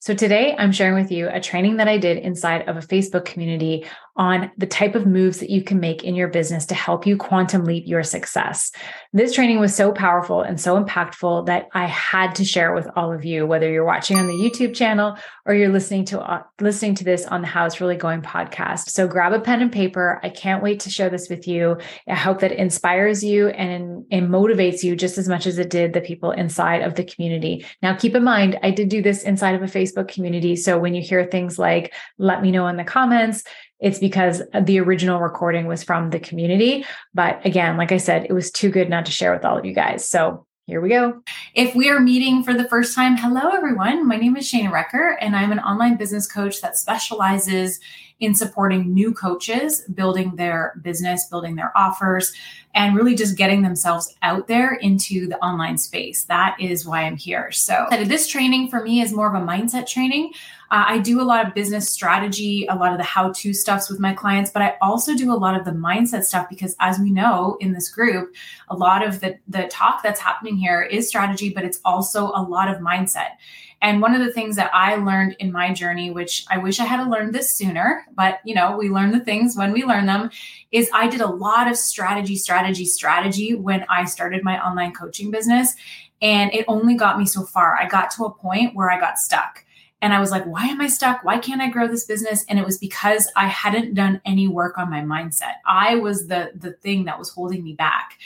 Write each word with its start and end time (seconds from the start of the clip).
So, 0.00 0.14
today 0.14 0.54
I'm 0.56 0.70
sharing 0.70 0.94
with 0.94 1.10
you 1.10 1.28
a 1.28 1.40
training 1.40 1.78
that 1.78 1.88
I 1.88 1.98
did 1.98 2.18
inside 2.18 2.68
of 2.68 2.76
a 2.76 2.80
Facebook 2.80 3.24
community 3.24 3.84
on 4.18 4.50
the 4.56 4.66
type 4.66 4.96
of 4.96 5.06
moves 5.06 5.38
that 5.38 5.48
you 5.48 5.62
can 5.62 5.78
make 5.78 6.02
in 6.02 6.16
your 6.16 6.26
business 6.26 6.66
to 6.66 6.74
help 6.74 7.06
you 7.06 7.16
quantum 7.16 7.64
leap 7.64 7.86
your 7.86 8.02
success. 8.02 8.72
This 9.12 9.32
training 9.32 9.60
was 9.60 9.74
so 9.74 9.92
powerful 9.92 10.42
and 10.42 10.60
so 10.60 10.82
impactful 10.82 11.46
that 11.46 11.68
I 11.72 11.86
had 11.86 12.34
to 12.34 12.44
share 12.44 12.74
with 12.74 12.88
all 12.96 13.12
of 13.12 13.24
you, 13.24 13.46
whether 13.46 13.70
you're 13.70 13.84
watching 13.84 14.18
on 14.18 14.26
the 14.26 14.32
YouTube 14.32 14.74
channel 14.74 15.16
or 15.46 15.54
you're 15.54 15.68
listening 15.68 16.04
to 16.06 16.20
uh, 16.20 16.42
listening 16.60 16.96
to 16.96 17.04
this 17.04 17.26
on 17.26 17.42
the 17.42 17.46
How 17.46 17.64
It's 17.64 17.80
Really 17.80 17.96
Going 17.96 18.20
podcast. 18.20 18.90
So 18.90 19.06
grab 19.06 19.32
a 19.32 19.40
pen 19.40 19.62
and 19.62 19.70
paper. 19.70 20.20
I 20.24 20.30
can't 20.30 20.64
wait 20.64 20.80
to 20.80 20.90
share 20.90 21.10
this 21.10 21.28
with 21.28 21.46
you. 21.46 21.78
I 22.08 22.16
hope 22.16 22.40
that 22.40 22.52
inspires 22.52 23.22
you 23.22 23.48
and, 23.48 24.04
and 24.10 24.28
motivates 24.28 24.82
you 24.82 24.96
just 24.96 25.16
as 25.16 25.28
much 25.28 25.46
as 25.46 25.58
it 25.58 25.70
did 25.70 25.92
the 25.92 26.00
people 26.00 26.32
inside 26.32 26.82
of 26.82 26.96
the 26.96 27.04
community. 27.04 27.64
Now, 27.82 27.94
keep 27.94 28.16
in 28.16 28.24
mind, 28.24 28.58
I 28.64 28.72
did 28.72 28.88
do 28.88 29.00
this 29.00 29.22
inside 29.22 29.54
of 29.54 29.62
a 29.62 29.66
Facebook 29.66 29.87
community. 29.92 30.56
So 30.56 30.78
when 30.78 30.94
you 30.94 31.02
hear 31.02 31.24
things 31.24 31.58
like, 31.58 31.94
let 32.18 32.42
me 32.42 32.50
know 32.50 32.66
in 32.66 32.76
the 32.76 32.84
comments, 32.84 33.44
it's 33.80 33.98
because 33.98 34.42
the 34.60 34.80
original 34.80 35.20
recording 35.20 35.66
was 35.66 35.84
from 35.84 36.10
the 36.10 36.18
community. 36.18 36.84
But 37.14 37.44
again, 37.46 37.76
like 37.76 37.92
I 37.92 37.98
said, 37.98 38.26
it 38.28 38.32
was 38.32 38.50
too 38.50 38.70
good 38.70 38.88
not 38.88 39.06
to 39.06 39.12
share 39.12 39.32
with 39.32 39.44
all 39.44 39.56
of 39.56 39.64
you 39.64 39.74
guys. 39.74 40.08
So 40.08 40.46
here 40.66 40.80
we 40.82 40.90
go. 40.90 41.22
If 41.54 41.74
we 41.74 41.88
are 41.88 41.98
meeting 41.98 42.42
for 42.42 42.52
the 42.52 42.68
first 42.68 42.94
time, 42.94 43.16
hello 43.16 43.50
everyone. 43.50 44.06
My 44.06 44.16
name 44.16 44.36
is 44.36 44.52
Shana 44.52 44.70
Recker, 44.70 45.16
and 45.18 45.34
I'm 45.34 45.50
an 45.50 45.60
online 45.60 45.96
business 45.96 46.30
coach 46.30 46.60
that 46.60 46.76
specializes 46.76 47.80
in 48.20 48.34
supporting 48.34 48.92
new 48.92 49.12
coaches 49.12 49.82
building 49.94 50.36
their 50.36 50.74
business, 50.82 51.26
building 51.26 51.56
their 51.56 51.76
offers, 51.76 52.32
and 52.74 52.94
really 52.94 53.14
just 53.14 53.36
getting 53.36 53.62
themselves 53.62 54.14
out 54.22 54.46
there 54.46 54.74
into 54.74 55.28
the 55.28 55.38
online 55.38 55.78
space. 55.78 56.24
That 56.24 56.56
is 56.60 56.84
why 56.84 57.02
I'm 57.02 57.16
here. 57.16 57.50
So, 57.50 57.86
this 57.90 58.26
training 58.26 58.68
for 58.68 58.82
me 58.82 59.00
is 59.00 59.12
more 59.12 59.34
of 59.34 59.40
a 59.40 59.44
mindset 59.44 59.86
training. 59.86 60.32
Uh, 60.70 60.84
I 60.86 60.98
do 60.98 61.20
a 61.20 61.24
lot 61.24 61.46
of 61.46 61.54
business 61.54 61.88
strategy, 61.88 62.66
a 62.68 62.74
lot 62.74 62.92
of 62.92 62.98
the 62.98 63.04
how 63.04 63.32
to 63.32 63.54
stuffs 63.54 63.88
with 63.88 64.00
my 64.00 64.12
clients, 64.12 64.50
but 64.50 64.60
I 64.60 64.76
also 64.82 65.14
do 65.16 65.32
a 65.32 65.34
lot 65.34 65.58
of 65.58 65.64
the 65.64 65.70
mindset 65.70 66.24
stuff 66.24 66.48
because, 66.48 66.76
as 66.78 66.98
we 66.98 67.10
know 67.10 67.56
in 67.60 67.72
this 67.72 67.88
group, 67.88 68.34
a 68.68 68.76
lot 68.76 69.06
of 69.06 69.20
the, 69.20 69.38
the 69.48 69.66
talk 69.68 70.02
that's 70.02 70.20
happening 70.20 70.56
here 70.56 70.82
is 70.82 71.08
strategy, 71.08 71.50
but 71.50 71.64
it's 71.64 71.80
also 71.84 72.26
a 72.34 72.42
lot 72.42 72.68
of 72.68 72.78
mindset. 72.78 73.36
And 73.80 74.02
one 74.02 74.14
of 74.14 74.24
the 74.24 74.32
things 74.32 74.56
that 74.56 74.70
I 74.74 74.96
learned 74.96 75.36
in 75.38 75.52
my 75.52 75.72
journey, 75.72 76.10
which 76.10 76.44
I 76.50 76.58
wish 76.58 76.80
I 76.80 76.84
had 76.84 77.06
learned 77.08 77.32
this 77.32 77.54
sooner, 77.54 78.04
but 78.14 78.40
you 78.44 78.54
know, 78.54 78.76
we 78.76 78.90
learn 78.90 79.12
the 79.12 79.20
things 79.20 79.56
when 79.56 79.72
we 79.72 79.84
learn 79.84 80.06
them, 80.06 80.30
is 80.72 80.90
I 80.92 81.08
did 81.08 81.20
a 81.20 81.26
lot 81.26 81.70
of 81.70 81.76
strategy, 81.76 82.36
strategy, 82.36 82.84
strategy 82.84 83.54
when 83.54 83.84
I 83.88 84.04
started 84.04 84.42
my 84.42 84.60
online 84.64 84.92
coaching 84.92 85.30
business. 85.30 85.74
And 86.20 86.52
it 86.52 86.64
only 86.66 86.96
got 86.96 87.18
me 87.18 87.26
so 87.26 87.44
far. 87.44 87.76
I 87.76 87.86
got 87.86 88.10
to 88.12 88.24
a 88.24 88.34
point 88.34 88.74
where 88.74 88.90
I 88.90 88.98
got 88.98 89.18
stuck. 89.18 89.64
And 90.00 90.14
I 90.14 90.20
was 90.20 90.30
like, 90.30 90.44
why 90.46 90.66
am 90.66 90.80
I 90.80 90.86
stuck? 90.86 91.24
Why 91.24 91.38
can't 91.38 91.60
I 91.60 91.68
grow 91.68 91.88
this 91.88 92.04
business? 92.04 92.44
And 92.48 92.58
it 92.58 92.64
was 92.64 92.78
because 92.78 93.30
I 93.34 93.46
hadn't 93.48 93.94
done 93.94 94.20
any 94.24 94.46
work 94.46 94.78
on 94.78 94.90
my 94.90 95.00
mindset. 95.00 95.54
I 95.66 95.96
was 95.96 96.28
the 96.28 96.52
the 96.54 96.72
thing 96.72 97.04
that 97.06 97.18
was 97.18 97.30
holding 97.30 97.64
me 97.64 97.74
back. 97.74 98.18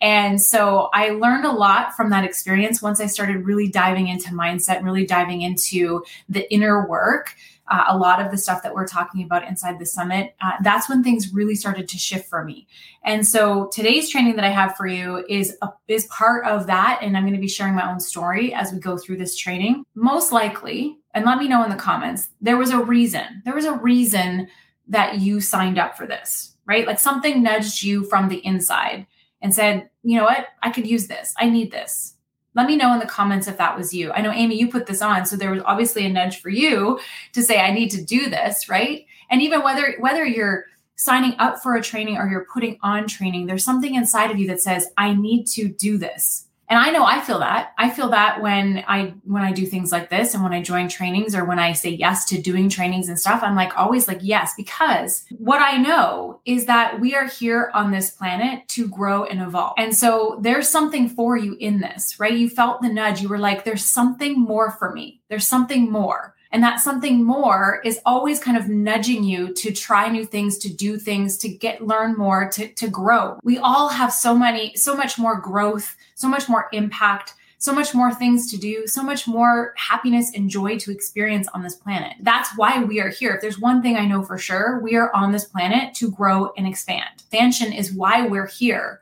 And 0.00 0.40
so 0.40 0.88
I 0.94 1.10
learned 1.10 1.44
a 1.44 1.52
lot 1.52 1.94
from 1.94 2.10
that 2.10 2.24
experience 2.24 2.80
once 2.80 3.00
I 3.00 3.06
started 3.06 3.44
really 3.44 3.68
diving 3.68 4.08
into 4.08 4.30
mindset, 4.30 4.82
really 4.82 5.04
diving 5.04 5.42
into 5.42 6.04
the 6.28 6.50
inner 6.52 6.86
work. 6.86 7.34
Uh, 7.68 7.84
a 7.86 7.96
lot 7.96 8.20
of 8.20 8.32
the 8.32 8.38
stuff 8.38 8.64
that 8.64 8.74
we're 8.74 8.86
talking 8.86 9.22
about 9.22 9.46
inside 9.46 9.78
the 9.78 9.86
summit, 9.86 10.34
uh, 10.40 10.52
that's 10.60 10.88
when 10.88 11.04
things 11.04 11.32
really 11.32 11.54
started 11.54 11.86
to 11.88 11.96
shift 11.96 12.28
for 12.28 12.44
me. 12.44 12.66
And 13.04 13.24
so 13.24 13.68
today's 13.72 14.08
training 14.08 14.34
that 14.36 14.44
I 14.44 14.48
have 14.48 14.74
for 14.74 14.88
you 14.88 15.24
is 15.28 15.56
a, 15.62 15.68
is 15.86 16.06
part 16.06 16.44
of 16.46 16.66
that, 16.66 16.98
and 17.00 17.16
I'm 17.16 17.22
going 17.22 17.34
to 17.34 17.40
be 17.40 17.46
sharing 17.46 17.76
my 17.76 17.88
own 17.88 18.00
story 18.00 18.52
as 18.52 18.72
we 18.72 18.80
go 18.80 18.98
through 18.98 19.18
this 19.18 19.36
training. 19.36 19.84
Most 19.94 20.32
likely, 20.32 20.98
and 21.14 21.24
let 21.24 21.38
me 21.38 21.48
know 21.48 21.64
in 21.64 21.70
the 21.70 21.76
comments, 21.76 22.28
there 22.40 22.56
was 22.56 22.70
a 22.70 22.78
reason. 22.78 23.42
There 23.44 23.54
was 23.54 23.64
a 23.64 23.74
reason 23.74 24.48
that 24.88 25.20
you 25.20 25.40
signed 25.40 25.78
up 25.78 25.96
for 25.96 26.06
this, 26.06 26.56
right? 26.66 26.86
Like 26.86 27.00
something 27.00 27.42
nudged 27.42 27.82
you 27.82 28.04
from 28.04 28.28
the 28.28 28.44
inside 28.44 29.06
and 29.42 29.54
said, 29.54 29.88
you 30.02 30.16
know 30.16 30.24
what, 30.24 30.48
I 30.62 30.70
could 30.70 30.86
use 30.86 31.06
this. 31.06 31.34
I 31.38 31.48
need 31.48 31.70
this. 31.70 32.14
Let 32.54 32.66
me 32.66 32.76
know 32.76 32.92
in 32.92 32.98
the 32.98 33.06
comments 33.06 33.46
if 33.46 33.58
that 33.58 33.76
was 33.76 33.94
you. 33.94 34.12
I 34.12 34.20
know, 34.20 34.32
Amy, 34.32 34.58
you 34.58 34.68
put 34.68 34.86
this 34.86 35.02
on. 35.02 35.24
So 35.24 35.36
there 35.36 35.52
was 35.52 35.62
obviously 35.64 36.04
a 36.04 36.08
nudge 36.08 36.40
for 36.40 36.48
you 36.48 36.98
to 37.32 37.42
say, 37.42 37.60
I 37.60 37.72
need 37.72 37.90
to 37.92 38.02
do 38.02 38.28
this, 38.28 38.68
right? 38.68 39.06
And 39.30 39.40
even 39.40 39.62
whether 39.62 39.94
whether 40.00 40.24
you're 40.24 40.64
signing 40.96 41.34
up 41.38 41.62
for 41.62 41.76
a 41.76 41.82
training 41.82 42.18
or 42.18 42.28
you're 42.28 42.46
putting 42.52 42.78
on 42.82 43.06
training, 43.06 43.46
there's 43.46 43.64
something 43.64 43.94
inside 43.94 44.30
of 44.30 44.38
you 44.38 44.48
that 44.48 44.60
says, 44.60 44.90
I 44.98 45.14
need 45.14 45.46
to 45.52 45.68
do 45.68 45.96
this 45.96 46.46
and 46.70 46.78
i 46.78 46.90
know 46.90 47.04
i 47.04 47.20
feel 47.20 47.40
that. 47.40 47.72
I 47.76 47.90
feel 47.90 48.08
that 48.10 48.40
when 48.40 48.84
i 48.88 49.12
when 49.24 49.42
i 49.42 49.52
do 49.52 49.66
things 49.66 49.92
like 49.92 50.08
this 50.08 50.32
and 50.32 50.42
when 50.42 50.54
i 50.54 50.62
join 50.62 50.88
trainings 50.88 51.34
or 51.34 51.44
when 51.44 51.58
i 51.58 51.72
say 51.74 51.90
yes 51.90 52.24
to 52.26 52.40
doing 52.40 52.68
trainings 52.68 53.08
and 53.08 53.18
stuff 53.18 53.42
i'm 53.42 53.56
like 53.56 53.76
always 53.76 54.08
like 54.08 54.20
yes 54.22 54.54
because 54.56 55.24
what 55.38 55.60
i 55.60 55.76
know 55.76 56.40
is 56.46 56.66
that 56.66 57.00
we 57.00 57.14
are 57.14 57.26
here 57.26 57.70
on 57.74 57.90
this 57.90 58.10
planet 58.10 58.66
to 58.68 58.88
grow 58.88 59.24
and 59.24 59.40
evolve. 59.40 59.74
And 59.78 59.94
so 59.96 60.38
there's 60.40 60.68
something 60.68 61.08
for 61.08 61.36
you 61.36 61.56
in 61.58 61.80
this 61.80 62.18
right? 62.18 62.32
You 62.32 62.48
felt 62.48 62.82
the 62.82 62.88
nudge. 62.88 63.20
You 63.20 63.28
were 63.28 63.38
like 63.38 63.64
there's 63.64 63.84
something 63.84 64.38
more 64.38 64.70
for 64.70 64.92
me. 64.92 65.20
There's 65.28 65.46
something 65.46 65.90
more 65.90 66.34
and 66.52 66.62
that 66.62 66.80
something 66.80 67.24
more 67.24 67.80
is 67.84 68.00
always 68.04 68.40
kind 68.40 68.56
of 68.56 68.68
nudging 68.68 69.22
you 69.22 69.54
to 69.54 69.72
try 69.72 70.08
new 70.08 70.24
things, 70.24 70.58
to 70.58 70.72
do 70.72 70.98
things, 70.98 71.36
to 71.38 71.48
get 71.48 71.86
learn 71.86 72.16
more, 72.16 72.48
to, 72.50 72.68
to 72.68 72.88
grow. 72.88 73.38
We 73.42 73.58
all 73.58 73.88
have 73.88 74.12
so 74.12 74.36
many, 74.36 74.74
so 74.76 74.96
much 74.96 75.18
more 75.18 75.40
growth, 75.40 75.96
so 76.14 76.28
much 76.28 76.48
more 76.48 76.68
impact, 76.72 77.34
so 77.58 77.74
much 77.74 77.94
more 77.94 78.12
things 78.12 78.50
to 78.50 78.56
do, 78.56 78.86
so 78.86 79.02
much 79.02 79.28
more 79.28 79.74
happiness 79.76 80.32
and 80.34 80.48
joy 80.48 80.78
to 80.78 80.90
experience 80.90 81.46
on 81.48 81.62
this 81.62 81.76
planet. 81.76 82.16
That's 82.20 82.56
why 82.56 82.82
we 82.82 83.00
are 83.00 83.10
here. 83.10 83.34
If 83.34 83.42
there's 83.42 83.58
one 83.58 83.82
thing 83.82 83.96
I 83.96 84.06
know 84.06 84.22
for 84.22 84.38
sure, 84.38 84.80
we 84.80 84.96
are 84.96 85.14
on 85.14 85.30
this 85.30 85.44
planet 85.44 85.94
to 85.96 86.10
grow 86.10 86.52
and 86.56 86.66
expand. 86.66 87.10
Expansion 87.16 87.72
is 87.72 87.92
why 87.92 88.26
we're 88.26 88.48
here. 88.48 89.00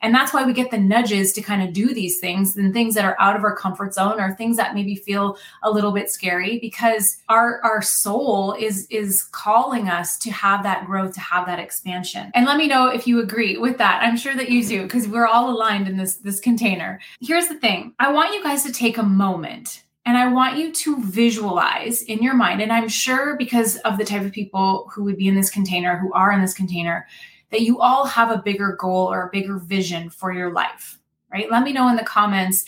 And 0.00 0.14
that's 0.14 0.32
why 0.32 0.44
we 0.44 0.52
get 0.52 0.70
the 0.70 0.78
nudges 0.78 1.32
to 1.32 1.42
kind 1.42 1.62
of 1.62 1.72
do 1.72 1.92
these 1.92 2.20
things 2.20 2.56
and 2.56 2.72
things 2.72 2.94
that 2.94 3.04
are 3.04 3.16
out 3.18 3.36
of 3.36 3.44
our 3.44 3.56
comfort 3.56 3.94
zone 3.94 4.20
or 4.20 4.34
things 4.34 4.56
that 4.56 4.74
maybe 4.74 4.94
feel 4.94 5.38
a 5.62 5.70
little 5.70 5.92
bit 5.92 6.10
scary 6.10 6.58
because 6.58 7.18
our 7.28 7.60
our 7.62 7.82
soul 7.82 8.54
is 8.58 8.86
is 8.90 9.22
calling 9.32 9.88
us 9.88 10.18
to 10.18 10.30
have 10.30 10.62
that 10.62 10.86
growth, 10.86 11.14
to 11.14 11.20
have 11.20 11.46
that 11.46 11.58
expansion. 11.58 12.30
And 12.34 12.46
let 12.46 12.56
me 12.56 12.66
know 12.66 12.88
if 12.88 13.06
you 13.06 13.20
agree 13.20 13.56
with 13.56 13.78
that. 13.78 14.02
I'm 14.02 14.16
sure 14.16 14.34
that 14.34 14.50
you 14.50 14.64
do 14.64 14.78
mm-hmm. 14.78 14.86
because 14.86 15.08
we're 15.08 15.26
all 15.26 15.50
aligned 15.50 15.88
in 15.88 15.96
this 15.96 16.16
this 16.16 16.40
container. 16.40 17.00
Here's 17.20 17.48
the 17.48 17.58
thing. 17.58 17.94
I 17.98 18.12
want 18.12 18.34
you 18.34 18.42
guys 18.42 18.64
to 18.64 18.72
take 18.72 18.98
a 18.98 19.02
moment 19.02 19.84
and 20.08 20.16
I 20.16 20.32
want 20.32 20.56
you 20.56 20.72
to 20.72 21.02
visualize 21.02 22.00
in 22.00 22.22
your 22.22 22.32
mind, 22.32 22.62
and 22.62 22.72
I'm 22.72 22.88
sure 22.88 23.36
because 23.36 23.76
of 23.78 23.98
the 23.98 24.06
type 24.06 24.22
of 24.22 24.32
people 24.32 24.90
who 24.94 25.04
would 25.04 25.18
be 25.18 25.28
in 25.28 25.34
this 25.34 25.50
container, 25.50 25.98
who 25.98 26.10
are 26.14 26.32
in 26.32 26.40
this 26.40 26.54
container, 26.54 27.06
that 27.50 27.62
you 27.62 27.80
all 27.80 28.06
have 28.06 28.30
a 28.30 28.42
bigger 28.42 28.76
goal 28.78 29.10
or 29.12 29.22
a 29.22 29.30
bigger 29.30 29.58
vision 29.58 30.10
for 30.10 30.32
your 30.32 30.52
life, 30.52 30.98
right? 31.32 31.50
Let 31.50 31.62
me 31.62 31.72
know 31.72 31.88
in 31.88 31.96
the 31.96 32.04
comments, 32.04 32.64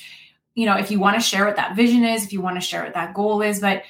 you 0.54 0.66
know, 0.66 0.76
if 0.76 0.90
you 0.90 0.98
want 0.98 1.16
to 1.16 1.20
share 1.20 1.44
what 1.46 1.56
that 1.56 1.76
vision 1.76 2.04
is, 2.04 2.24
if 2.24 2.32
you 2.32 2.40
want 2.40 2.56
to 2.56 2.60
share 2.60 2.84
what 2.84 2.94
that 2.94 3.14
goal 3.14 3.42
is, 3.42 3.60
but 3.60 3.82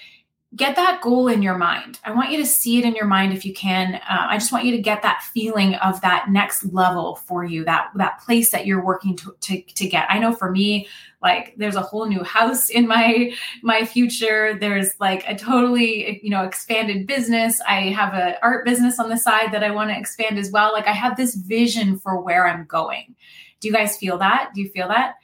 get 0.56 0.75
that 0.75 1.00
goal 1.00 1.28
in 1.28 1.43
your 1.43 1.56
mind. 1.56 2.00
I 2.05 2.11
want 2.11 2.33
you 2.33 2.38
to 2.38 2.47
see 2.47 2.78
it 2.78 2.84
in 2.84 2.97
your 2.97 3.06
mind 3.06 3.33
if 3.33 3.44
you 3.44 3.55
can. 3.55 3.94
Uh, 3.94 4.00
I 4.28 4.37
just 4.37 4.50
want 4.50 4.65
you 4.65 4.72
to 4.72 4.83
get 4.83 5.03
that 5.03 5.22
feeling 5.33 5.77
of 5.77 6.00
that 6.00 6.28
next 6.28 6.65
level 6.72 7.16
for 7.16 7.44
you, 7.44 7.65
that 7.66 7.91
that 7.94 8.21
place 8.21 8.50
that 8.50 8.66
you're 8.66 8.84
working 8.84 9.16
to, 9.16 9.37
to, 9.43 9.62
to 9.62 9.88
get. 9.88 10.11
I 10.11 10.19
know 10.19 10.34
for 10.34 10.50
me, 10.50 10.88
like 11.22 11.55
there's 11.56 11.77
a 11.77 11.83
whole 11.83 12.06
new 12.06 12.25
house 12.25 12.69
in 12.69 12.88
my 12.88 13.33
my 13.62 13.84
future. 13.84 14.59
There's 14.59 14.91
like 14.99 15.25
a 15.28 15.37
totally 15.37 16.21
you 16.22 16.31
know 16.31 16.43
expanded 16.43 17.06
business. 17.06 17.61
I 17.61 17.82
have 17.91 18.15
an 18.15 18.34
art 18.43 18.65
business 18.65 18.99
on 18.99 19.09
the 19.09 19.19
side 19.19 19.53
that 19.53 19.62
I 19.62 19.71
want 19.71 19.91
to 19.91 19.99
expand 19.99 20.37
as 20.37 20.50
well. 20.50 20.72
Like 20.72 20.88
I 20.88 20.93
have 20.93 21.17
this 21.17 21.37
vision 21.37 21.97
for 21.97 22.21
where 22.21 22.49
I'm 22.49 22.65
going. 22.65 23.15
Do 23.61 23.69
you 23.69 23.75
guys 23.75 23.97
feel 23.97 24.19
that? 24.19 24.50
Do 24.53 24.62
you 24.62 24.69
feel 24.71 24.88
that? 24.88 25.15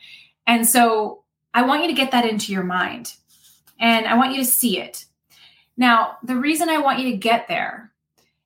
And 0.46 0.68
so 0.68 1.24
I 1.52 1.62
want 1.62 1.82
you 1.82 1.88
to 1.88 1.94
get 1.94 2.12
that 2.12 2.26
into 2.26 2.52
your 2.52 2.62
mind. 2.62 3.14
And 3.80 4.06
I 4.06 4.16
want 4.16 4.32
you 4.32 4.38
to 4.38 4.44
see 4.44 4.78
it 4.78 5.06
now, 5.76 6.16
the 6.22 6.36
reason 6.36 6.68
I 6.68 6.78
want 6.78 7.00
you 7.00 7.10
to 7.10 7.16
get 7.16 7.48
there 7.48 7.92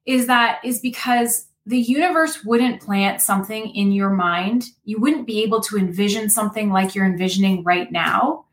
is 0.07 0.27
that 0.27 0.61
is 0.65 0.81
because 0.81 1.47
the 1.67 1.79
universe 1.79 2.45
wouldn't 2.45 2.81
plant 2.81 3.23
something 3.23 3.69
in 3.75 3.93
your 3.93 4.11
mind. 4.11 4.71
You 4.85 4.99
wouldn't 4.99 5.27
be 5.27 5.43
able 5.43 5.61
to 5.63 5.77
envision 5.77 6.29
something 6.31 6.71
like 6.71 6.95
you're 6.95 7.07
envisioning 7.07 7.63
right 7.63 7.91
now 7.93 8.47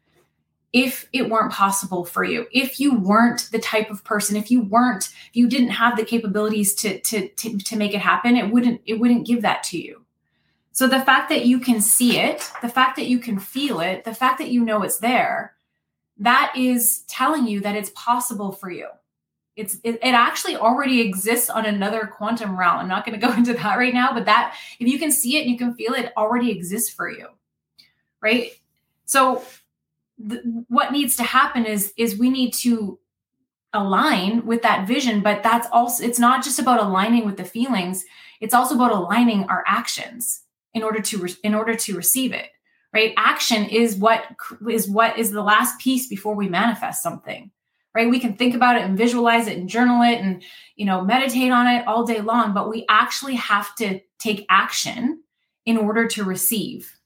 if 0.74 1.08
it 1.14 1.30
weren't 1.30 1.54
possible 1.54 2.06
for 2.06 2.24
you. 2.24 2.46
If 2.52 2.80
you 2.80 2.96
weren't 3.00 3.50
the 3.52 3.60
type 3.60 3.90
of 3.90 4.04
person, 4.04 4.36
if 4.36 4.52
you 4.52 4.62
weren't, 4.62 5.06
if 5.30 5.36
you 5.36 5.48
didn't 5.48 5.70
have 5.70 5.98
the 5.98 6.06
capabilities 6.06 6.76
to 6.76 7.00
to 7.00 7.30
to, 7.30 7.58
to 7.58 7.76
make 7.78 7.96
it 7.96 8.02
happen, 8.02 8.36
it 8.36 8.52
wouldn't 8.52 8.82
it 8.86 9.00
wouldn't 9.00 9.26
give 9.26 9.42
that 9.42 9.64
to 9.64 9.80
you. 9.80 10.04
So 10.74 10.86
the 10.86 11.02
fact 11.02 11.30
that 11.30 11.46
you 11.46 11.60
can 11.60 11.82
see 11.82 12.20
it, 12.20 12.52
the 12.62 12.70
fact 12.70 12.98
that 12.98 13.08
you 13.08 13.18
can 13.18 13.40
feel 13.40 13.80
it, 13.80 14.04
the 14.04 14.14
fact 14.14 14.38
that 14.38 14.52
you 14.52 14.64
know 14.64 14.84
it's 14.84 15.00
there, 15.00 15.56
that 16.20 16.54
is 16.56 17.04
telling 17.08 17.48
you 17.48 17.60
that 17.62 17.76
it's 17.76 17.92
possible 17.96 18.52
for 18.52 18.70
you. 18.70 18.88
It's 19.56 19.76
it, 19.84 19.96
it 20.04 20.14
actually 20.14 20.56
already 20.56 21.02
exists 21.02 21.50
on 21.50 21.66
another 21.66 22.08
quantum 22.08 22.58
realm. 22.58 22.78
I'm 22.78 22.88
not 22.88 23.06
going 23.06 23.20
to 23.20 23.28
go 23.28 23.34
into 23.38 23.54
that 23.54 23.78
right 23.78 23.94
now, 23.94 24.14
but 24.14 24.26
that 24.26 24.56
if 24.80 24.88
you 24.88 25.00
can 25.00 25.12
see 25.12 25.38
it 25.38 25.42
and 25.42 25.52
you 25.52 25.58
can 25.58 25.74
feel 25.74 25.94
it, 25.94 26.06
it 26.06 26.14
already 26.18 26.52
exists 26.52 26.94
for 26.94 27.10
you. 27.10 27.28
Right? 28.22 28.52
So 29.06 29.44
th- 30.30 30.42
what 30.68 30.92
needs 30.92 31.16
to 31.18 31.24
happen 31.24 31.66
is 31.66 31.94
is 31.98 32.18
we 32.18 32.30
need 32.30 32.54
to 32.54 33.00
align 33.74 34.46
with 34.46 34.62
that 34.62 34.88
vision 34.88 35.22
but 35.22 35.44
that's 35.44 35.68
also 35.72 36.04
it's 36.04 36.18
not 36.18 36.44
just 36.44 36.58
about 36.58 36.80
aligning 36.80 37.26
with 37.26 37.36
the 37.38 37.44
feelings 37.44 38.06
it's 38.40 38.54
also 38.54 38.76
about 38.76 38.92
aligning 38.92 39.44
our 39.46 39.64
actions 39.68 40.44
in 40.74 40.84
order 40.84 41.02
to 41.02 41.18
re- 41.18 41.36
in 41.44 41.54
order 41.54 41.76
to 41.76 41.96
receive 41.96 42.32
it 42.32 42.50
right 42.94 43.14
action 43.18 43.66
is 43.66 43.96
what 43.96 44.24
is 44.70 44.90
what 44.90 45.18
is 45.18 45.32
the 45.32 45.44
last 45.44 45.80
piece 45.80 46.08
before 46.08 46.36
we 46.36 46.48
manifest 46.50 47.04
something 47.04 47.52
right 47.94 48.10
we 48.10 48.20
can 48.20 48.36
think 48.36 48.56
about 48.56 48.76
it 48.76 48.84
and 48.84 48.98
visualize 48.98 49.48
it 49.48 49.58
and 49.58 49.70
journal 49.70 50.02
it 50.02 50.20
and 50.20 50.44
you 50.76 50.86
know 50.86 51.02
meditate 51.02 51.52
on 51.52 51.68
it 51.68 51.86
all 51.88 52.06
day 52.06 52.22
long 52.22 52.54
but 52.54 52.70
we 52.70 52.86
actually 52.90 53.36
have 53.36 53.74
to 53.76 54.00
take 54.20 54.46
action 54.50 55.22
in 55.66 55.78
order 55.78 56.08
to 56.08 56.24
receive 56.24 56.98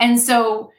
and 0.00 0.18
so 0.20 0.70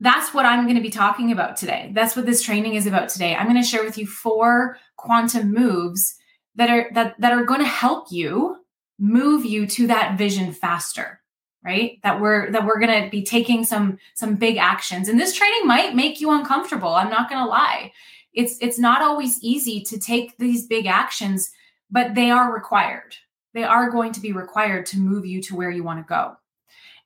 that's 0.00 0.34
what 0.34 0.44
I'm 0.44 0.64
going 0.64 0.76
to 0.76 0.82
be 0.82 0.90
talking 0.90 1.30
about 1.32 1.56
today. 1.56 1.90
That's 1.94 2.16
what 2.16 2.26
this 2.26 2.42
training 2.42 2.74
is 2.74 2.86
about 2.86 3.08
today. 3.08 3.34
I'm 3.34 3.48
going 3.48 3.62
to 3.62 3.66
share 3.66 3.84
with 3.84 3.96
you 3.96 4.06
four 4.06 4.76
quantum 4.96 5.52
moves 5.52 6.16
that 6.56 6.68
are 6.68 6.90
that 6.94 7.14
that 7.20 7.32
are 7.32 7.44
going 7.44 7.60
to 7.60 7.66
help 7.66 8.10
you 8.10 8.56
move 8.98 9.44
you 9.44 9.66
to 9.66 9.86
that 9.88 10.18
vision 10.18 10.52
faster 10.52 11.20
right 11.64 11.98
that 12.02 12.20
we're 12.20 12.50
that 12.52 12.64
we're 12.64 12.78
going 12.78 13.02
to 13.02 13.10
be 13.10 13.22
taking 13.22 13.64
some 13.64 13.98
some 14.14 14.34
big 14.34 14.56
actions 14.56 15.08
and 15.08 15.18
this 15.18 15.34
training 15.34 15.66
might 15.66 15.94
make 15.94 16.20
you 16.20 16.30
uncomfortable 16.30 16.94
i'm 16.94 17.10
not 17.10 17.28
going 17.28 17.42
to 17.42 17.48
lie 17.48 17.92
it's 18.32 18.56
it's 18.60 18.78
not 18.78 19.02
always 19.02 19.42
easy 19.42 19.80
to 19.82 19.98
take 19.98 20.36
these 20.38 20.66
big 20.66 20.86
actions 20.86 21.50
but 21.90 22.14
they 22.14 22.30
are 22.30 22.52
required 22.52 23.14
they 23.54 23.64
are 23.64 23.90
going 23.90 24.12
to 24.12 24.20
be 24.20 24.32
required 24.32 24.84
to 24.86 24.98
move 24.98 25.24
you 25.24 25.40
to 25.40 25.56
where 25.56 25.70
you 25.70 25.82
want 25.82 25.98
to 25.98 26.08
go 26.08 26.36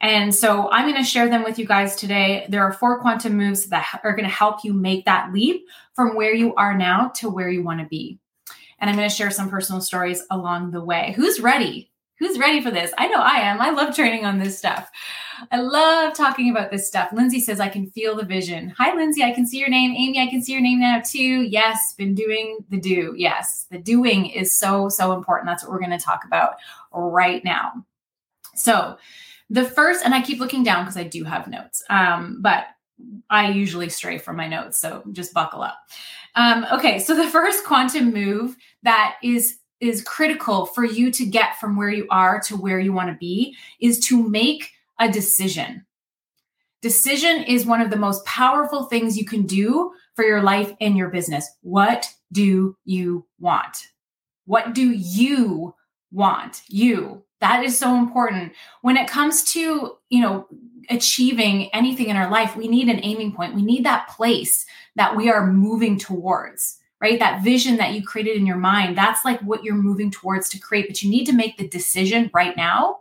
and 0.01 0.33
so 0.33 0.71
I'm 0.71 0.89
going 0.89 1.03
to 1.03 1.09
share 1.09 1.29
them 1.29 1.43
with 1.43 1.59
you 1.59 1.67
guys 1.67 1.97
today. 1.97 2.47
There 2.49 2.63
are 2.63 2.73
four 2.73 3.01
quantum 3.01 3.37
moves 3.37 3.67
that 3.67 4.01
are 4.05 4.13
going 4.13 4.29
to 4.29 4.35
help 4.35 4.63
you 4.63 4.73
make 4.73 5.05
that 5.07 5.33
leap 5.33 5.67
from 5.95 6.15
where 6.15 6.33
you 6.33 6.55
are 6.55 6.77
now 6.77 7.09
to 7.17 7.29
where 7.29 7.49
you 7.49 7.65
want 7.65 7.81
to 7.81 7.87
be. 7.87 8.21
And 8.79 8.89
I'm 8.89 8.95
going 8.95 9.09
to 9.09 9.15
share 9.15 9.33
some 9.33 9.51
personal 9.51 9.81
stories 9.81 10.23
along 10.31 10.71
the 10.71 10.85
way. 10.85 11.15
Who's 11.17 11.41
ready? 11.41 11.91
Who's 12.19 12.39
ready 12.39 12.61
for 12.61 12.71
this? 12.71 12.93
I 12.99 13.07
know 13.07 13.21
I 13.21 13.37
am. 13.37 13.61
I 13.61 13.71
love 13.71 13.95
training 13.95 14.25
on 14.25 14.39
this 14.39 14.59
stuff. 14.59 14.91
I 15.53 15.61
love 15.61 16.15
talking 16.15 16.51
about 16.51 16.71
this 16.71 16.89
stuff. 16.89 17.13
Lindsay 17.13 17.39
says, 17.39 17.61
I 17.61 17.69
can 17.69 17.91
feel 17.91 18.17
the 18.17 18.25
vision. 18.25 18.75
Hi, 18.77 18.95
Lindsay. 18.95 19.23
I 19.23 19.33
can 19.33 19.47
see 19.47 19.59
your 19.59 19.69
name. 19.69 19.93
Amy, 19.93 20.21
I 20.21 20.27
can 20.27 20.43
see 20.43 20.53
your 20.53 20.61
name 20.61 20.81
now 20.81 21.01
too. 21.05 21.43
Yes, 21.43 21.95
been 21.97 22.15
doing 22.15 22.59
the 22.71 22.81
do. 22.81 23.15
Yes, 23.17 23.67
the 23.71 23.79
doing 23.79 24.27
is 24.27 24.59
so, 24.59 24.89
so 24.89 25.13
important. 25.13 25.47
That's 25.49 25.63
what 25.63 25.71
we're 25.71 25.79
going 25.79 25.97
to 25.97 26.05
talk 26.05 26.25
about 26.25 26.57
right 26.93 27.45
now. 27.45 27.85
So, 28.57 28.99
the 29.51 29.65
first, 29.65 30.05
and 30.05 30.15
I 30.15 30.21
keep 30.21 30.41
looking 30.41 30.63
down 30.63 30.85
because 30.85 30.97
I 30.97 31.05
do 31.05 31.25
have 31.25 31.49
notes, 31.49 31.83
um, 31.89 32.39
but 32.43 32.67
I 33.31 33.51
usually 33.51 33.89
stray 33.89 34.19
from 34.19 34.37
my 34.37 34.49
notes. 34.49 34.81
So 34.81 35.03
just 35.13 35.33
buckle 35.33 35.63
up. 35.63 35.79
Um, 36.35 36.67
okay, 36.73 36.99
so 36.99 37.15
the 37.15 37.27
first 37.31 37.65
quantum 37.65 38.13
move 38.13 38.57
that 38.83 39.17
is 39.23 39.58
is 39.81 40.03
critical 40.03 40.67
for 40.67 40.85
you 40.85 41.11
to 41.13 41.25
get 41.25 41.59
from 41.59 41.77
where 41.77 41.91
you 41.91 42.07
are 42.11 42.41
to 42.41 42.57
where 42.57 42.81
you 42.81 42.93
want 42.93 43.09
to 43.09 43.17
be 43.17 43.57
is 43.81 43.99
to 44.07 44.29
make 44.29 44.73
a 44.99 45.11
decision. 45.11 45.85
Decision 46.81 47.43
is 47.45 47.67
one 47.67 47.81
of 47.81 47.91
the 47.91 47.97
most 47.97 48.25
powerful 48.25 48.85
things 48.85 49.17
you 49.17 49.25
can 49.25 49.47
do 49.47 49.93
for 50.15 50.25
your 50.25 50.43
life 50.43 50.73
and 50.81 50.97
your 50.97 51.09
business. 51.09 51.49
What 51.63 52.13
do 52.33 52.77
you 52.85 53.27
want? 53.41 53.89
What 54.47 54.75
do 54.75 54.91
you 54.91 55.75
want? 56.13 56.63
You. 56.69 57.25
That 57.41 57.65
is 57.65 57.79
so 57.79 57.97
important. 57.97 58.53
When 58.83 58.97
it 58.97 59.09
comes 59.09 59.45
to, 59.53 59.97
you 60.09 60.21
know, 60.21 60.47
achieving 60.91 61.73
anything 61.75 62.09
in 62.09 62.17
our 62.17 62.31
life, 62.31 62.57
we 62.57 62.67
need 62.67 62.89
an 62.89 63.01
aiming 63.03 63.33
point. 63.33 63.55
We 63.55 63.63
need 63.63 63.85
that 63.85 64.09
place 64.09 64.65
that 64.97 65.17
we 65.17 65.31
are 65.31 65.53
moving 65.53 65.99
towards, 65.99 66.79
right? 67.01 67.19
That 67.19 67.43
vision 67.43 67.77
that 67.77 67.93
you 67.93 68.03
created 68.03 68.37
in 68.37 68.47
your 68.47 68.57
mind, 68.57 68.97
that's 68.97 69.25
like 69.25 69.41
what 69.41 69.65
you're 69.65 69.75
moving 69.75 70.11
towards 70.11 70.49
to 70.51 70.59
create, 70.59 70.89
but 70.89 71.03
you 71.03 71.11
need 71.11 71.27
to 71.27 71.33
make 71.33 71.57
the 71.57 71.69
decision 71.69 72.31
right 72.35 72.57
now 72.57 72.99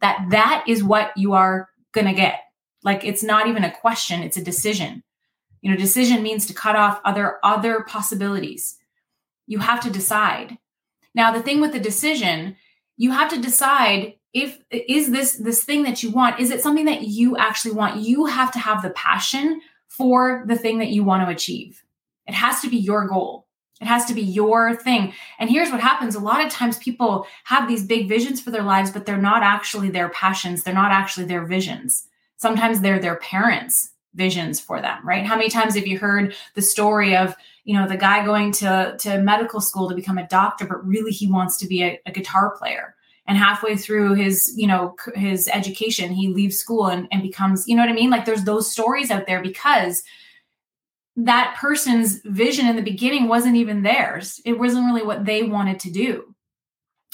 that 0.00 0.26
that 0.30 0.64
is 0.66 0.82
what 0.82 1.16
you 1.16 1.32
are 1.32 1.68
going 1.92 2.06
to 2.06 2.12
get. 2.12 2.40
Like 2.82 3.04
it's 3.04 3.22
not 3.22 3.46
even 3.46 3.64
a 3.64 3.74
question, 3.74 4.22
it's 4.22 4.36
a 4.36 4.44
decision. 4.44 5.02
You 5.62 5.70
know, 5.70 5.76
decision 5.76 6.22
means 6.22 6.46
to 6.46 6.54
cut 6.54 6.76
off 6.76 7.00
other 7.04 7.38
other 7.42 7.84
possibilities. 7.84 8.76
You 9.46 9.60
have 9.60 9.80
to 9.80 9.90
decide. 9.90 10.58
Now, 11.14 11.32
the 11.32 11.42
thing 11.42 11.60
with 11.60 11.72
the 11.72 11.80
decision 11.80 12.56
you 12.96 13.10
have 13.10 13.30
to 13.30 13.40
decide 13.40 14.14
if 14.32 14.58
is 14.70 15.10
this 15.10 15.36
this 15.36 15.64
thing 15.64 15.82
that 15.84 16.02
you 16.02 16.10
want 16.10 16.40
is 16.40 16.50
it 16.50 16.62
something 16.62 16.86
that 16.86 17.02
you 17.02 17.36
actually 17.36 17.74
want 17.74 18.00
you 18.00 18.26
have 18.26 18.52
to 18.52 18.58
have 18.58 18.82
the 18.82 18.90
passion 18.90 19.60
for 19.88 20.44
the 20.46 20.56
thing 20.56 20.78
that 20.78 20.88
you 20.88 21.04
want 21.04 21.26
to 21.26 21.32
achieve 21.32 21.83
it 22.26 22.34
has 22.34 22.60
to 22.60 22.70
be 22.70 22.76
your 22.76 23.06
goal. 23.06 23.44
It 23.80 23.86
has 23.86 24.04
to 24.06 24.14
be 24.14 24.22
your 24.22 24.74
thing. 24.76 25.12
And 25.38 25.50
here's 25.50 25.70
what 25.70 25.80
happens. 25.80 26.14
A 26.14 26.20
lot 26.20 26.44
of 26.44 26.50
times 26.50 26.78
people 26.78 27.26
have 27.44 27.68
these 27.68 27.84
big 27.84 28.08
visions 28.08 28.40
for 28.40 28.50
their 28.50 28.62
lives 28.62 28.90
but 28.90 29.04
they're 29.04 29.18
not 29.18 29.42
actually 29.42 29.90
their 29.90 30.08
passions. 30.10 30.62
They're 30.62 30.72
not 30.72 30.92
actually 30.92 31.26
their 31.26 31.44
visions. 31.44 32.06
Sometimes 32.36 32.80
they're 32.80 33.00
their 33.00 33.16
parents 33.16 33.90
visions 34.14 34.60
for 34.60 34.80
them 34.80 35.06
right? 35.06 35.26
How 35.26 35.36
many 35.36 35.50
times 35.50 35.74
have 35.74 35.88
you 35.88 35.98
heard 35.98 36.34
the 36.54 36.62
story 36.62 37.16
of 37.16 37.34
you 37.64 37.74
know 37.74 37.88
the 37.88 37.96
guy 37.96 38.24
going 38.24 38.52
to 38.52 38.94
to 39.00 39.18
medical 39.18 39.60
school 39.60 39.88
to 39.88 39.94
become 39.94 40.18
a 40.18 40.28
doctor 40.28 40.66
but 40.66 40.86
really 40.86 41.10
he 41.10 41.26
wants 41.26 41.56
to 41.58 41.66
be 41.66 41.82
a, 41.82 42.00
a 42.06 42.12
guitar 42.12 42.56
player? 42.56 42.94
And 43.26 43.36
halfway 43.36 43.76
through 43.76 44.14
his 44.14 44.54
you 44.56 44.68
know 44.68 44.94
his 45.16 45.48
education 45.52 46.12
he 46.12 46.28
leaves 46.28 46.56
school 46.58 46.86
and, 46.86 47.08
and 47.10 47.22
becomes 47.22 47.66
you 47.66 47.74
know 47.74 47.82
what 47.82 47.90
i 47.90 47.94
mean? 47.94 48.10
Like 48.10 48.24
there's 48.24 48.44
those 48.44 48.70
stories 48.70 49.10
out 49.10 49.26
there 49.26 49.42
because 49.42 50.04
that 51.16 51.56
person's 51.58 52.20
vision 52.24 52.66
in 52.66 52.76
the 52.76 52.82
beginning 52.82 53.28
wasn't 53.28 53.56
even 53.56 53.82
theirs 53.82 54.40
it 54.44 54.58
wasn't 54.58 54.84
really 54.84 55.04
what 55.04 55.24
they 55.24 55.42
wanted 55.42 55.78
to 55.78 55.90
do 55.90 56.34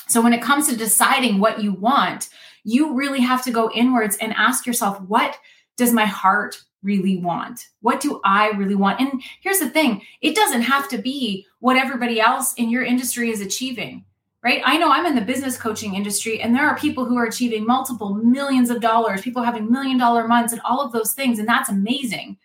so 0.08 0.20
when 0.20 0.32
it 0.32 0.42
comes 0.42 0.68
to 0.68 0.76
deciding 0.76 1.38
what 1.38 1.62
you 1.62 1.72
want 1.72 2.28
you 2.64 2.94
really 2.94 3.20
have 3.20 3.42
to 3.42 3.50
go 3.50 3.70
inwards 3.72 4.16
and 4.18 4.32
ask 4.34 4.66
yourself 4.66 5.00
what 5.02 5.38
does 5.76 5.92
my 5.92 6.04
heart 6.04 6.62
really 6.82 7.18
want? 7.18 7.68
What 7.80 8.00
do 8.00 8.20
I 8.24 8.48
really 8.50 8.74
want? 8.74 9.00
And 9.00 9.22
here's 9.40 9.58
the 9.58 9.70
thing 9.70 10.02
it 10.20 10.34
doesn't 10.34 10.62
have 10.62 10.88
to 10.90 10.98
be 10.98 11.46
what 11.60 11.76
everybody 11.76 12.20
else 12.20 12.54
in 12.54 12.70
your 12.70 12.84
industry 12.84 13.30
is 13.30 13.40
achieving, 13.40 14.04
right? 14.42 14.62
I 14.64 14.78
know 14.78 14.90
I'm 14.90 15.06
in 15.06 15.14
the 15.14 15.20
business 15.20 15.56
coaching 15.56 15.94
industry, 15.94 16.40
and 16.40 16.54
there 16.54 16.66
are 16.66 16.76
people 16.76 17.04
who 17.04 17.16
are 17.16 17.26
achieving 17.26 17.66
multiple 17.66 18.14
millions 18.14 18.70
of 18.70 18.80
dollars, 18.80 19.22
people 19.22 19.42
having 19.42 19.70
million 19.70 19.98
dollar 19.98 20.26
months, 20.26 20.52
and 20.52 20.62
all 20.62 20.80
of 20.80 20.92
those 20.92 21.12
things. 21.12 21.38
And 21.38 21.48
that's 21.48 21.68
amazing. 21.68 22.38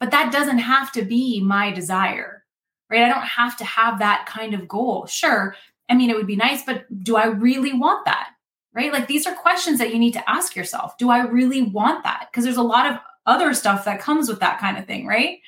But 0.00 0.10
that 0.10 0.32
doesn't 0.32 0.58
have 0.58 0.90
to 0.92 1.02
be 1.02 1.40
my 1.40 1.70
desire, 1.70 2.44
right? 2.90 3.02
I 3.02 3.08
don't 3.08 3.22
have 3.22 3.56
to 3.58 3.64
have 3.64 3.98
that 3.98 4.26
kind 4.26 4.54
of 4.54 4.66
goal. 4.66 5.06
Sure. 5.06 5.54
I 5.88 5.94
mean, 5.94 6.10
it 6.10 6.16
would 6.16 6.26
be 6.26 6.36
nice, 6.36 6.64
but 6.64 6.86
do 7.04 7.16
I 7.16 7.26
really 7.26 7.74
want 7.74 8.06
that? 8.06 8.30
Right? 8.72 8.92
Like 8.92 9.08
these 9.08 9.26
are 9.26 9.34
questions 9.34 9.78
that 9.78 9.92
you 9.92 9.98
need 9.98 10.12
to 10.12 10.30
ask 10.30 10.56
yourself. 10.56 10.96
Do 10.96 11.10
I 11.10 11.22
really 11.26 11.62
want 11.62 12.04
that? 12.04 12.28
Because 12.30 12.44
there's 12.44 12.56
a 12.56 12.62
lot 12.62 12.90
of 12.90 12.98
other 13.26 13.52
stuff 13.52 13.84
that 13.84 14.00
comes 14.00 14.28
with 14.28 14.40
that 14.40 14.58
kind 14.60 14.78
of 14.78 14.86
thing, 14.86 15.06
right? 15.06 15.38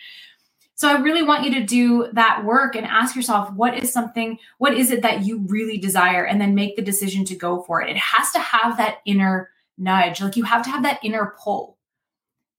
So 0.74 0.88
I 0.88 1.00
really 1.00 1.22
want 1.22 1.44
you 1.44 1.54
to 1.54 1.64
do 1.64 2.08
that 2.12 2.44
work 2.44 2.74
and 2.74 2.84
ask 2.84 3.14
yourself 3.14 3.52
what 3.52 3.78
is 3.78 3.92
something, 3.92 4.38
what 4.58 4.74
is 4.74 4.90
it 4.90 5.02
that 5.02 5.24
you 5.24 5.38
really 5.46 5.78
desire, 5.78 6.24
and 6.24 6.40
then 6.40 6.56
make 6.56 6.74
the 6.74 6.82
decision 6.82 7.24
to 7.26 7.36
go 7.36 7.62
for 7.62 7.80
it. 7.80 7.90
It 7.90 7.96
has 7.96 8.32
to 8.32 8.40
have 8.40 8.76
that 8.78 8.98
inner 9.06 9.50
nudge. 9.78 10.20
Like 10.20 10.36
you 10.36 10.42
have 10.42 10.64
to 10.64 10.70
have 10.70 10.82
that 10.82 10.98
inner 11.04 11.34
pull. 11.38 11.78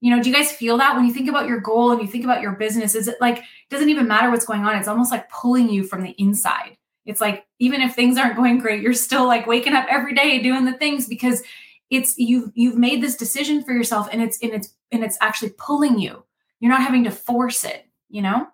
You 0.04 0.14
know, 0.14 0.22
do 0.22 0.28
you 0.28 0.34
guys 0.34 0.52
feel 0.52 0.76
that 0.76 0.94
when 0.94 1.06
you 1.06 1.14
think 1.14 1.30
about 1.30 1.48
your 1.48 1.60
goal 1.60 1.92
and 1.92 2.02
you 2.02 2.06
think 2.06 2.24
about 2.24 2.42
your 2.42 2.52
business? 2.52 2.94
Is 2.94 3.08
it 3.08 3.16
like, 3.22 3.38
it 3.38 3.70
doesn't 3.70 3.88
even 3.88 4.06
matter 4.06 4.30
what's 4.30 4.44
going 4.44 4.62
on? 4.62 4.76
It's 4.76 4.86
almost 4.86 5.10
like 5.10 5.30
pulling 5.30 5.70
you 5.70 5.82
from 5.82 6.02
the 6.02 6.14
inside. 6.18 6.76
It's 7.06 7.22
like, 7.22 7.46
even 7.58 7.80
if 7.80 7.94
things 7.94 8.18
aren't 8.18 8.36
going 8.36 8.58
great, 8.58 8.82
you're 8.82 8.92
still 8.92 9.26
like 9.26 9.46
waking 9.46 9.72
up 9.72 9.86
every 9.88 10.14
day 10.14 10.42
doing 10.42 10.66
the 10.66 10.74
things 10.74 11.08
because 11.08 11.42
it's 11.90 12.18
you've 12.18 12.50
you've 12.54 12.76
made 12.76 13.02
this 13.02 13.16
decision 13.16 13.62
for 13.62 13.72
yourself 13.72 14.08
and 14.12 14.20
it's 14.20 14.38
and 14.42 14.52
it's 14.52 14.74
and 14.90 15.04
it's 15.04 15.18
actually 15.20 15.50
pulling 15.58 15.98
you 15.98 16.24
you're 16.60 16.72
not 16.72 16.82
having 16.82 17.04
to 17.04 17.10
force 17.10 17.64
it 17.64 17.86
you 18.08 18.22
know 18.22 18.46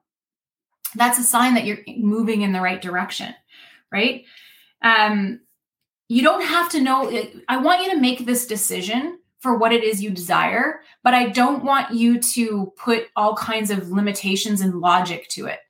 that's 0.97 1.19
a 1.19 1.23
sign 1.23 1.55
that 1.55 1.65
you're 1.65 1.79
moving 1.97 2.43
in 2.43 2.53
the 2.53 2.61
right 2.61 2.83
direction 2.83 3.35
right 3.93 4.25
um 4.83 5.41
you 6.09 6.23
don't 6.23 6.45
have 6.45 6.69
to 6.71 6.81
know 6.81 7.11
i 7.49 7.57
want 7.57 7.83
you 7.83 7.91
to 7.91 8.01
make 8.01 8.27
this 8.27 8.47
decision 8.47 9.20
for 9.41 9.59
what 9.59 9.73
it 9.73 9.83
is 9.83 10.03
you 10.03 10.11
desire 10.11 10.81
but 11.03 11.15
i 11.15 11.29
don't 11.29 11.65
want 11.65 11.93
you 11.93 12.21
to 12.21 12.73
put 12.77 13.09
all 13.17 13.35
kinds 13.35 13.71
of 13.71 13.91
limitations 13.91 14.61
and 14.61 14.81
logic 14.81 15.29
to 15.29 15.47
it 15.47 15.61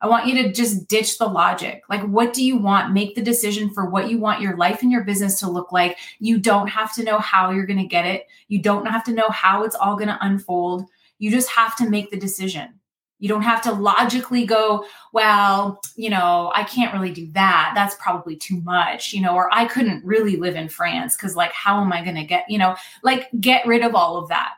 I 0.00 0.06
want 0.06 0.26
you 0.26 0.42
to 0.42 0.52
just 0.52 0.86
ditch 0.86 1.18
the 1.18 1.26
logic. 1.26 1.82
Like, 1.88 2.02
what 2.02 2.32
do 2.32 2.44
you 2.44 2.56
want? 2.56 2.92
Make 2.92 3.16
the 3.16 3.22
decision 3.22 3.70
for 3.70 3.90
what 3.90 4.08
you 4.08 4.18
want 4.18 4.40
your 4.40 4.56
life 4.56 4.82
and 4.82 4.92
your 4.92 5.02
business 5.02 5.40
to 5.40 5.50
look 5.50 5.72
like. 5.72 5.98
You 6.20 6.38
don't 6.38 6.68
have 6.68 6.94
to 6.94 7.02
know 7.02 7.18
how 7.18 7.50
you're 7.50 7.66
going 7.66 7.80
to 7.80 7.84
get 7.84 8.06
it. 8.06 8.26
You 8.46 8.62
don't 8.62 8.86
have 8.86 9.02
to 9.04 9.12
know 9.12 9.28
how 9.30 9.64
it's 9.64 9.74
all 9.74 9.96
going 9.96 10.08
to 10.08 10.18
unfold. 10.20 10.88
You 11.18 11.32
just 11.32 11.50
have 11.50 11.76
to 11.78 11.90
make 11.90 12.10
the 12.10 12.16
decision. 12.16 12.77
You 13.18 13.28
don't 13.28 13.42
have 13.42 13.62
to 13.62 13.72
logically 13.72 14.46
go, 14.46 14.84
well, 15.12 15.80
you 15.96 16.10
know, 16.10 16.52
I 16.54 16.64
can't 16.64 16.94
really 16.94 17.12
do 17.12 17.26
that. 17.32 17.72
That's 17.74 17.96
probably 17.96 18.36
too 18.36 18.60
much, 18.62 19.12
you 19.12 19.20
know, 19.20 19.34
or 19.34 19.52
I 19.52 19.66
couldn't 19.66 20.04
really 20.04 20.36
live 20.36 20.54
in 20.54 20.68
France 20.68 21.16
because, 21.16 21.34
like, 21.34 21.52
how 21.52 21.82
am 21.82 21.92
I 21.92 22.04
going 22.04 22.16
to 22.16 22.24
get, 22.24 22.44
you 22.48 22.58
know, 22.58 22.76
like, 23.02 23.28
get 23.40 23.66
rid 23.66 23.82
of 23.82 23.94
all 23.94 24.16
of 24.18 24.28
that 24.28 24.52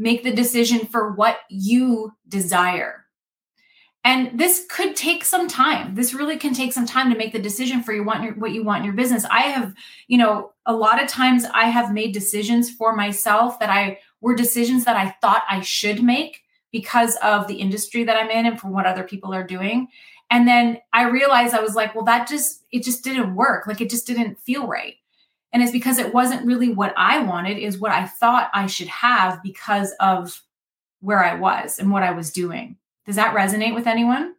make 0.00 0.24
the 0.24 0.32
decision 0.32 0.86
for 0.86 1.12
what 1.12 1.40
you 1.50 2.12
desire. 2.26 3.04
And 4.02 4.40
this 4.40 4.64
could 4.70 4.96
take 4.96 5.26
some 5.26 5.46
time. 5.46 5.94
This 5.94 6.14
really 6.14 6.38
can 6.38 6.54
take 6.54 6.72
some 6.72 6.86
time 6.86 7.12
to 7.12 7.18
make 7.18 7.34
the 7.34 7.38
decision 7.38 7.82
for 7.82 7.92
you 7.92 8.02
want 8.02 8.24
your, 8.24 8.32
what 8.32 8.52
you 8.52 8.64
want 8.64 8.78
in 8.78 8.86
your 8.86 8.94
business. 8.94 9.26
I 9.26 9.42
have, 9.42 9.74
you 10.08 10.16
know, 10.16 10.52
a 10.64 10.74
lot 10.74 11.02
of 11.02 11.08
times 11.08 11.44
I 11.52 11.64
have 11.64 11.92
made 11.92 12.14
decisions 12.14 12.70
for 12.70 12.96
myself 12.96 13.60
that 13.60 13.68
I 13.68 13.98
were 14.22 14.34
decisions 14.34 14.86
that 14.86 14.96
I 14.96 15.14
thought 15.20 15.42
I 15.50 15.60
should 15.60 16.02
make 16.02 16.44
because 16.72 17.16
of 17.16 17.46
the 17.46 17.56
industry 17.56 18.04
that 18.04 18.16
I'm 18.16 18.30
in 18.30 18.46
and 18.46 18.60
from 18.60 18.72
what 18.72 18.86
other 18.86 19.02
people 19.02 19.34
are 19.34 19.44
doing. 19.44 19.88
And 20.30 20.46
then 20.46 20.78
I 20.92 21.08
realized 21.08 21.54
I 21.54 21.60
was 21.60 21.74
like, 21.74 21.94
well, 21.94 22.04
that 22.04 22.28
just, 22.28 22.64
it 22.70 22.84
just 22.84 23.02
didn't 23.02 23.34
work. 23.34 23.66
Like 23.66 23.80
it 23.80 23.90
just 23.90 24.06
didn't 24.06 24.38
feel 24.38 24.66
right. 24.66 24.94
And 25.52 25.62
it's 25.62 25.72
because 25.72 25.98
it 25.98 26.14
wasn't 26.14 26.46
really 26.46 26.72
what 26.72 26.94
I 26.96 27.22
wanted, 27.24 27.58
is 27.58 27.78
what 27.78 27.90
I 27.90 28.06
thought 28.06 28.50
I 28.54 28.66
should 28.66 28.86
have 28.86 29.42
because 29.42 29.92
of 29.98 30.40
where 31.00 31.24
I 31.24 31.34
was 31.34 31.78
and 31.78 31.90
what 31.90 32.04
I 32.04 32.12
was 32.12 32.30
doing. 32.30 32.76
Does 33.06 33.16
that 33.16 33.34
resonate 33.34 33.74
with 33.74 33.88
anyone? 33.88 34.34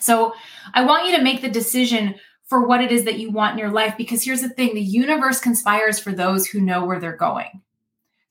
So 0.00 0.34
I 0.74 0.84
want 0.84 1.06
you 1.06 1.16
to 1.16 1.22
make 1.22 1.40
the 1.40 1.48
decision 1.48 2.16
for 2.46 2.66
what 2.66 2.80
it 2.80 2.90
is 2.90 3.04
that 3.04 3.18
you 3.18 3.30
want 3.30 3.52
in 3.52 3.58
your 3.58 3.70
life 3.70 3.96
because 3.96 4.24
here's 4.24 4.42
the 4.42 4.48
thing 4.48 4.74
the 4.74 4.80
universe 4.80 5.40
conspires 5.40 5.98
for 5.98 6.12
those 6.12 6.46
who 6.46 6.60
know 6.60 6.84
where 6.84 6.98
they're 6.98 7.16
going. 7.16 7.62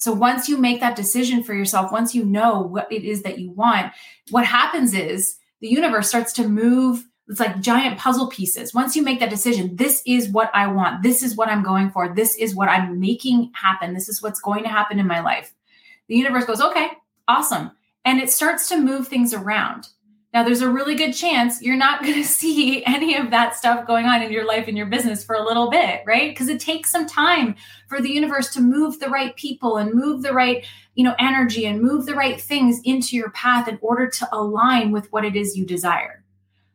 So 0.03 0.11
once 0.11 0.49
you 0.49 0.57
make 0.57 0.81
that 0.81 0.97
decision 0.97 1.43
for 1.43 1.53
yourself, 1.53 1.89
once 1.89 2.13
you 2.13 2.25
know 2.25 2.59
what 2.59 2.91
it 2.91 3.05
is 3.05 3.21
that 3.21 3.39
you 3.39 3.51
want, 3.51 3.93
what 4.31 4.45
happens 4.45 4.93
is 4.93 5.37
the 5.61 5.69
universe 5.69 6.09
starts 6.09 6.33
to 6.33 6.47
move 6.49 7.05
it's 7.29 7.39
like 7.39 7.61
giant 7.61 7.97
puzzle 7.97 8.27
pieces. 8.27 8.73
Once 8.73 8.97
you 8.97 9.01
make 9.01 9.21
that 9.21 9.29
decision, 9.29 9.77
this 9.77 10.03
is 10.05 10.27
what 10.27 10.51
I 10.53 10.67
want. 10.67 11.03
This 11.03 11.23
is 11.23 11.37
what 11.37 11.47
I'm 11.47 11.63
going 11.63 11.89
for. 11.89 12.13
This 12.13 12.35
is 12.35 12.53
what 12.53 12.67
I'm 12.67 12.99
making 12.99 13.49
happen. 13.55 13.93
This 13.93 14.09
is 14.09 14.21
what's 14.21 14.41
going 14.41 14.63
to 14.63 14.69
happen 14.69 14.99
in 14.99 15.07
my 15.07 15.21
life. 15.21 15.53
The 16.09 16.17
universe 16.17 16.43
goes, 16.43 16.59
okay, 16.59 16.89
awesome. 17.29 17.71
And 18.03 18.19
it 18.19 18.29
starts 18.29 18.67
to 18.69 18.77
move 18.77 19.07
things 19.07 19.33
around. 19.33 19.87
Now, 20.33 20.43
there's 20.43 20.61
a 20.61 20.69
really 20.69 20.95
good 20.95 21.13
chance 21.13 21.61
you're 21.61 21.75
not 21.75 22.01
going 22.01 22.13
to 22.21 22.23
see 22.23 22.83
any 22.85 23.15
of 23.15 23.29
that 23.31 23.55
stuff 23.55 23.85
going 23.85 24.05
on 24.05 24.21
in 24.21 24.31
your 24.31 24.45
life 24.45 24.67
and 24.67 24.75
your 24.75 24.87
business 24.87 25.23
for 25.23 25.35
a 25.35 25.43
little 25.43 25.69
bit, 25.69 26.01
right? 26.05 26.31
Because 26.31 26.47
it 26.47 26.59
takes 26.59 26.89
some 26.89 27.05
time 27.05 27.55
for 27.87 28.01
the 28.01 28.11
universe 28.11 28.51
to 28.53 28.61
move 28.61 28.99
the 28.99 29.09
right 29.09 29.35
people 29.35 29.77
and 29.77 29.93
move 29.93 30.23
the 30.23 30.33
right, 30.33 30.65
you 30.95 31.03
know, 31.03 31.15
energy 31.19 31.65
and 31.65 31.81
move 31.81 32.05
the 32.05 32.15
right 32.15 32.41
things 32.41 32.81
into 32.83 33.15
your 33.15 33.29
path 33.31 33.67
in 33.67 33.77
order 33.81 34.07
to 34.07 34.27
align 34.31 34.91
with 34.91 35.11
what 35.11 35.23
it 35.23 35.35
is 35.35 35.55
you 35.55 35.65
desire 35.65 36.23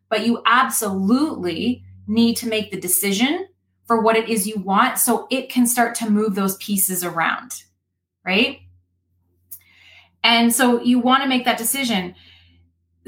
but 0.08 0.26
you 0.26 0.42
absolutely 0.46 1.84
need 2.06 2.36
to 2.36 2.48
make 2.48 2.70
the 2.70 2.80
decision 2.80 3.46
for 3.86 4.00
what 4.00 4.16
it 4.16 4.28
is 4.28 4.46
you 4.46 4.58
want 4.58 4.98
so 4.98 5.26
it 5.30 5.48
can 5.48 5.66
start 5.66 5.94
to 5.96 6.10
move 6.10 6.34
those 6.34 6.56
pieces 6.56 7.04
around, 7.04 7.64
right? 8.24 8.60
And 10.22 10.54
so 10.54 10.82
you 10.82 10.98
want 10.98 11.22
to 11.22 11.28
make 11.28 11.44
that 11.44 11.58
decision. 11.58 12.14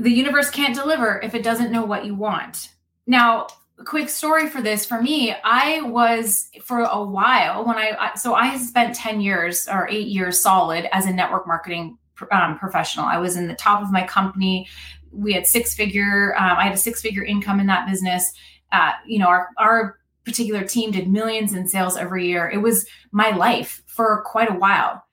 The 0.01 0.11
universe 0.11 0.51
can't 0.51 0.75
deliver 0.75 1.21
if 1.23 1.35
it 1.35 1.43
doesn't 1.43 1.73
know 1.73 1.85
what 1.85 2.07
you 2.07 2.15
want. 2.15 2.71
Now, 3.07 3.49
quick 3.85 4.09
story 4.09 4.49
for 4.49 4.63
this. 4.63 4.87
For 4.87 5.01
me, 5.01 5.35
I 5.45 5.83
was 5.83 6.51
for 6.63 6.81
a 6.81 7.03
while 7.03 7.65
when 7.67 7.77
I, 7.77 8.13
so 8.15 8.35
I 8.35 8.57
spent 8.57 8.95
10 8.95 9.21
years 9.21 9.69
or 9.69 9.89
eight 9.89 10.09
years 10.09 10.41
solid 10.41 10.89
as 10.95 11.07
a 11.07 11.13
network 11.13 11.47
marketing 11.47 11.99
um, 12.33 12.59
professional. 12.59 13.07
I 13.07 13.19
was 13.19 13.37
in 13.37 13.47
the 13.47 13.55
top 13.55 13.83
of 13.83 13.91
my 13.91 14.07
company, 14.07 14.69
we 15.13 15.33
had 15.33 15.47
six 15.47 15.75
figure 15.75 16.35
um, 16.39 16.57
i 16.57 16.65
had 16.65 16.73
a 16.73 16.79
six 16.79 17.01
figure 17.01 17.25
income 17.25 17.61
in 17.61 17.67
that 17.67 17.89
business. 17.89 18.33
Uh, 18.73 18.93
you 19.07 19.19
know 19.19 19.27
our, 19.27 19.49
our 19.59 19.99
particular 20.25 20.63
team 20.63 20.91
did 20.93 21.09
millions 21.09 21.53
in 21.53 21.67
sales 21.67 21.97
every 21.97 22.29
year. 22.29 22.49
It 22.49 22.59
was 22.59 22.87
my 23.11 23.31
life 23.31 23.83
for 23.87 24.23
quite 24.25 24.51
a 24.51 24.55
while 24.55 25.05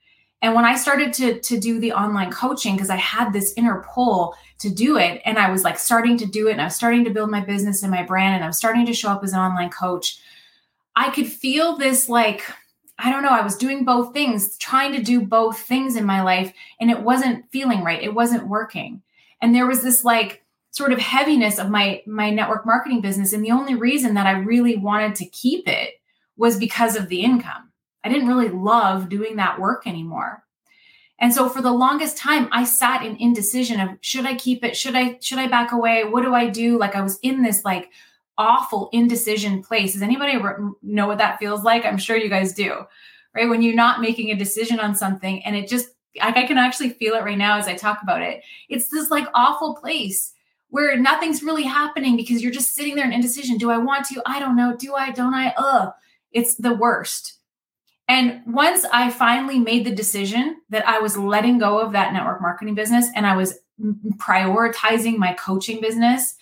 and 0.41 0.53
when 0.53 0.65
i 0.65 0.75
started 0.75 1.13
to 1.13 1.39
to 1.39 1.59
do 1.59 1.79
the 1.79 1.91
online 1.91 2.31
coaching 2.31 2.75
because 2.75 2.89
i 2.89 2.95
had 2.95 3.31
this 3.31 3.53
inner 3.57 3.85
pull 3.93 4.35
to 4.59 4.69
do 4.69 4.97
it 4.97 5.21
and 5.25 5.37
i 5.37 5.51
was 5.51 5.63
like 5.63 5.77
starting 5.77 6.17
to 6.17 6.25
do 6.25 6.47
it 6.47 6.53
and 6.53 6.61
i 6.61 6.65
was 6.65 6.75
starting 6.75 7.03
to 7.03 7.11
build 7.11 7.29
my 7.29 7.41
business 7.41 7.83
and 7.83 7.91
my 7.91 8.03
brand 8.03 8.35
and 8.35 8.43
i 8.43 8.47
was 8.47 8.57
starting 8.57 8.85
to 8.85 8.93
show 8.93 9.09
up 9.09 9.23
as 9.23 9.33
an 9.33 9.39
online 9.39 9.69
coach 9.69 10.19
i 10.95 11.09
could 11.09 11.27
feel 11.27 11.77
this 11.77 12.09
like 12.09 12.43
I 12.99 13.11
don't 13.11 13.21
know, 13.21 13.29
I 13.29 13.43
was 13.43 13.55
doing 13.55 13.85
both 13.85 14.11
things, 14.11 14.57
trying 14.57 14.91
to 14.93 15.03
do 15.03 15.21
both 15.21 15.59
things 15.59 15.95
in 15.95 16.03
my 16.03 16.23
life, 16.23 16.51
and 16.81 16.89
it 16.89 17.03
wasn't 17.03 17.45
feeling 17.51 17.83
right. 17.83 18.01
It 18.01 18.15
wasn't 18.15 18.47
working 18.47 19.03
and 19.41 19.53
there 19.53 19.67
was 19.67 19.81
this 19.81 20.03
like 20.03 20.43
sort 20.71 20.91
of 20.91 20.99
heaviness 20.99 21.59
of 21.59 21.69
my 21.69 22.01
my 22.05 22.29
network 22.29 22.65
marketing 22.65 23.01
business 23.01 23.33
and 23.33 23.43
the 23.43 23.51
only 23.51 23.75
reason 23.75 24.13
that 24.13 24.27
I 24.27 24.31
really 24.31 24.77
wanted 24.77 25.15
to 25.15 25.25
keep 25.25 25.67
it 25.67 25.95
was 26.35 26.57
because 26.57 26.95
of 26.95 27.09
the 27.09 27.21
income. 27.21 27.71
I 28.07 28.09
didn't 28.09 28.29
really 28.29 28.47
love 28.47 29.09
doing 29.09 29.35
that 29.35 29.59
work 29.59 29.85
anymore. 29.85 30.43
And 31.19 31.33
so 31.33 31.49
for 31.49 31.61
the 31.61 31.73
longest 31.73 32.17
time 32.17 32.47
I 32.53 32.63
sat 32.63 33.03
in 33.03 33.17
indecision 33.17 33.81
of 33.81 33.89
should 33.99 34.25
I 34.25 34.35
keep 34.35 34.63
it? 34.63 34.77
Should 34.77 34.95
I 34.95 35.17
should 35.21 35.39
I 35.39 35.47
back 35.47 35.73
away? 35.73 36.05
What 36.05 36.23
do 36.23 36.33
I 36.33 36.47
do? 36.47 36.79
Like 36.79 36.95
I 36.95 37.01
was 37.01 37.19
in 37.21 37.43
this 37.43 37.65
like 37.65 37.89
awful 38.37 38.89
indecision 38.93 39.61
place. 39.61 39.91
Does 39.93 40.01
anybody 40.01 40.37
know 40.81 41.07
what 41.07 41.17
that 41.17 41.37
feels 41.37 41.63
like? 41.63 41.85
I'm 41.85 41.97
sure 41.97 42.15
you 42.15 42.29
guys 42.29 42.53
do. 42.53 42.85
Right? 43.35 43.49
When 43.49 43.61
you're 43.61 43.75
not 43.75 43.99
making 43.99 44.31
a 44.31 44.37
decision 44.37 44.79
on 44.79 44.95
something 44.95 45.43
and 45.43 45.55
it 45.55 45.67
just 45.67 45.89
I 46.21 46.31
can 46.47 46.57
actually 46.57 46.91
feel 46.91 47.13
it 47.15 47.23
right 47.23 47.37
now 47.37 47.57
as 47.57 47.67
I 47.67 47.75
talk 47.75 47.99
about 48.01 48.21
it. 48.21 48.41
It's 48.69 48.87
this 48.87 49.11
like 49.11 49.27
awful 49.33 49.75
place 49.75 50.33
where 50.69 50.97
nothing's 50.97 51.43
really 51.43 51.63
happening 51.63 52.15
because 52.15 52.41
you're 52.41 52.51
just 52.51 52.73
sitting 52.73 52.95
there 52.95 53.05
in 53.05 53.13
indecision. 53.13 53.57
Do 53.57 53.69
I 53.69 53.77
want 53.77 54.05
to? 54.07 54.21
I 54.25 54.39
don't 54.39 54.55
know. 54.55 54.75
Do 54.77 54.95
I? 54.95 55.11
Don't 55.11 55.33
I? 55.33 55.53
Ugh. 55.57 55.91
It's 56.31 56.55
the 56.55 56.73
worst. 56.73 57.36
And 58.07 58.41
once 58.45 58.85
I 58.85 59.09
finally 59.09 59.59
made 59.59 59.85
the 59.85 59.93
decision 59.93 60.61
that 60.69 60.87
I 60.87 60.99
was 60.99 61.17
letting 61.17 61.57
go 61.57 61.79
of 61.79 61.91
that 61.91 62.13
network 62.13 62.41
marketing 62.41 62.75
business 62.75 63.07
and 63.15 63.25
I 63.25 63.35
was 63.35 63.59
prioritizing 64.15 65.17
my 65.17 65.33
coaching 65.33 65.81
business, 65.81 66.35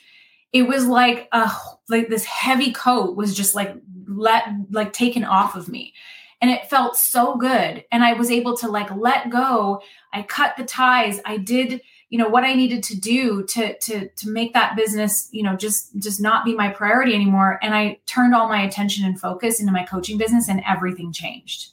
it 0.53 0.63
was 0.63 0.85
like 0.85 1.27
a 1.31 1.51
like 1.89 2.07
this 2.07 2.23
heavy 2.23 2.71
coat 2.71 3.15
was 3.15 3.35
just 3.35 3.55
like 3.55 3.75
let 4.07 4.45
like 4.71 4.93
taken 4.93 5.23
off 5.23 5.55
of 5.55 5.67
me. 5.67 5.93
And 6.39 6.51
it 6.51 6.69
felt 6.69 6.95
so 6.95 7.37
good. 7.37 7.83
And 7.91 8.03
i 8.03 8.13
was 8.13 8.29
able 8.29 8.55
to 8.57 8.69
like 8.69 8.93
let 8.95 9.29
go. 9.31 9.81
I 10.13 10.21
cut 10.21 10.55
the 10.57 10.63
ties. 10.63 11.19
I 11.25 11.37
did 11.37 11.81
you 12.15 12.21
know 12.21 12.29
what 12.29 12.45
i 12.45 12.53
needed 12.53 12.81
to 12.81 12.97
do 12.97 13.43
to 13.43 13.77
to 13.79 14.07
to 14.07 14.29
make 14.29 14.53
that 14.53 14.77
business 14.77 15.27
you 15.33 15.43
know 15.43 15.53
just 15.53 15.93
just 15.97 16.21
not 16.21 16.45
be 16.45 16.55
my 16.55 16.69
priority 16.69 17.13
anymore. 17.13 17.59
And 17.61 17.75
i 17.75 17.99
turned 18.05 18.33
all 18.33 18.47
my 18.47 18.61
attention 18.61 19.03
and 19.03 19.19
focus 19.19 19.59
into 19.59 19.73
my 19.73 19.83
coaching 19.83 20.17
business 20.17 20.47
and 20.47 20.63
everything 20.65 21.11
changed 21.11 21.71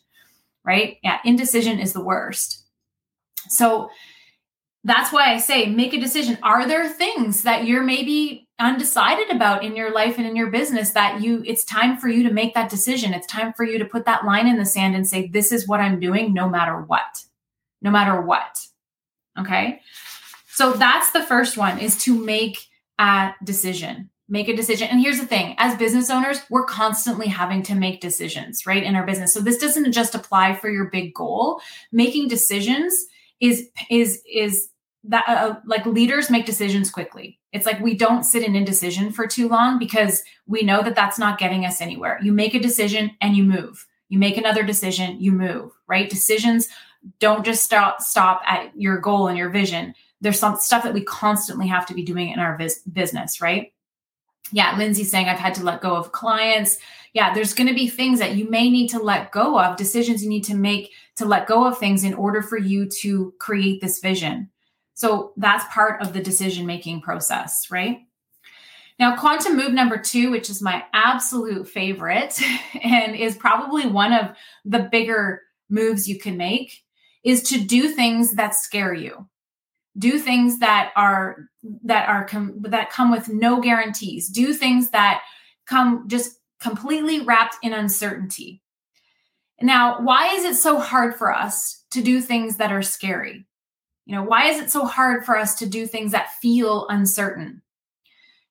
right? 0.64 0.96
Yeah 1.04 1.20
indecision 1.24 1.78
is 1.78 1.92
the 1.92 2.02
worst. 2.02 2.64
So 3.50 3.88
that's 4.82 5.12
why 5.12 5.32
i 5.32 5.38
say 5.38 5.66
make 5.66 5.94
a 5.94 6.00
decision. 6.00 6.36
Are 6.42 6.66
there 6.66 6.88
things 6.88 7.44
that 7.44 7.64
you're 7.64 7.84
maybe 7.84 8.48
undecided 8.58 9.30
about 9.30 9.62
in 9.62 9.76
your 9.76 9.92
life 9.94 10.18
and 10.18 10.26
in 10.26 10.34
your 10.34 10.50
business 10.50 10.90
that 10.90 11.20
you 11.20 11.44
it's 11.46 11.64
time 11.64 11.98
for 11.98 12.08
you 12.08 12.24
to 12.24 12.34
make 12.34 12.52
that 12.54 12.68
decision. 12.68 13.14
It's 13.14 13.28
time 13.28 13.52
for 13.52 13.62
you 13.62 13.78
to 13.78 13.84
put 13.84 14.06
that 14.06 14.24
line 14.24 14.48
in 14.48 14.58
the 14.58 14.66
sand 14.66 14.96
and 14.96 15.06
say 15.06 15.28
this 15.28 15.52
is 15.52 15.68
what 15.68 15.78
i'm 15.78 16.00
doing 16.00 16.34
no 16.34 16.48
matter 16.48 16.80
what. 16.80 17.26
No 17.80 17.92
matter 17.92 18.20
what. 18.20 18.66
Okay 19.38 19.80
so 20.52 20.72
that's 20.72 21.12
the 21.12 21.22
first 21.22 21.56
one 21.56 21.78
is 21.78 21.96
to 22.04 22.14
make 22.14 22.58
a 22.98 23.32
decision 23.44 24.10
make 24.32 24.48
a 24.48 24.56
decision. 24.56 24.88
And 24.88 24.98
here's 24.98 25.20
the 25.20 25.26
thing 25.26 25.54
as 25.58 25.76
business 25.76 26.08
owners 26.08 26.40
we're 26.48 26.64
constantly 26.64 27.28
having 27.28 27.62
to 27.64 27.74
make 27.74 28.00
decisions 28.00 28.66
right 28.66 28.82
in 28.82 28.96
our 28.96 29.04
business. 29.04 29.34
So 29.34 29.40
this 29.40 29.58
doesn't 29.58 29.92
just 29.92 30.14
apply 30.14 30.56
for 30.56 30.70
your 30.70 30.86
big 30.86 31.14
goal. 31.14 31.60
Making 31.92 32.28
decisions 32.28 32.94
is 33.40 33.68
is 33.90 34.22
is 34.32 34.70
that 35.04 35.28
uh, 35.28 35.56
like 35.66 35.84
leaders 35.84 36.30
make 36.30 36.46
decisions 36.46 36.90
quickly. 36.90 37.38
It's 37.52 37.66
like 37.66 37.80
we 37.80 37.94
don't 37.94 38.24
sit 38.24 38.42
in 38.42 38.56
indecision 38.56 39.12
for 39.12 39.26
too 39.26 39.48
long 39.48 39.78
because 39.78 40.22
we 40.46 40.62
know 40.62 40.82
that 40.82 40.94
that's 40.94 41.18
not 41.18 41.38
getting 41.38 41.66
us 41.66 41.82
anywhere. 41.82 42.18
You 42.22 42.32
make 42.32 42.54
a 42.54 42.60
decision 42.60 43.10
and 43.20 43.36
you 43.36 43.42
move. 43.42 43.86
You 44.08 44.18
make 44.18 44.38
another 44.38 44.62
decision 44.62 45.20
you 45.20 45.32
move 45.32 45.72
right? 45.86 46.08
Decisions 46.08 46.68
don't 47.18 47.44
just 47.44 47.64
stop 47.64 48.00
stop 48.00 48.40
at 48.46 48.74
your 48.74 48.98
goal 48.98 49.26
and 49.26 49.36
your 49.36 49.50
vision 49.50 49.94
there's 50.22 50.38
some 50.38 50.56
stuff 50.56 50.82
that 50.82 50.94
we 50.94 51.04
constantly 51.04 51.66
have 51.66 51.84
to 51.86 51.94
be 51.94 52.02
doing 52.02 52.30
in 52.30 52.38
our 52.38 52.58
business 52.92 53.40
right 53.40 53.72
yeah 54.50 54.76
lindsay's 54.78 55.10
saying 55.10 55.28
i've 55.28 55.38
had 55.38 55.54
to 55.54 55.62
let 55.62 55.82
go 55.82 55.94
of 55.94 56.12
clients 56.12 56.78
yeah 57.12 57.34
there's 57.34 57.54
going 57.54 57.68
to 57.68 57.74
be 57.74 57.88
things 57.88 58.18
that 58.18 58.36
you 58.36 58.48
may 58.48 58.70
need 58.70 58.88
to 58.88 58.98
let 58.98 59.30
go 59.30 59.60
of 59.60 59.76
decisions 59.76 60.22
you 60.22 60.30
need 60.30 60.44
to 60.44 60.56
make 60.56 60.90
to 61.16 61.26
let 61.26 61.46
go 61.46 61.66
of 61.66 61.76
things 61.76 62.02
in 62.02 62.14
order 62.14 62.40
for 62.40 62.56
you 62.56 62.88
to 62.88 63.34
create 63.38 63.80
this 63.80 64.00
vision 64.00 64.48
so 64.94 65.32
that's 65.36 65.64
part 65.72 66.00
of 66.02 66.12
the 66.12 66.22
decision 66.22 66.66
making 66.66 67.00
process, 67.00 67.70
right? 67.70 68.00
Now, 68.98 69.16
quantum 69.16 69.56
move 69.56 69.72
number 69.72 69.96
two, 69.96 70.30
which 70.30 70.50
is 70.50 70.62
my 70.62 70.84
absolute 70.92 71.66
favorite 71.66 72.38
and 72.82 73.16
is 73.16 73.36
probably 73.36 73.86
one 73.86 74.12
of 74.12 74.36
the 74.64 74.88
bigger 74.92 75.42
moves 75.70 76.08
you 76.08 76.18
can 76.18 76.36
make, 76.36 76.82
is 77.24 77.42
to 77.44 77.64
do 77.64 77.88
things 77.88 78.34
that 78.34 78.54
scare 78.54 78.94
you. 78.94 79.26
Do 79.98 80.18
things 80.18 80.60
that 80.60 80.92
are 80.96 81.48
that 81.84 82.08
are 82.08 82.24
com- 82.24 82.62
that 82.62 82.90
come 82.90 83.10
with 83.10 83.28
no 83.28 83.60
guarantees. 83.60 84.28
Do 84.28 84.54
things 84.54 84.90
that 84.90 85.22
come 85.66 86.08
just 86.08 86.38
completely 86.60 87.20
wrapped 87.20 87.56
in 87.62 87.72
uncertainty. 87.72 88.62
Now, 89.60 90.00
why 90.00 90.34
is 90.34 90.44
it 90.44 90.54
so 90.54 90.78
hard 90.78 91.14
for 91.16 91.34
us 91.34 91.84
to 91.90 92.02
do 92.02 92.20
things 92.20 92.56
that 92.56 92.72
are 92.72 92.82
scary? 92.82 93.46
You 94.06 94.16
know, 94.16 94.24
why 94.24 94.48
is 94.48 94.60
it 94.60 94.70
so 94.70 94.86
hard 94.86 95.24
for 95.24 95.36
us 95.36 95.56
to 95.56 95.68
do 95.68 95.86
things 95.86 96.12
that 96.12 96.32
feel 96.40 96.86
uncertain? 96.88 97.62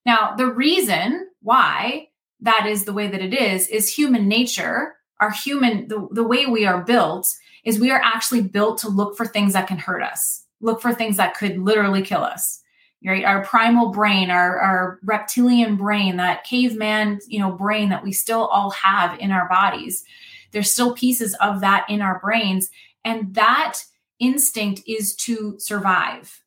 Now, 0.06 0.34
the 0.36 0.46
reason 0.46 1.28
why 1.40 2.08
that 2.40 2.66
is 2.66 2.84
the 2.84 2.92
way 2.92 3.08
that 3.08 3.20
it 3.20 3.34
is 3.34 3.68
is 3.68 3.92
human 3.92 4.28
nature. 4.28 4.96
Our 5.20 5.30
human, 5.30 5.88
the, 5.88 6.08
the 6.10 6.24
way 6.24 6.46
we 6.46 6.66
are 6.66 6.82
built 6.82 7.28
is 7.64 7.78
we 7.78 7.90
are 7.90 8.00
actually 8.02 8.42
built 8.42 8.78
to 8.78 8.88
look 8.88 9.16
for 9.16 9.24
things 9.24 9.52
that 9.52 9.68
can 9.68 9.78
hurt 9.78 10.02
us, 10.02 10.41
look 10.62 10.80
for 10.80 10.94
things 10.94 11.18
that 11.18 11.36
could 11.36 11.58
literally 11.58 12.02
kill 12.02 12.22
us. 12.22 12.60
Right? 13.04 13.24
Our 13.24 13.44
primal 13.44 13.90
brain, 13.90 14.30
our, 14.30 14.58
our 14.60 15.00
reptilian 15.02 15.76
brain, 15.76 16.16
that 16.16 16.44
caveman, 16.44 17.18
you 17.26 17.40
know, 17.40 17.50
brain 17.50 17.88
that 17.88 18.04
we 18.04 18.12
still 18.12 18.46
all 18.46 18.70
have 18.70 19.18
in 19.18 19.32
our 19.32 19.48
bodies. 19.48 20.04
There's 20.52 20.70
still 20.70 20.94
pieces 20.94 21.34
of 21.40 21.60
that 21.62 21.84
in 21.88 22.00
our 22.00 22.20
brains. 22.20 22.70
And 23.04 23.34
that 23.34 23.80
instinct 24.20 24.82
is 24.86 25.16
to 25.16 25.58
survive. 25.58 26.42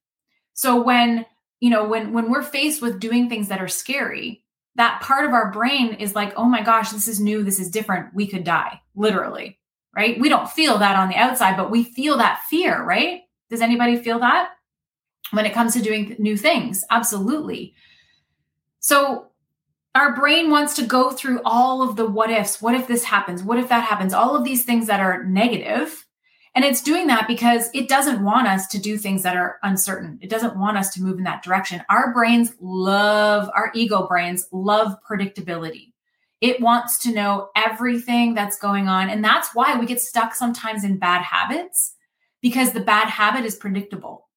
So 0.54 0.82
when, 0.82 1.26
you 1.60 1.70
know, 1.70 1.86
when 1.86 2.14
when 2.14 2.32
we're 2.32 2.42
faced 2.42 2.82
with 2.82 3.02
doing 3.02 3.28
things 3.28 3.50
that 3.50 3.62
are 3.62 3.68
scary, 3.68 4.44
that 4.76 5.02
part 5.02 5.26
of 5.26 5.34
our 5.34 5.52
brain 5.52 5.96
is 5.96 6.16
like, 6.16 6.34
"Oh 6.38 6.46
my 6.46 6.64
gosh, 6.64 6.92
this 6.92 7.08
is 7.10 7.20
new, 7.20 7.44
this 7.44 7.60
is 7.60 7.70
different. 7.70 8.14
We 8.14 8.28
could 8.28 8.46
die." 8.46 8.82
Literally, 8.96 9.60
right? 9.94 10.20
We 10.20 10.30
don't 10.30 10.50
feel 10.50 10.78
that 10.78 10.96
on 10.96 11.10
the 11.10 11.16
outside, 11.16 11.58
but 11.58 11.72
we 11.72 11.84
feel 11.84 12.18
that 12.18 12.44
fear, 12.50 12.82
right? 12.82 13.24
Does 13.50 13.62
anybody 13.62 13.98
feel 13.98 14.20
that 14.20 14.50
when 15.32 15.46
it 15.46 15.54
comes 15.54 15.74
to 15.74 15.82
doing 15.82 16.16
new 16.20 16.38
things? 16.38 16.84
Absolutely. 16.90 17.74
So 18.80 19.28
our 19.94 20.16
brain 20.16 20.50
wants 20.50 20.76
to 20.76 20.86
go 20.86 21.12
through 21.12 21.42
all 21.46 21.82
of 21.82 21.96
the 21.96 22.06
what 22.06 22.30
ifs. 22.30 22.62
What 22.62 22.76
if 22.76 22.88
this 22.88 23.04
happens? 23.04 23.44
What 23.44 23.60
if 23.60 23.70
that 23.70 23.84
happens? 23.84 24.14
All 24.14 24.36
of 24.36 24.44
these 24.44 24.66
things 24.66 24.88
that 24.88 25.00
are 25.00 25.24
negative 25.24 26.06
and 26.56 26.64
it's 26.64 26.82
doing 26.82 27.08
that 27.08 27.28
because 27.28 27.70
it 27.74 27.90
doesn't 27.90 28.24
want 28.24 28.48
us 28.48 28.66
to 28.68 28.80
do 28.80 28.98
things 28.98 29.24
that 29.24 29.36
are 29.36 29.60
uncertain. 29.62 30.18
It 30.22 30.30
doesn't 30.30 30.58
want 30.58 30.78
us 30.78 30.94
to 30.94 31.04
move 31.04 31.18
in 31.18 31.26
that 31.26 31.44
direction. 31.44 31.84
Our 31.90 32.14
brains 32.14 32.54
love, 32.62 33.50
our 33.54 33.72
ego 33.76 34.08
brains 34.08 34.48
love 34.54 34.96
predictability. 35.08 35.92
It 36.40 36.62
wants 36.62 36.98
to 37.00 37.14
know 37.14 37.50
everything 37.58 38.36
that's 38.36 38.58
going 38.58 38.88
on. 38.88 39.10
And 39.10 39.22
that's 39.22 39.54
why 39.54 39.78
we 39.78 39.86
get 39.86 40.00
stuck 40.00 40.34
sometimes 40.34 40.86
in 40.86 40.98
bad 40.98 41.24
habits 41.24 41.95
because 42.46 42.74
the 42.74 42.80
bad 42.80 43.08
habit 43.10 43.44
is 43.44 43.56
predictable, 43.56 44.30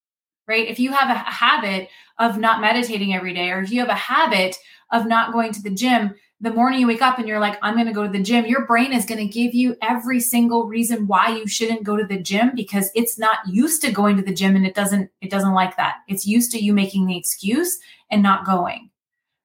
right? 0.47 0.67
If 0.67 0.81
you 0.81 0.93
have 0.93 1.11
a 1.11 1.19
habit 1.19 1.91
of 2.19 2.38
not 2.38 2.62
meditating 2.62 3.15
every 3.15 3.35
day, 3.35 3.50
or 3.50 3.61
if 3.61 3.71
you 3.71 3.81
have 3.81 3.91
a 3.91 3.95
habit 3.95 4.57
of 4.91 5.07
not 5.07 5.31
going 5.31 5.53
to 5.53 5.61
the 5.61 5.69
gym, 5.69 6.15
the 6.41 6.50
morning 6.50 6.81
you 6.81 6.87
wake 6.87 7.03
up 7.03 7.19
and 7.19 7.29
you're 7.29 7.38
like, 7.38 7.59
I'm 7.61 7.75
going 7.75 7.87
to 7.87 7.93
go 7.93 8.05
to 8.05 8.09
the 8.11 8.23
gym, 8.23 8.47
your 8.47 8.65
brain 8.65 8.95
is 8.95 9.05
going 9.05 9.21
to 9.21 9.31
give 9.31 9.53
you 9.53 9.77
every 9.83 10.21
single 10.21 10.67
reason 10.67 11.07
why 11.07 11.37
you 11.37 11.47
shouldn't 11.47 11.85
go 11.85 11.99
to 11.99 12.07
the 12.07 12.19
gym 12.19 12.53
because 12.55 12.91
it's 12.95 13.19
not 13.19 13.41
used 13.47 13.83
to 13.83 13.93
going 13.93 14.17
to 14.17 14.23
the 14.23 14.33
gym 14.33 14.57
and 14.57 14.65
it 14.65 14.75
doesn't 14.75 15.11
it 15.21 15.29
doesn't 15.29 15.53
like 15.53 15.77
that. 15.77 15.97
It's 16.09 16.27
used 16.27 16.50
to 16.53 16.59
you 16.59 16.73
making 16.73 17.05
the 17.05 17.19
excuse 17.19 17.79
and 18.11 18.23
not 18.23 18.47
going. 18.47 18.88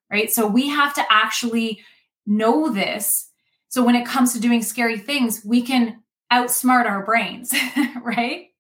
Right? 0.10 0.32
So 0.32 0.48
we 0.48 0.70
have 0.70 0.94
to 0.94 1.04
actually 1.10 1.82
know 2.26 2.70
this. 2.70 3.30
So 3.68 3.84
when 3.84 3.96
it 3.96 4.08
comes 4.08 4.32
to 4.32 4.40
doing 4.40 4.62
scary 4.62 5.00
things, 5.00 5.44
we 5.44 5.64
can 5.64 6.02
outsmart 6.32 6.86
our 6.86 7.04
brains, 7.04 7.54
right? 8.02 8.52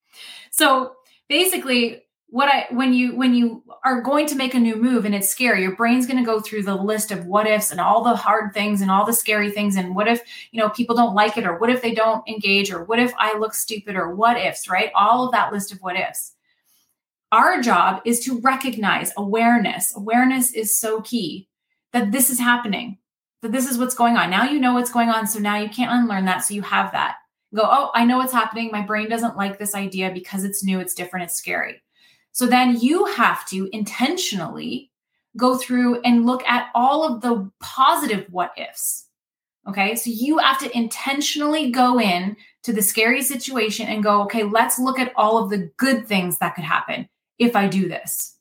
So 0.53 0.97
basically 1.29 2.03
what 2.27 2.47
I 2.47 2.67
when 2.69 2.93
you 2.93 3.15
when 3.15 3.33
you 3.33 3.63
are 3.83 4.01
going 4.01 4.27
to 4.27 4.35
make 4.35 4.53
a 4.53 4.59
new 4.59 4.75
move 4.75 5.05
and 5.05 5.15
it's 5.15 5.29
scary, 5.29 5.63
your 5.63 5.75
brain's 5.75 6.05
going 6.05 6.17
to 6.17 6.25
go 6.25 6.39
through 6.39 6.63
the 6.63 6.75
list 6.75 7.11
of 7.11 7.25
what 7.25 7.47
ifs 7.47 7.71
and 7.71 7.79
all 7.79 8.03
the 8.03 8.15
hard 8.15 8.53
things 8.53 8.81
and 8.81 8.91
all 8.91 9.05
the 9.05 9.13
scary 9.13 9.49
things 9.49 9.75
and 9.75 9.95
what 9.95 10.07
if, 10.07 10.21
you 10.51 10.59
know, 10.59 10.69
people 10.69 10.95
don't 10.95 11.15
like 11.15 11.37
it 11.37 11.45
or 11.45 11.57
what 11.57 11.71
if 11.71 11.81
they 11.81 11.93
don't 11.93 12.27
engage 12.27 12.71
or 12.71 12.83
what 12.83 12.99
if 12.99 13.13
I 13.17 13.37
look 13.37 13.55
stupid 13.55 13.95
or 13.95 14.15
what 14.15 14.37
ifs, 14.37 14.69
right? 14.69 14.91
All 14.95 15.25
of 15.25 15.31
that 15.31 15.51
list 15.51 15.71
of 15.71 15.79
what 15.79 15.95
ifs. 15.95 16.33
Our 17.31 17.61
job 17.61 18.03
is 18.05 18.19
to 18.21 18.39
recognize 18.39 19.11
awareness. 19.17 19.95
Awareness 19.95 20.53
is 20.53 20.79
so 20.79 21.01
key 21.01 21.49
that 21.93 22.11
this 22.11 22.29
is 22.29 22.39
happening. 22.39 22.99
That 23.41 23.51
this 23.51 23.69
is 23.69 23.79
what's 23.79 23.95
going 23.95 24.17
on. 24.17 24.29
Now 24.29 24.43
you 24.43 24.59
know 24.59 24.75
what's 24.75 24.91
going 24.91 25.09
on 25.09 25.25
so 25.25 25.39
now 25.39 25.57
you 25.57 25.67
can't 25.67 25.91
unlearn 25.91 26.25
that 26.25 26.45
so 26.45 26.53
you 26.53 26.61
have 26.61 26.91
that. 26.91 27.15
Go, 27.55 27.63
"Oh, 27.63 27.91
I 27.93 28.05
know 28.05 28.17
what's 28.17 28.33
happening. 28.33 28.69
My 28.71 28.81
brain 28.81 29.09
doesn't 29.09 29.37
like 29.37 29.59
this 29.59 29.75
idea 29.75 30.11
because 30.11 30.43
it's 30.43 30.63
new, 30.63 30.79
it's 30.79 30.93
different, 30.93 31.25
it's 31.25 31.35
scary." 31.35 31.81
So 32.31 32.47
then 32.47 32.79
you 32.79 33.05
have 33.05 33.47
to 33.49 33.69
intentionally 33.71 34.91
go 35.37 35.57
through 35.57 36.01
and 36.01 36.25
look 36.25 36.43
at 36.47 36.69
all 36.75 37.03
of 37.03 37.21
the 37.21 37.49
positive 37.59 38.27
what 38.29 38.51
ifs. 38.57 39.07
Okay. 39.67 39.95
So 39.95 40.09
you 40.09 40.39
have 40.39 40.59
to 40.59 40.77
intentionally 40.77 41.71
go 41.71 41.99
in 41.99 42.35
to 42.63 42.73
the 42.73 42.81
scary 42.81 43.21
situation 43.21 43.87
and 43.87 44.03
go, 44.03 44.21
okay, 44.23 44.43
let's 44.43 44.77
look 44.79 44.99
at 44.99 45.13
all 45.15 45.37
of 45.37 45.49
the 45.49 45.71
good 45.77 46.07
things 46.07 46.37
that 46.39 46.55
could 46.55 46.65
happen 46.65 47.07
if 47.39 47.55
I 47.55 47.67
do 47.67 47.87
this. 47.87 48.32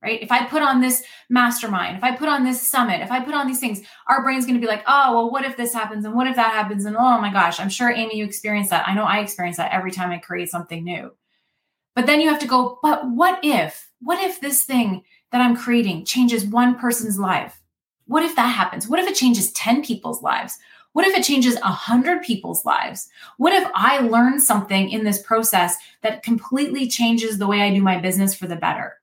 Right. 0.00 0.22
If 0.22 0.30
I 0.30 0.46
put 0.46 0.62
on 0.62 0.80
this 0.80 1.02
mastermind, 1.28 1.96
if 1.96 2.04
I 2.04 2.14
put 2.14 2.28
on 2.28 2.44
this 2.44 2.62
summit, 2.62 3.00
if 3.00 3.10
I 3.10 3.18
put 3.18 3.34
on 3.34 3.48
these 3.48 3.58
things, 3.58 3.80
our 4.06 4.22
brain's 4.22 4.46
going 4.46 4.54
to 4.54 4.64
be 4.64 4.70
like, 4.70 4.84
oh, 4.86 5.12
well, 5.12 5.30
what 5.30 5.44
if 5.44 5.56
this 5.56 5.74
happens? 5.74 6.04
And 6.04 6.14
what 6.14 6.28
if 6.28 6.36
that 6.36 6.52
happens? 6.52 6.84
And 6.84 6.96
oh 6.96 7.20
my 7.20 7.32
gosh, 7.32 7.58
I'm 7.58 7.68
sure, 7.68 7.90
Amy, 7.90 8.16
you 8.16 8.24
experience 8.24 8.70
that. 8.70 8.86
I 8.86 8.94
know 8.94 9.02
I 9.02 9.18
experience 9.18 9.56
that 9.56 9.72
every 9.72 9.90
time 9.90 10.12
I 10.12 10.18
create 10.18 10.50
something 10.50 10.84
new. 10.84 11.10
But 11.96 12.06
then 12.06 12.20
you 12.20 12.28
have 12.28 12.38
to 12.38 12.46
go, 12.46 12.78
but 12.80 13.10
what 13.10 13.40
if, 13.42 13.90
what 14.00 14.22
if 14.22 14.40
this 14.40 14.62
thing 14.62 15.02
that 15.32 15.40
I'm 15.40 15.56
creating 15.56 16.04
changes 16.04 16.46
one 16.46 16.78
person's 16.78 17.18
life? 17.18 17.60
What 18.06 18.22
if 18.22 18.36
that 18.36 18.54
happens? 18.54 18.86
What 18.86 19.00
if 19.00 19.08
it 19.08 19.16
changes 19.16 19.50
10 19.52 19.82
people's 19.84 20.22
lives? 20.22 20.58
What 20.92 21.08
if 21.08 21.16
it 21.16 21.24
changes 21.24 21.54
100 21.56 22.22
people's 22.22 22.64
lives? 22.64 23.08
What 23.36 23.52
if 23.52 23.68
I 23.74 23.98
learn 23.98 24.38
something 24.38 24.90
in 24.90 25.02
this 25.02 25.20
process 25.20 25.76
that 26.02 26.22
completely 26.22 26.86
changes 26.86 27.36
the 27.38 27.48
way 27.48 27.62
I 27.62 27.74
do 27.74 27.82
my 27.82 27.98
business 27.98 28.32
for 28.32 28.46
the 28.46 28.54
better? 28.54 28.97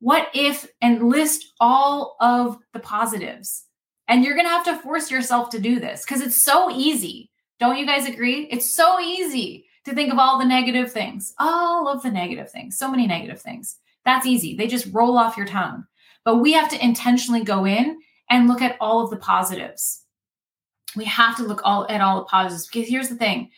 What 0.00 0.28
if, 0.34 0.68
and 0.80 1.08
list 1.08 1.52
all 1.60 2.16
of 2.20 2.58
the 2.72 2.80
positives. 2.80 3.64
And 4.06 4.24
you're 4.24 4.34
going 4.34 4.46
to 4.46 4.50
have 4.50 4.64
to 4.64 4.78
force 4.78 5.10
yourself 5.10 5.50
to 5.50 5.58
do 5.58 5.80
this 5.80 6.04
because 6.04 6.22
it's 6.22 6.42
so 6.42 6.70
easy. 6.70 7.30
Don't 7.60 7.76
you 7.76 7.84
guys 7.84 8.06
agree? 8.06 8.48
It's 8.50 8.74
so 8.74 9.00
easy 9.00 9.66
to 9.84 9.94
think 9.94 10.12
of 10.12 10.18
all 10.18 10.38
the 10.38 10.44
negative 10.44 10.92
things, 10.92 11.34
all 11.38 11.88
of 11.88 12.02
the 12.02 12.10
negative 12.10 12.50
things, 12.50 12.78
so 12.78 12.90
many 12.90 13.06
negative 13.06 13.40
things. 13.40 13.76
That's 14.04 14.26
easy. 14.26 14.56
They 14.56 14.66
just 14.66 14.92
roll 14.92 15.18
off 15.18 15.36
your 15.36 15.46
tongue. 15.46 15.84
But 16.24 16.36
we 16.36 16.52
have 16.52 16.70
to 16.70 16.84
intentionally 16.84 17.44
go 17.44 17.66
in 17.66 17.98
and 18.30 18.48
look 18.48 18.62
at 18.62 18.76
all 18.80 19.02
of 19.02 19.10
the 19.10 19.16
positives. 19.16 20.04
We 20.96 21.04
have 21.04 21.36
to 21.36 21.42
look 21.42 21.60
all 21.64 21.86
at 21.88 22.00
all 22.00 22.18
the 22.18 22.24
positives 22.24 22.66
because 22.66 22.88
here's 22.88 23.08
the 23.08 23.16
thing. 23.16 23.50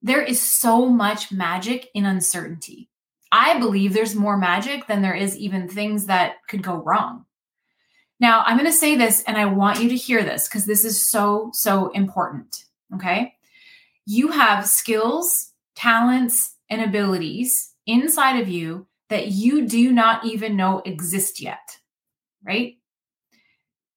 There 0.00 0.22
is 0.22 0.40
so 0.40 0.86
much 0.86 1.32
magic 1.32 1.88
in 1.94 2.06
uncertainty. 2.06 2.88
I 3.32 3.58
believe 3.58 3.92
there's 3.92 4.14
more 4.14 4.36
magic 4.36 4.86
than 4.86 5.02
there 5.02 5.14
is 5.14 5.36
even 5.36 5.68
things 5.68 6.06
that 6.06 6.34
could 6.48 6.62
go 6.62 6.76
wrong. 6.76 7.24
Now, 8.20 8.44
I'm 8.46 8.56
going 8.56 8.70
to 8.70 8.76
say 8.76 8.94
this 8.94 9.24
and 9.24 9.36
I 9.36 9.46
want 9.46 9.82
you 9.82 9.88
to 9.88 9.96
hear 9.96 10.22
this 10.22 10.46
because 10.46 10.66
this 10.66 10.84
is 10.84 11.08
so, 11.08 11.50
so 11.52 11.90
important. 11.90 12.66
Okay. 12.94 13.34
You 14.06 14.28
have 14.28 14.66
skills 14.66 15.52
talents, 15.74 16.54
and 16.70 16.80
abilities 16.80 17.74
inside 17.86 18.40
of 18.40 18.48
you 18.48 18.86
that 19.10 19.28
you 19.28 19.66
do 19.66 19.92
not 19.92 20.24
even 20.24 20.56
know 20.56 20.80
exist 20.84 21.40
yet, 21.40 21.78
right? 22.42 22.76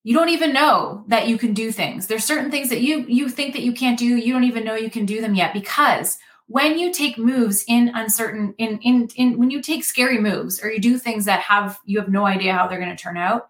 You 0.04 0.14
don't 0.14 0.30
even 0.30 0.52
know 0.52 1.06
that 1.08 1.28
you 1.28 1.38
can 1.38 1.54
do 1.54 1.72
things. 1.72 2.08
There's 2.08 2.26
certain 2.26 2.52
things 2.52 2.70
that 2.70 2.82
you 2.82 3.06
you 3.08 3.30
think 3.30 3.54
that 3.54 3.62
you 3.62 3.72
can't 3.72 3.98
do, 3.98 4.06
you 4.06 4.34
don't 4.34 4.44
even 4.44 4.66
know 4.66 4.76
you 4.76 4.90
can 4.90 5.06
do 5.06 5.22
them 5.22 5.36
yet 5.36 5.54
because 5.54 6.18
when 6.48 6.78
you 6.78 6.94
take 6.94 7.18
moves 7.18 7.64
in 7.68 7.92
uncertain 7.96 8.54
in 8.58 8.80
in 8.80 9.10
in 9.16 9.38
when 9.38 9.50
you 9.50 9.62
take 9.62 9.84
scary 9.84 10.20
moves 10.20 10.62
or 10.64 10.72
you 10.72 10.80
do 10.80 10.98
things 10.98 11.26
that 11.26 11.40
have 11.40 11.80
you 11.86 12.00
have 12.00 12.10
no 12.10 12.26
idea 12.26 12.54
how 12.54 12.68
they're 12.68 12.80
going 12.80 12.96
to 12.96 13.02
turn 13.02 13.18
out, 13.18 13.50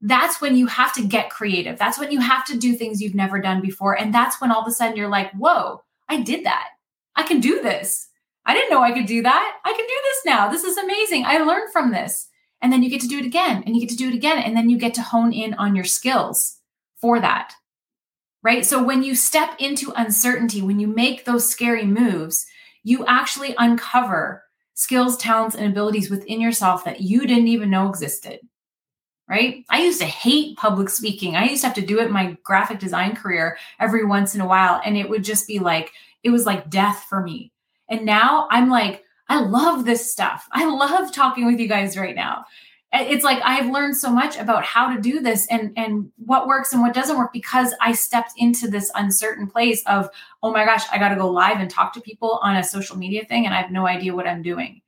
that's 0.00 0.40
when 0.40 0.56
you 0.56 0.66
have 0.66 0.92
to 0.94 1.06
get 1.06 1.30
creative. 1.30 1.78
That's 1.78 1.98
when 1.98 2.12
you 2.12 2.20
have 2.20 2.44
to 2.46 2.56
do 2.56 2.74
things 2.74 3.02
you've 3.02 3.14
never 3.14 3.40
done 3.40 3.60
before 3.60 3.98
and 3.98 4.14
that's 4.14 4.40
when 4.40 4.52
all 4.52 4.62
of 4.62 4.68
a 4.68 4.72
sudden 4.72 4.96
you're 4.96 5.08
like, 5.08 5.32
"Whoa, 5.32 5.82
I 6.08 6.22
did 6.22 6.44
that." 6.44 6.68
I 7.18 7.24
can 7.24 7.40
do 7.40 7.60
this. 7.60 8.08
I 8.46 8.54
didn't 8.54 8.70
know 8.70 8.80
I 8.80 8.92
could 8.92 9.06
do 9.06 9.22
that. 9.22 9.58
I 9.64 9.72
can 9.72 9.84
do 9.86 10.00
this 10.04 10.24
now. 10.24 10.48
This 10.48 10.62
is 10.62 10.78
amazing. 10.78 11.24
I 11.26 11.38
learned 11.38 11.72
from 11.72 11.90
this. 11.90 12.28
And 12.62 12.72
then 12.72 12.82
you 12.82 12.88
get 12.88 13.00
to 13.02 13.08
do 13.08 13.18
it 13.18 13.26
again 13.26 13.62
and 13.66 13.74
you 13.74 13.80
get 13.80 13.90
to 13.90 13.96
do 13.96 14.08
it 14.08 14.14
again. 14.14 14.38
And 14.38 14.56
then 14.56 14.70
you 14.70 14.78
get 14.78 14.94
to 14.94 15.02
hone 15.02 15.32
in 15.32 15.54
on 15.54 15.74
your 15.74 15.84
skills 15.84 16.58
for 17.00 17.20
that. 17.20 17.52
Right. 18.42 18.64
So 18.64 18.82
when 18.82 19.02
you 19.02 19.14
step 19.14 19.50
into 19.58 19.92
uncertainty, 19.96 20.62
when 20.62 20.78
you 20.78 20.86
make 20.86 21.24
those 21.24 21.48
scary 21.48 21.84
moves, 21.84 22.46
you 22.84 23.04
actually 23.06 23.54
uncover 23.58 24.44
skills, 24.74 25.16
talents, 25.16 25.56
and 25.56 25.66
abilities 25.66 26.08
within 26.08 26.40
yourself 26.40 26.84
that 26.84 27.00
you 27.00 27.26
didn't 27.26 27.48
even 27.48 27.70
know 27.70 27.88
existed. 27.88 28.40
Right. 29.28 29.64
I 29.68 29.82
used 29.82 30.00
to 30.00 30.06
hate 30.06 30.56
public 30.56 30.88
speaking. 30.88 31.36
I 31.36 31.48
used 31.48 31.60
to 31.62 31.66
have 31.66 31.76
to 31.76 31.84
do 31.84 31.98
it 31.98 32.06
in 32.06 32.12
my 32.12 32.38
graphic 32.44 32.78
design 32.78 33.14
career 33.14 33.58
every 33.78 34.04
once 34.04 34.34
in 34.34 34.40
a 34.40 34.46
while. 34.46 34.80
And 34.82 34.96
it 34.96 35.10
would 35.10 35.24
just 35.24 35.46
be 35.46 35.58
like, 35.58 35.92
it 36.22 36.30
was 36.30 36.46
like 36.46 36.70
death 36.70 37.04
for 37.08 37.20
me. 37.20 37.52
And 37.90 38.06
now 38.06 38.48
I'm 38.50 38.70
like, 38.70 39.04
I 39.28 39.40
love 39.40 39.84
this 39.84 40.10
stuff. 40.10 40.48
I 40.52 40.64
love 40.64 41.12
talking 41.12 41.44
with 41.44 41.60
you 41.60 41.68
guys 41.68 41.98
right 41.98 42.14
now. 42.14 42.46
It's 42.92 43.24
like 43.24 43.40
I've 43.44 43.70
learned 43.70 43.96
so 43.96 44.10
much 44.10 44.38
about 44.38 44.64
how 44.64 44.94
to 44.94 45.00
do 45.00 45.20
this 45.20 45.46
and 45.48 45.72
and 45.76 46.10
what 46.16 46.46
works 46.46 46.72
and 46.72 46.80
what 46.80 46.94
doesn't 46.94 47.18
work 47.18 47.32
because 47.32 47.74
I 47.80 47.92
stepped 47.92 48.32
into 48.36 48.68
this 48.68 48.90
uncertain 48.94 49.46
place 49.46 49.82
of 49.86 50.08
oh 50.42 50.52
my 50.52 50.64
gosh, 50.64 50.84
I 50.90 50.98
got 50.98 51.10
to 51.10 51.16
go 51.16 51.28
live 51.28 51.60
and 51.60 51.70
talk 51.70 51.92
to 51.94 52.00
people 52.00 52.40
on 52.42 52.56
a 52.56 52.64
social 52.64 52.96
media 52.96 53.24
thing 53.24 53.44
and 53.44 53.54
I 53.54 53.60
have 53.60 53.70
no 53.70 53.86
idea 53.86 54.14
what 54.14 54.26
I'm 54.26 54.42
doing. 54.42 54.80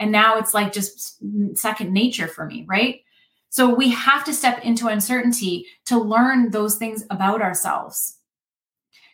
And 0.00 0.10
now 0.10 0.38
it's 0.38 0.54
like 0.54 0.72
just 0.72 1.22
second 1.56 1.92
nature 1.92 2.28
for 2.28 2.46
me, 2.46 2.64
right? 2.66 3.00
So 3.50 3.72
we 3.72 3.90
have 3.90 4.24
to 4.24 4.34
step 4.34 4.64
into 4.64 4.88
uncertainty 4.88 5.66
to 5.86 5.98
learn 5.98 6.50
those 6.50 6.76
things 6.76 7.04
about 7.10 7.40
ourselves. 7.40 8.18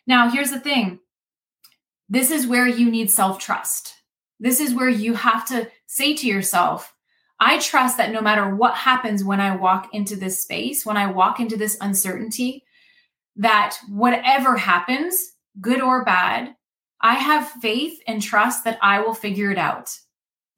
Now, 0.07 0.29
here's 0.29 0.49
the 0.49 0.59
thing. 0.59 0.99
This 2.09 2.31
is 2.31 2.47
where 2.47 2.67
you 2.67 2.89
need 2.89 3.11
self-trust. 3.11 3.93
This 4.39 4.59
is 4.59 4.73
where 4.73 4.89
you 4.89 5.13
have 5.13 5.47
to 5.49 5.69
say 5.85 6.15
to 6.15 6.27
yourself, 6.27 6.95
I 7.43 7.57
trust 7.57 7.97
that 7.97 8.11
no 8.11 8.21
matter 8.21 8.55
what 8.55 8.75
happens 8.75 9.23
when 9.23 9.41
I 9.41 9.55
walk 9.55 9.89
into 9.93 10.15
this 10.15 10.43
space, 10.43 10.85
when 10.85 10.95
I 10.95 11.07
walk 11.07 11.39
into 11.39 11.57
this 11.57 11.75
uncertainty, 11.81 12.63
that 13.35 13.77
whatever 13.89 14.57
happens, 14.57 15.31
good 15.59 15.81
or 15.81 16.05
bad, 16.05 16.53
I 17.01 17.15
have 17.15 17.49
faith 17.49 17.99
and 18.05 18.21
trust 18.21 18.63
that 18.65 18.77
I 18.83 18.99
will 19.01 19.15
figure 19.15 19.49
it 19.49 19.57
out. 19.57 19.89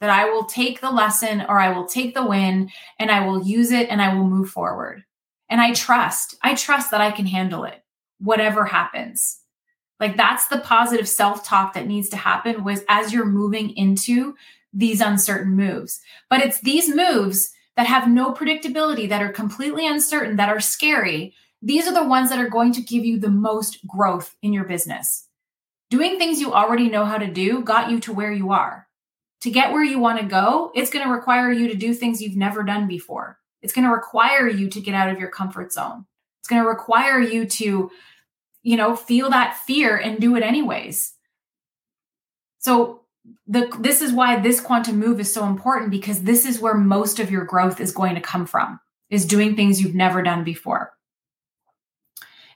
That 0.02 0.10
I 0.10 0.26
will 0.30 0.44
take 0.44 0.82
the 0.82 0.92
lesson 0.92 1.46
or 1.48 1.58
I 1.58 1.72
will 1.72 1.86
take 1.86 2.14
the 2.14 2.26
win 2.26 2.70
and 3.00 3.10
I 3.10 3.26
will 3.26 3.42
use 3.42 3.72
it 3.72 3.88
and 3.90 4.02
I 4.02 4.14
will 4.14 4.26
move 4.26 4.50
forward. 4.50 5.06
And 5.48 5.62
I 5.62 5.72
trust, 5.72 6.36
I 6.42 6.54
trust 6.54 6.92
that 6.92 7.00
I 7.00 7.12
can 7.12 7.28
handle 7.28 7.64
it, 7.64 7.82
whatever 8.20 8.66
happens. 8.66 9.40
Like 10.02 10.18
that's 10.18 10.48
the 10.48 10.60
positive 10.60 11.08
self 11.08 11.46
talk 11.46 11.76
that 11.76 11.88
needs 11.88 12.10
to 12.10 12.18
happen 12.18 12.66
was 12.66 12.84
as 12.90 13.14
you're 13.14 13.26
moving 13.26 13.70
into 13.78 14.36
these 14.74 15.02
uncertain 15.02 15.56
moves. 15.56 16.02
But 16.30 16.42
it's 16.42 16.60
these 16.62 16.94
moves 16.94 17.52
that 17.76 17.88
have 17.88 18.08
no 18.08 18.34
predictability, 18.34 19.08
that 19.10 19.22
are 19.22 19.32
completely 19.32 19.88
uncertain, 19.88 20.36
that 20.38 20.50
are 20.50 20.60
scary. 20.60 21.34
These 21.62 21.88
are 21.88 21.94
the 21.94 22.08
ones 22.08 22.30
that 22.30 22.40
are 22.40 22.50
going 22.50 22.74
to 22.74 22.82
give 22.82 23.06
you 23.06 23.20
the 23.20 23.30
most 23.30 23.86
growth 23.88 24.36
in 24.42 24.54
your 24.54 24.66
business. 24.66 25.28
Doing 25.90 26.18
things 26.18 26.40
you 26.40 26.54
already 26.54 26.90
know 26.90 27.06
how 27.06 27.18
to 27.18 27.32
do 27.32 27.62
got 27.62 27.90
you 27.90 28.00
to 28.02 28.14
where 28.14 28.32
you 28.32 28.52
are. 28.52 28.88
To 29.42 29.52
get 29.52 29.72
where 29.72 29.84
you 29.84 30.00
want 30.00 30.20
to 30.20 30.26
go, 30.26 30.72
it's 30.74 30.90
going 30.90 31.06
to 31.06 31.12
require 31.12 31.52
you 31.52 31.68
to 31.68 31.76
do 31.76 31.94
things 31.94 32.22
you've 32.22 32.38
never 32.38 32.64
done 32.64 32.88
before. 32.88 33.40
It's 33.62 33.74
going 33.74 33.86
to 33.86 33.94
require 33.94 34.48
you 34.48 34.70
to 34.70 34.82
get 34.82 34.96
out 34.96 35.10
of 35.10 35.20
your 35.20 35.30
comfort 35.30 35.72
zone. 35.72 36.06
It's 36.40 36.48
going 36.48 36.62
to 36.62 36.68
require 36.68 37.20
you 37.20 37.46
to, 37.46 37.92
you 38.62 38.78
know, 38.78 38.96
feel 38.96 39.30
that 39.30 39.58
fear 39.66 39.98
and 39.98 40.20
do 40.20 40.36
it 40.36 40.44
anyways. 40.44 41.14
So 42.60 43.03
the 43.48 43.70
this 43.80 44.02
is 44.02 44.12
why 44.12 44.40
this 44.40 44.60
quantum 44.60 45.00
move 45.00 45.20
is 45.20 45.34
so 45.34 45.46
important 45.46 45.92
because 45.92 46.24
this 46.24 46.46
is 46.46 46.60
where 46.60 46.76
most 46.76 47.20
of 47.20 47.32
your 47.32 47.46
growth 47.46 47.80
is 47.80 47.92
going 47.92 48.16
to 48.16 48.22
come 48.22 48.46
from 48.46 48.80
is 49.10 49.26
doing 49.26 49.56
things 49.56 49.82
you've 49.82 49.96
never 49.96 50.22
done 50.22 50.44
before. 50.44 50.94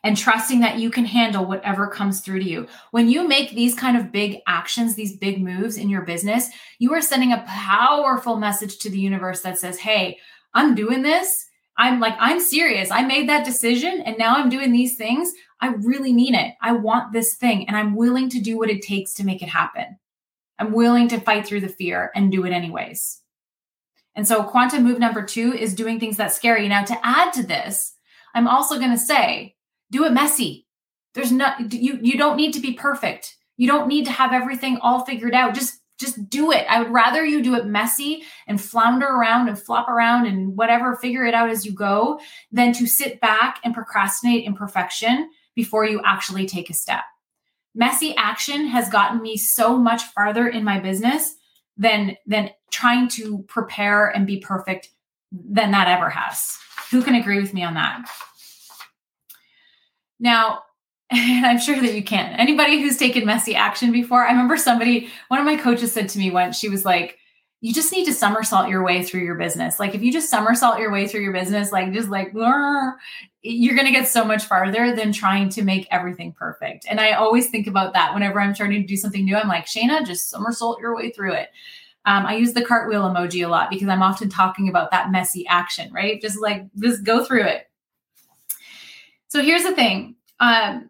And 0.03 0.15
trusting 0.15 0.61
that 0.61 0.77
you 0.77 0.89
can 0.89 1.05
handle 1.05 1.45
whatever 1.45 1.87
comes 1.87 2.21
through 2.21 2.39
to 2.39 2.49
you. 2.49 2.67
When 2.91 3.09
you 3.09 3.27
make 3.27 3.51
these 3.51 3.75
kind 3.75 3.97
of 3.97 4.11
big 4.11 4.39
actions 4.47 4.95
these 4.95 5.17
big 5.17 5.43
moves 5.43 5.77
in 5.77 5.89
your 5.89 6.03
business 6.03 6.49
you 6.79 6.93
are 6.93 7.01
sending 7.01 7.33
a 7.33 7.43
powerful 7.47 8.37
message 8.37 8.77
to 8.79 8.89
the 8.89 8.99
universe 8.99 9.41
that 9.41 9.57
says 9.57 9.77
hey 9.77 10.17
i'm 10.53 10.75
doing 10.75 11.01
this. 11.01 11.45
I'm 11.77 11.99
like 11.99 12.15
i'm 12.19 12.39
serious. 12.39 12.91
I 12.91 13.03
made 13.03 13.29
that 13.29 13.45
decision 13.45 14.01
and 14.01 14.17
now 14.17 14.35
i'm 14.35 14.49
doing 14.49 14.71
these 14.71 14.95
things. 14.95 15.31
I 15.59 15.69
really 15.69 16.13
mean 16.13 16.35
it. 16.35 16.55
I 16.61 16.73
want 16.73 17.13
this 17.13 17.35
thing 17.35 17.67
and 17.67 17.75
i'm 17.75 17.95
willing 17.95 18.29
to 18.29 18.41
do 18.41 18.57
what 18.57 18.69
it 18.69 18.81
takes 18.81 19.13
to 19.15 19.25
make 19.25 19.41
it 19.41 19.49
happen 19.49 19.97
I'm 20.59 20.73
willing 20.73 21.07
to 21.09 21.19
fight 21.19 21.45
through 21.45 21.61
the 21.61 21.69
fear 21.69 22.11
and 22.15 22.31
do 22.31 22.45
it 22.45 22.51
anyways. 22.51 23.21
And 24.15 24.27
so 24.27 24.43
quantum 24.43 24.83
move 24.83 24.99
number 24.99 25.23
two 25.23 25.53
is 25.53 25.75
doing 25.75 25.99
things 25.99 26.17
that 26.17 26.33
scary. 26.33 26.67
Now, 26.67 26.83
to 26.83 27.05
add 27.05 27.33
to 27.33 27.43
this, 27.43 27.93
I'm 28.33 28.47
also 28.47 28.79
going 28.79 28.91
to 28.91 28.97
say, 28.97 29.55
do 29.91 30.05
it 30.05 30.11
messy. 30.11 30.65
There's 31.13 31.31
not 31.31 31.73
you 31.73 31.99
you 32.01 32.17
don't 32.17 32.37
need 32.37 32.53
to 32.53 32.59
be 32.59 32.73
perfect. 32.73 33.35
You 33.57 33.67
don't 33.67 33.87
need 33.87 34.05
to 34.05 34.11
have 34.11 34.33
everything 34.33 34.77
all 34.81 35.05
figured 35.05 35.33
out. 35.33 35.55
Just 35.55 35.79
just 35.99 36.29
do 36.29 36.51
it. 36.51 36.65
I 36.69 36.79
would 36.79 36.91
rather 36.91 37.25
you 37.25 37.41
do 37.41 37.55
it 37.55 37.65
messy 37.65 38.23
and 38.47 38.61
flounder 38.61 39.07
around 39.07 39.47
and 39.47 39.57
flop 39.57 39.89
around 39.89 40.27
and 40.27 40.55
whatever, 40.55 40.95
figure 40.95 41.25
it 41.25 41.33
out 41.33 41.49
as 41.49 41.65
you 41.65 41.73
go, 41.73 42.19
than 42.51 42.71
to 42.73 42.85
sit 42.85 43.19
back 43.19 43.59
and 43.63 43.73
procrastinate 43.73 44.45
imperfection 44.45 45.29
before 45.55 45.85
you 45.85 45.99
actually 46.05 46.45
take 46.45 46.69
a 46.69 46.73
step 46.73 47.03
messy 47.77 48.15
action 48.17 48.67
has 48.67 48.89
gotten 48.89 49.21
me 49.21 49.37
so 49.37 49.77
much 49.77 50.01
farther 50.03 50.47
in 50.47 50.63
my 50.63 50.79
business 50.79 51.35
than 51.77 52.17
than 52.25 52.49
trying 52.71 53.07
to 53.07 53.43
prepare 53.47 54.07
and 54.07 54.27
be 54.27 54.39
perfect 54.39 54.89
than 55.31 55.71
that 55.71 55.87
ever 55.87 56.09
has. 56.09 56.57
Who 56.91 57.03
can 57.03 57.15
agree 57.15 57.39
with 57.39 57.53
me 57.53 57.63
on 57.63 57.75
that? 57.75 58.09
Now, 60.19 60.63
and 61.09 61.45
I'm 61.45 61.59
sure 61.59 61.79
that 61.79 61.93
you 61.93 62.03
can. 62.03 62.33
Anybody 62.33 62.81
who's 62.81 62.97
taken 62.97 63.25
messy 63.25 63.55
action 63.55 63.91
before, 63.91 64.25
I 64.25 64.31
remember 64.31 64.57
somebody, 64.57 65.09
one 65.29 65.39
of 65.39 65.45
my 65.45 65.55
coaches 65.55 65.93
said 65.93 66.09
to 66.09 66.19
me 66.19 66.31
once, 66.31 66.57
she 66.57 66.67
was 66.67 66.83
like, 66.83 67.17
you 67.59 67.73
just 67.73 67.91
need 67.91 68.05
to 68.05 68.13
somersault 68.13 68.69
your 68.69 68.83
way 68.83 69.03
through 69.03 69.21
your 69.21 69.35
business. 69.35 69.79
Like 69.79 69.95
if 69.95 70.03
you 70.03 70.11
just 70.11 70.29
somersault 70.29 70.79
your 70.79 70.91
way 70.91 71.07
through 71.07 71.21
your 71.21 71.33
business, 71.33 71.71
like 71.71 71.91
just 71.91 72.09
like 72.09 72.31
you're 72.33 73.75
going 73.75 73.87
to 73.87 73.91
get 73.91 74.07
so 74.07 74.23
much 74.23 74.45
farther 74.45 74.95
than 74.95 75.11
trying 75.11 75.49
to 75.49 75.63
make 75.63 75.87
everything 75.89 76.33
perfect. 76.33 76.85
And 76.87 76.99
I 76.99 77.13
always 77.13 77.49
think 77.49 77.65
about 77.65 77.93
that 77.93 78.13
whenever 78.13 78.39
I'm 78.39 78.53
starting 78.53 78.81
to 78.81 78.87
do 78.87 78.95
something 78.95 79.25
new. 79.25 79.35
I'm 79.35 79.47
like, 79.47 79.65
Shana, 79.65 80.05
just 80.05 80.29
somersault 80.29 80.79
your 80.79 80.95
way 80.95 81.09
through 81.09 81.33
it. 81.33 81.49
Um, 82.05 82.25
I 82.25 82.35
use 82.35 82.53
the 82.53 82.63
cartwheel 82.63 83.01
emoji 83.01 83.43
a 83.45 83.49
lot 83.49 83.69
because 83.69 83.87
I'm 83.87 84.03
often 84.03 84.29
talking 84.29 84.69
about 84.69 84.91
that 84.91 85.11
messy 85.11 85.45
action, 85.47 85.91
right? 85.91 86.21
Just 86.21 86.39
like 86.39 86.67
just 86.79 87.03
go 87.03 87.25
through 87.25 87.43
it. 87.43 87.69
So 89.29 89.41
here's 89.41 89.63
the 89.63 89.75
thing. 89.75 90.15
Um, 90.39 90.89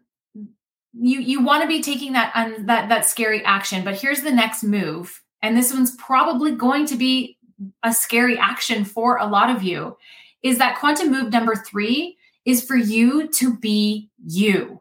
you 0.92 1.20
you 1.20 1.42
want 1.42 1.62
to 1.62 1.68
be 1.68 1.82
taking 1.82 2.12
that 2.12 2.30
um, 2.34 2.66
that 2.66 2.88
that 2.88 3.06
scary 3.06 3.44
action, 3.44 3.84
but 3.84 4.00
here's 4.00 4.20
the 4.20 4.30
next 4.30 4.62
move 4.62 5.22
and 5.42 5.56
this 5.56 5.72
one's 5.72 5.94
probably 5.96 6.52
going 6.52 6.86
to 6.86 6.96
be 6.96 7.38
a 7.82 7.92
scary 7.92 8.38
action 8.38 8.84
for 8.84 9.18
a 9.18 9.26
lot 9.26 9.54
of 9.54 9.62
you, 9.62 9.96
is 10.42 10.58
that 10.58 10.78
quantum 10.78 11.10
move 11.10 11.32
number 11.32 11.54
three 11.54 12.16
is 12.44 12.64
for 12.64 12.76
you 12.76 13.28
to 13.28 13.56
be 13.56 14.10
you, 14.24 14.80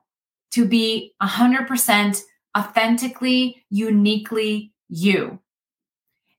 to 0.52 0.66
be 0.66 1.14
100% 1.22 2.24
authentically, 2.58 3.64
uniquely 3.70 4.72
you. 4.90 5.40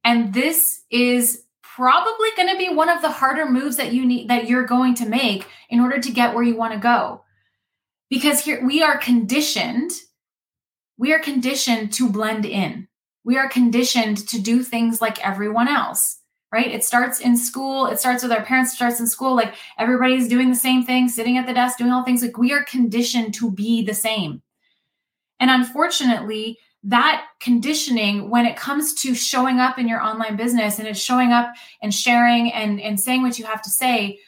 And 0.04 0.32
this 0.32 0.82
is 0.90 1.44
probably 1.62 2.30
going 2.36 2.48
to 2.48 2.56
be 2.56 2.74
one 2.74 2.88
of 2.88 3.02
the 3.02 3.10
harder 3.10 3.48
moves 3.48 3.76
that 3.76 3.92
you 3.92 4.04
need 4.04 4.28
that 4.28 4.48
you're 4.48 4.66
going 4.66 4.94
to 4.94 5.06
make 5.06 5.46
in 5.70 5.80
order 5.80 6.00
to 6.00 6.10
get 6.10 6.34
where 6.34 6.42
you 6.42 6.56
want 6.56 6.72
to 6.72 6.78
go. 6.78 7.22
Because 8.10 8.44
here 8.44 8.64
we 8.64 8.82
are 8.82 8.98
conditioned 8.98 9.92
we 10.96 11.12
are 11.12 11.20
conditioned 11.20 11.92
to 11.92 12.10
blend 12.10 12.44
in 12.44 12.87
we 13.28 13.36
are 13.36 13.48
conditioned 13.50 14.26
to 14.26 14.40
do 14.40 14.62
things 14.62 15.02
like 15.02 15.24
everyone 15.24 15.68
else 15.68 16.16
right? 16.50 16.68
It 16.68 16.82
starts 16.82 17.20
in 17.20 17.36
school 17.36 17.86
it 17.86 18.00
starts 18.00 18.22
with 18.22 18.32
our 18.32 18.42
parents 18.42 18.74
starts 18.74 19.00
in 19.00 19.06
school 19.06 19.36
like 19.36 19.54
everybody's 19.78 20.28
doing 20.28 20.48
the 20.48 20.56
same 20.56 20.82
thing 20.82 21.08
sitting 21.08 21.36
at 21.36 21.46
the 21.46 21.52
desk 21.52 21.76
doing 21.76 21.92
all 21.92 22.04
things 22.04 22.22
like 22.22 22.38
we 22.38 22.52
are 22.52 22.64
conditioned 22.64 23.34
to 23.34 23.50
be 23.50 23.84
the 23.84 23.92
same. 23.94 24.42
And 25.40 25.50
unfortunately 25.50 26.58
that 26.84 27.26
conditioning 27.38 28.30
when 28.30 28.46
it 28.46 28.56
comes 28.56 28.94
to 29.02 29.14
showing 29.14 29.58
up 29.58 29.78
in 29.78 29.88
your 29.88 30.00
online 30.00 30.36
business 30.36 30.78
and 30.78 30.88
it's 30.88 30.98
showing 30.98 31.32
up 31.32 31.52
and 31.82 31.92
sharing 31.92 32.50
and 32.52 32.80
and 32.80 32.98
saying 32.98 33.20
what 33.20 33.38
you 33.38 33.44
have 33.44 33.60
to 33.60 33.70
say 33.70 34.18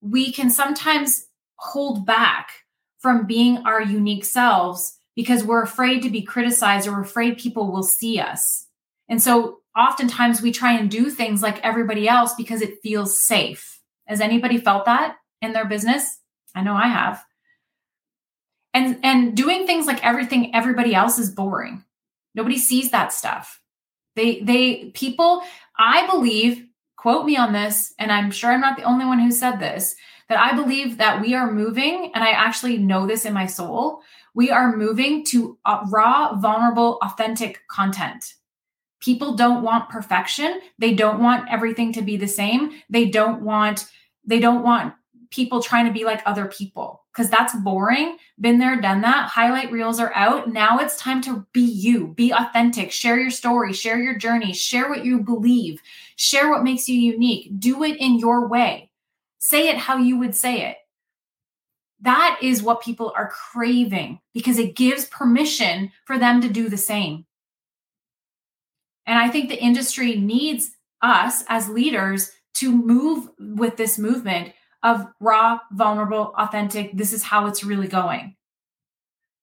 we 0.00 0.32
can 0.32 0.48
sometimes 0.48 1.26
hold 1.56 2.06
back 2.06 2.48
from 3.00 3.26
being 3.26 3.58
our 3.66 3.82
unique 3.82 4.24
selves 4.24 4.96
because 5.16 5.42
we're 5.42 5.62
afraid 5.62 6.02
to 6.02 6.10
be 6.10 6.22
criticized 6.22 6.86
or 6.86 6.92
we're 6.92 7.00
afraid 7.00 7.38
people 7.38 7.72
will 7.72 7.82
see 7.82 8.20
us. 8.20 8.66
And 9.08 9.20
so 9.20 9.60
oftentimes 9.76 10.42
we 10.42 10.52
try 10.52 10.72
and 10.72 10.90
do 10.90 11.10
things 11.10 11.42
like 11.42 11.64
everybody 11.64 12.06
else 12.06 12.34
because 12.34 12.60
it 12.60 12.82
feels 12.82 13.20
safe. 13.20 13.80
Has 14.06 14.20
anybody 14.20 14.58
felt 14.58 14.84
that 14.84 15.16
in 15.40 15.52
their 15.52 15.64
business? 15.64 16.18
I 16.54 16.62
know 16.62 16.74
I 16.74 16.86
have. 16.86 17.24
And 18.74 18.98
and 19.02 19.36
doing 19.36 19.66
things 19.66 19.86
like 19.86 20.04
everything 20.04 20.54
everybody 20.54 20.94
else 20.94 21.18
is 21.18 21.30
boring. 21.30 21.82
Nobody 22.34 22.58
sees 22.58 22.90
that 22.90 23.12
stuff. 23.12 23.60
They 24.16 24.40
they 24.40 24.90
people 24.94 25.42
I 25.78 26.06
believe 26.06 26.66
quote 26.96 27.24
me 27.24 27.36
on 27.36 27.52
this 27.52 27.94
and 27.98 28.12
I'm 28.12 28.30
sure 28.30 28.52
I'm 28.52 28.60
not 28.60 28.76
the 28.76 28.82
only 28.82 29.06
one 29.06 29.18
who 29.18 29.30
said 29.30 29.56
this 29.56 29.96
that 30.28 30.38
I 30.38 30.54
believe 30.54 30.98
that 30.98 31.20
we 31.20 31.34
are 31.34 31.50
moving 31.50 32.10
and 32.14 32.22
I 32.22 32.30
actually 32.30 32.78
know 32.78 33.06
this 33.06 33.24
in 33.24 33.32
my 33.32 33.46
soul 33.46 34.02
we 34.36 34.50
are 34.50 34.76
moving 34.76 35.24
to 35.24 35.58
uh, 35.64 35.84
raw, 35.88 36.34
vulnerable, 36.36 36.98
authentic 37.02 37.66
content. 37.68 38.34
People 39.00 39.34
don't 39.34 39.62
want 39.62 39.88
perfection. 39.88 40.60
They 40.78 40.94
don't 40.94 41.22
want 41.22 41.48
everything 41.50 41.90
to 41.94 42.02
be 42.02 42.18
the 42.18 42.28
same. 42.28 42.70
They 42.90 43.06
don't 43.06 43.42
want 43.42 43.90
they 44.24 44.38
don't 44.38 44.62
want 44.62 44.94
people 45.30 45.62
trying 45.62 45.86
to 45.86 45.92
be 45.92 46.04
like 46.04 46.20
other 46.26 46.46
people 46.46 47.04
because 47.12 47.30
that's 47.30 47.54
boring. 47.56 48.18
Been 48.38 48.58
there, 48.58 48.78
done 48.78 49.00
that. 49.00 49.30
Highlight 49.30 49.72
reels 49.72 49.98
are 50.00 50.12
out. 50.14 50.52
Now 50.52 50.78
it's 50.80 50.98
time 50.98 51.22
to 51.22 51.46
be 51.52 51.62
you, 51.62 52.08
be 52.08 52.32
authentic, 52.32 52.92
share 52.92 53.18
your 53.18 53.30
story, 53.30 53.72
share 53.72 53.98
your 53.98 54.18
journey, 54.18 54.52
share 54.52 54.90
what 54.90 55.04
you 55.04 55.20
believe, 55.20 55.80
share 56.16 56.50
what 56.50 56.64
makes 56.64 56.88
you 56.88 57.00
unique. 57.00 57.58
Do 57.58 57.82
it 57.84 57.96
in 57.98 58.18
your 58.18 58.48
way. 58.48 58.90
Say 59.38 59.68
it 59.68 59.78
how 59.78 59.96
you 59.96 60.18
would 60.18 60.34
say 60.34 60.68
it. 60.68 60.76
That 62.00 62.38
is 62.42 62.62
what 62.62 62.82
people 62.82 63.12
are 63.16 63.30
craving 63.30 64.20
because 64.34 64.58
it 64.58 64.76
gives 64.76 65.06
permission 65.06 65.92
for 66.04 66.18
them 66.18 66.40
to 66.42 66.48
do 66.48 66.68
the 66.68 66.76
same. 66.76 67.24
And 69.06 69.18
I 69.18 69.28
think 69.28 69.48
the 69.48 69.62
industry 69.62 70.16
needs 70.16 70.72
us 71.00 71.44
as 71.48 71.68
leaders 71.68 72.32
to 72.54 72.72
move 72.72 73.28
with 73.38 73.76
this 73.76 73.98
movement 73.98 74.52
of 74.82 75.06
raw, 75.20 75.60
vulnerable, 75.72 76.34
authentic. 76.36 76.96
This 76.96 77.12
is 77.12 77.22
how 77.22 77.46
it's 77.46 77.64
really 77.64 77.88
going. 77.88 78.36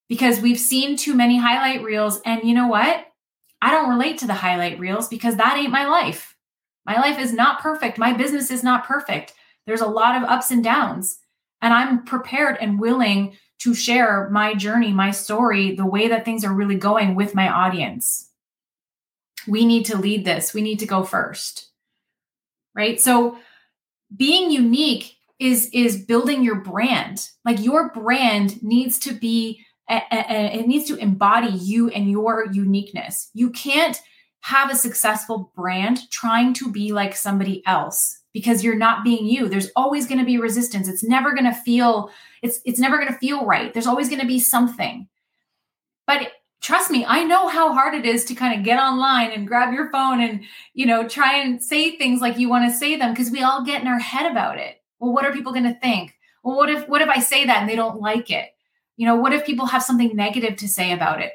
Because 0.10 0.40
we've 0.40 0.60
seen 0.60 0.96
too 0.96 1.14
many 1.14 1.38
highlight 1.38 1.84
reels. 1.84 2.22
And 2.26 2.44
you 2.44 2.54
know 2.54 2.68
what? 2.68 3.08
I 3.62 3.72
don't 3.72 3.90
relate 3.90 4.18
to 4.20 4.28
the 4.28 4.34
highlight 4.34 4.80
reels 4.80 5.08
because 5.08 5.38
that 5.38 5.58
ain't 5.58 5.72
my 5.72 5.88
life. 5.88 6.36
My 6.86 7.00
life 7.00 7.18
is 7.18 7.34
not 7.34 7.62
perfect. 7.62 7.98
My 7.98 8.14
business 8.14 8.52
is 8.52 8.64
not 8.64 8.86
perfect. 8.86 9.34
There's 9.66 9.82
a 9.82 9.88
lot 9.88 10.22
of 10.22 10.30
ups 10.30 10.52
and 10.52 10.64
downs. 10.64 11.20
And 11.64 11.74
I'm 11.74 12.04
prepared 12.04 12.58
and 12.60 12.80
willing 12.80 13.38
to 13.60 13.74
share 13.74 14.30
my 14.30 14.54
journey, 14.54 14.92
my 14.92 15.12
story, 15.12 15.74
the 15.76 15.86
way 15.86 16.10
that 16.10 16.26
things 16.26 16.44
are 16.44 16.54
really 16.54 16.76
going 16.76 17.16
with 17.16 17.34
my 17.34 17.48
audience. 17.48 18.30
We 19.48 19.66
need 19.66 19.86
to 19.86 19.98
lead 19.98 20.26
this. 20.26 20.54
We 20.54 20.62
need 20.62 20.80
to 20.80 20.86
go 20.86 21.04
first. 21.04 21.70
Right? 22.76 23.00
So 23.00 23.38
being 24.16 24.52
unique 24.52 25.16
is 25.40 25.70
is 25.74 26.04
building 26.06 26.44
your 26.44 26.56
brand. 26.56 27.30
Like 27.46 27.64
your 27.64 27.90
brand 27.92 28.62
needs 28.62 29.00
to 29.00 29.14
be 29.14 29.66
a, 29.90 30.02
a, 30.12 30.60
it 30.60 30.68
needs 30.68 30.88
to 30.90 30.98
embody 30.98 31.50
you 31.50 31.90
and 31.90 32.12
your 32.12 32.48
uniqueness. 32.52 33.30
You 33.34 33.52
can't 33.52 34.02
have 34.42 34.70
a 34.70 34.76
successful 34.76 35.54
brand 35.56 36.10
trying 36.12 36.54
to 36.56 36.70
be 36.70 36.92
like 36.92 37.16
somebody 37.16 37.66
else 37.66 38.23
because 38.34 38.64
you're 38.64 38.76
not 38.76 39.04
being 39.04 39.26
you. 39.26 39.48
There's 39.48 39.70
always 39.76 40.08
going 40.08 40.20
to 40.20 40.26
be 40.26 40.38
resistance. 40.38 40.88
It's 40.88 41.04
never 41.04 41.32
going 41.34 41.46
to 41.46 41.54
feel 41.54 42.10
it's 42.42 42.60
it's 42.66 42.80
never 42.80 42.98
going 42.98 43.12
to 43.12 43.20
feel 43.20 43.46
right. 43.46 43.74
There's 43.74 43.88
always 43.88 44.10
going 44.10 44.22
to 44.22 44.28
be 44.28 44.40
something. 44.40 45.08
But 46.06 46.32
trust 46.64 46.90
me 46.90 47.04
i 47.06 47.26
know 47.26 47.50
how 47.50 47.74
hard 47.74 47.94
it 47.94 48.06
is 48.06 48.24
to 48.24 48.34
kind 48.34 48.58
of 48.58 48.64
get 48.64 48.80
online 48.80 49.32
and 49.32 49.46
grab 49.46 49.74
your 49.74 49.92
phone 49.92 50.22
and 50.22 50.46
you 50.74 50.86
know 50.86 51.06
try 51.06 51.36
and 51.36 51.62
say 51.62 51.98
things 51.98 52.22
like 52.22 52.40
you 52.40 52.48
want 52.48 52.64
to 52.64 52.78
say 52.78 52.96
them 52.96 53.12
because 53.12 53.30
we 53.30 53.44
all 53.44 53.66
get 53.66 53.82
in 53.82 53.88
our 53.88 54.00
head 54.00 54.32
about 54.32 54.58
it. 54.58 54.82
Well 55.00 55.14
what 55.14 55.26
are 55.26 55.34
people 55.34 55.52
going 55.52 55.66
to 55.66 55.80
think? 55.80 56.16
Well 56.42 56.56
what 56.56 56.70
if 56.70 56.88
what 56.88 57.02
if 57.02 57.10
i 57.10 57.20
say 57.20 57.46
that 57.46 57.62
and 57.62 57.70
they 57.70 57.76
don't 57.76 58.00
like 58.00 58.32
it? 58.32 58.50
You 58.96 59.06
know 59.06 59.16
what 59.16 59.34
if 59.34 59.46
people 59.46 59.66
have 59.66 59.84
something 59.84 60.16
negative 60.16 60.56
to 60.58 60.68
say 60.68 60.94
about 60.94 61.22
it? 61.22 61.34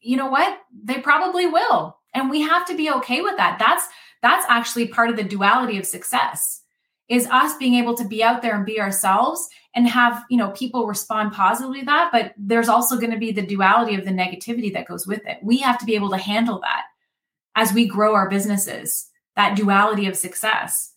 You 0.00 0.16
know 0.16 0.26
what? 0.26 0.58
They 0.82 0.98
probably 0.98 1.46
will 1.46 1.96
and 2.12 2.28
we 2.28 2.42
have 2.42 2.66
to 2.66 2.76
be 2.76 2.90
okay 2.90 3.20
with 3.20 3.36
that. 3.36 3.58
That's 3.58 3.86
that's 4.22 4.46
actually 4.48 4.88
part 4.88 5.10
of 5.10 5.16
the 5.16 5.24
duality 5.24 5.78
of 5.78 5.86
success 5.86 6.62
is 7.08 7.26
us 7.26 7.56
being 7.58 7.74
able 7.74 7.94
to 7.94 8.06
be 8.06 8.22
out 8.22 8.40
there 8.40 8.56
and 8.56 8.64
be 8.64 8.80
ourselves 8.80 9.48
and 9.74 9.88
have 9.88 10.24
you 10.30 10.36
know 10.36 10.50
people 10.50 10.86
respond 10.86 11.32
positively 11.32 11.80
to 11.80 11.86
that 11.86 12.10
but 12.12 12.32
there's 12.38 12.68
also 12.68 12.96
going 12.96 13.10
to 13.10 13.18
be 13.18 13.32
the 13.32 13.46
duality 13.46 13.94
of 13.94 14.04
the 14.04 14.10
negativity 14.10 14.72
that 14.72 14.86
goes 14.86 15.06
with 15.06 15.26
it. 15.26 15.38
We 15.42 15.58
have 15.58 15.78
to 15.78 15.84
be 15.84 15.94
able 15.94 16.10
to 16.10 16.16
handle 16.16 16.60
that 16.60 16.84
as 17.54 17.72
we 17.72 17.86
grow 17.86 18.14
our 18.14 18.28
businesses 18.28 19.08
that 19.34 19.56
duality 19.56 20.06
of 20.06 20.16
success. 20.16 20.92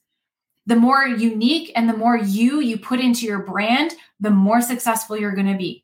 The 0.65 0.75
more 0.75 1.07
unique 1.07 1.71
and 1.75 1.88
the 1.89 1.97
more 1.97 2.17
you 2.17 2.59
you 2.59 2.77
put 2.77 2.99
into 2.99 3.25
your 3.25 3.39
brand 3.39 3.93
the 4.19 4.31
more 4.31 4.61
successful 4.61 5.17
you're 5.17 5.35
going 5.35 5.51
to 5.51 5.57
be. 5.57 5.83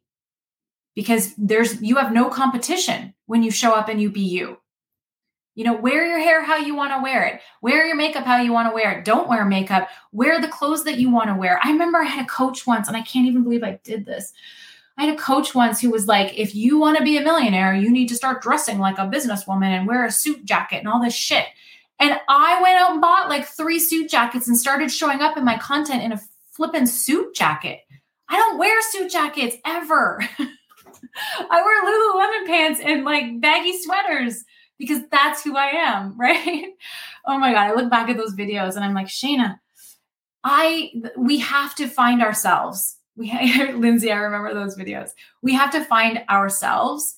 Because 0.95 1.33
there's 1.35 1.81
you 1.81 1.97
have 1.97 2.13
no 2.13 2.29
competition 2.29 3.13
when 3.25 3.43
you 3.43 3.51
show 3.51 3.73
up 3.73 3.89
and 3.89 4.01
you 4.01 4.09
be 4.09 4.21
you 4.21 4.60
you 5.55 5.63
know, 5.63 5.75
wear 5.75 6.07
your 6.07 6.19
hair 6.19 6.43
how 6.43 6.57
you 6.57 6.75
want 6.75 6.93
to 6.93 7.01
wear 7.01 7.25
it. 7.25 7.41
Wear 7.61 7.85
your 7.85 7.95
makeup 7.95 8.25
how 8.25 8.37
you 8.37 8.53
want 8.53 8.69
to 8.69 8.73
wear 8.73 8.91
it. 8.91 9.05
Don't 9.05 9.27
wear 9.27 9.43
makeup. 9.45 9.89
Wear 10.11 10.39
the 10.39 10.47
clothes 10.47 10.83
that 10.85 10.97
you 10.97 11.11
want 11.11 11.29
to 11.29 11.35
wear. 11.35 11.59
I 11.63 11.71
remember 11.71 11.99
I 11.99 12.05
had 12.05 12.25
a 12.25 12.29
coach 12.29 12.65
once, 12.65 12.87
and 12.87 12.95
I 12.95 13.01
can't 13.01 13.27
even 13.27 13.43
believe 13.43 13.63
I 13.63 13.79
did 13.83 14.05
this. 14.05 14.31
I 14.97 15.05
had 15.05 15.15
a 15.15 15.21
coach 15.21 15.55
once 15.55 15.81
who 15.81 15.89
was 15.89 16.07
like, 16.07 16.37
if 16.37 16.53
you 16.53 16.77
want 16.77 16.97
to 16.97 17.03
be 17.03 17.17
a 17.17 17.23
millionaire, 17.23 17.73
you 17.73 17.91
need 17.91 18.07
to 18.09 18.15
start 18.15 18.41
dressing 18.41 18.77
like 18.77 18.97
a 18.97 19.07
businesswoman 19.07 19.67
and 19.67 19.87
wear 19.87 20.05
a 20.05 20.11
suit 20.11 20.45
jacket 20.45 20.77
and 20.77 20.87
all 20.87 21.01
this 21.01 21.15
shit. 21.15 21.45
And 21.99 22.19
I 22.27 22.61
went 22.61 22.77
out 22.77 22.91
and 22.91 23.01
bought 23.01 23.29
like 23.29 23.45
three 23.45 23.79
suit 23.79 24.09
jackets 24.09 24.47
and 24.47 24.57
started 24.57 24.91
showing 24.91 25.21
up 25.21 25.37
in 25.37 25.45
my 25.45 25.57
content 25.57 26.03
in 26.03 26.11
a 26.11 26.21
flippin' 26.51 26.87
suit 26.87 27.35
jacket. 27.35 27.79
I 28.27 28.37
don't 28.37 28.57
wear 28.57 28.81
suit 28.81 29.11
jackets 29.11 29.57
ever. 29.65 30.21
I 31.49 31.61
wear 31.61 31.83
Lululemon 31.83 32.47
pants 32.47 32.79
and 32.83 33.03
like 33.03 33.41
baggy 33.41 33.79
sweaters 33.81 34.43
because 34.81 35.03
that's 35.11 35.43
who 35.43 35.55
I 35.55 35.67
am, 35.67 36.17
right? 36.19 36.73
oh 37.25 37.37
my 37.37 37.53
God. 37.53 37.67
I 37.67 37.73
look 37.73 37.89
back 37.89 38.09
at 38.09 38.17
those 38.17 38.35
videos 38.35 38.75
and 38.75 38.83
I'm 38.83 38.95
like, 38.95 39.07
Shana, 39.07 39.59
I, 40.43 40.91
we 41.15 41.37
have 41.39 41.75
to 41.75 41.87
find 41.87 42.21
ourselves. 42.21 42.97
We, 43.17 43.29
Lindsay, 43.73 44.09
I 44.09 44.15
remember 44.15 44.53
those 44.53 44.77
videos. 44.77 45.09
We 45.43 45.53
have 45.53 45.69
to 45.73 45.83
find 45.83 46.23
ourselves 46.29 47.15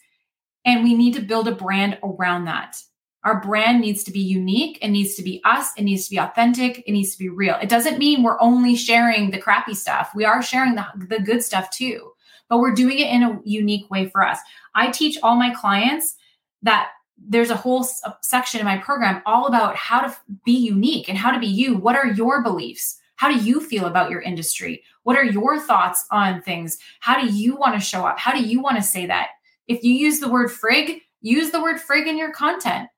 and 0.65 0.83
we 0.83 0.95
need 0.95 1.13
to 1.13 1.21
build 1.21 1.47
a 1.47 1.55
brand 1.55 1.99
around 2.03 2.45
that. 2.45 2.81
Our 3.23 3.39
brand 3.39 3.79
needs 3.79 4.03
to 4.05 4.11
be 4.11 4.19
unique. 4.19 4.79
It 4.81 4.89
needs 4.89 5.13
to 5.15 5.23
be 5.23 5.39
us. 5.45 5.69
It 5.77 5.83
needs 5.83 6.05
to 6.05 6.09
be 6.09 6.19
authentic. 6.19 6.83
It 6.85 6.91
needs 6.91 7.13
to 7.13 7.19
be 7.19 7.29
real. 7.29 7.55
It 7.61 7.69
doesn't 7.69 7.99
mean 7.99 8.23
we're 8.23 8.41
only 8.41 8.75
sharing 8.75 9.29
the 9.29 9.37
crappy 9.37 9.75
stuff. 9.75 10.09
We 10.15 10.25
are 10.25 10.41
sharing 10.41 10.73
the, 10.73 10.85
the 10.95 11.21
good 11.21 11.43
stuff 11.43 11.69
too, 11.69 12.11
but 12.49 12.57
we're 12.57 12.73
doing 12.73 12.97
it 12.97 13.11
in 13.11 13.21
a 13.21 13.39
unique 13.45 13.89
way 13.91 14.09
for 14.09 14.27
us. 14.27 14.39
I 14.73 14.89
teach 14.89 15.19
all 15.21 15.35
my 15.35 15.53
clients 15.53 16.15
that 16.63 16.89
there's 17.27 17.49
a 17.49 17.55
whole 17.55 17.87
section 18.21 18.59
in 18.59 18.65
my 18.65 18.77
program 18.77 19.21
all 19.25 19.47
about 19.47 19.75
how 19.75 20.01
to 20.01 20.15
be 20.45 20.57
unique 20.57 21.09
and 21.09 21.17
how 21.17 21.31
to 21.31 21.39
be 21.39 21.47
you. 21.47 21.75
What 21.75 21.95
are 21.95 22.07
your 22.07 22.43
beliefs? 22.43 22.97
How 23.15 23.31
do 23.31 23.39
you 23.39 23.61
feel 23.61 23.85
about 23.85 24.09
your 24.09 24.21
industry? 24.21 24.83
What 25.03 25.17
are 25.17 25.23
your 25.23 25.59
thoughts 25.59 26.05
on 26.11 26.41
things? 26.41 26.77
How 26.99 27.19
do 27.19 27.27
you 27.27 27.55
want 27.55 27.75
to 27.75 27.79
show 27.79 28.05
up? 28.05 28.19
How 28.19 28.33
do 28.33 28.43
you 28.43 28.61
want 28.61 28.77
to 28.77 28.83
say 28.83 29.05
that? 29.05 29.29
If 29.67 29.83
you 29.83 29.93
use 29.93 30.19
the 30.19 30.29
word 30.29 30.49
frig, 30.49 31.01
use 31.21 31.51
the 31.51 31.61
word 31.61 31.77
frig 31.77 32.07
in 32.07 32.17
your 32.17 32.31
content. 32.31 32.89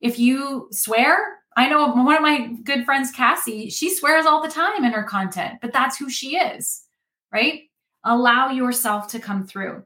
If 0.00 0.18
you 0.18 0.68
swear, 0.72 1.16
I 1.56 1.68
know 1.68 1.88
one 1.88 2.16
of 2.16 2.22
my 2.22 2.54
good 2.64 2.84
friends, 2.84 3.10
Cassie, 3.10 3.70
she 3.70 3.94
swears 3.94 4.26
all 4.26 4.42
the 4.42 4.48
time 4.48 4.84
in 4.84 4.92
her 4.92 5.02
content, 5.02 5.58
but 5.60 5.72
that's 5.72 5.96
who 5.96 6.08
she 6.08 6.36
is, 6.36 6.82
right? 7.32 7.62
Allow 8.04 8.50
yourself 8.50 9.08
to 9.08 9.18
come 9.18 9.44
through 9.44 9.84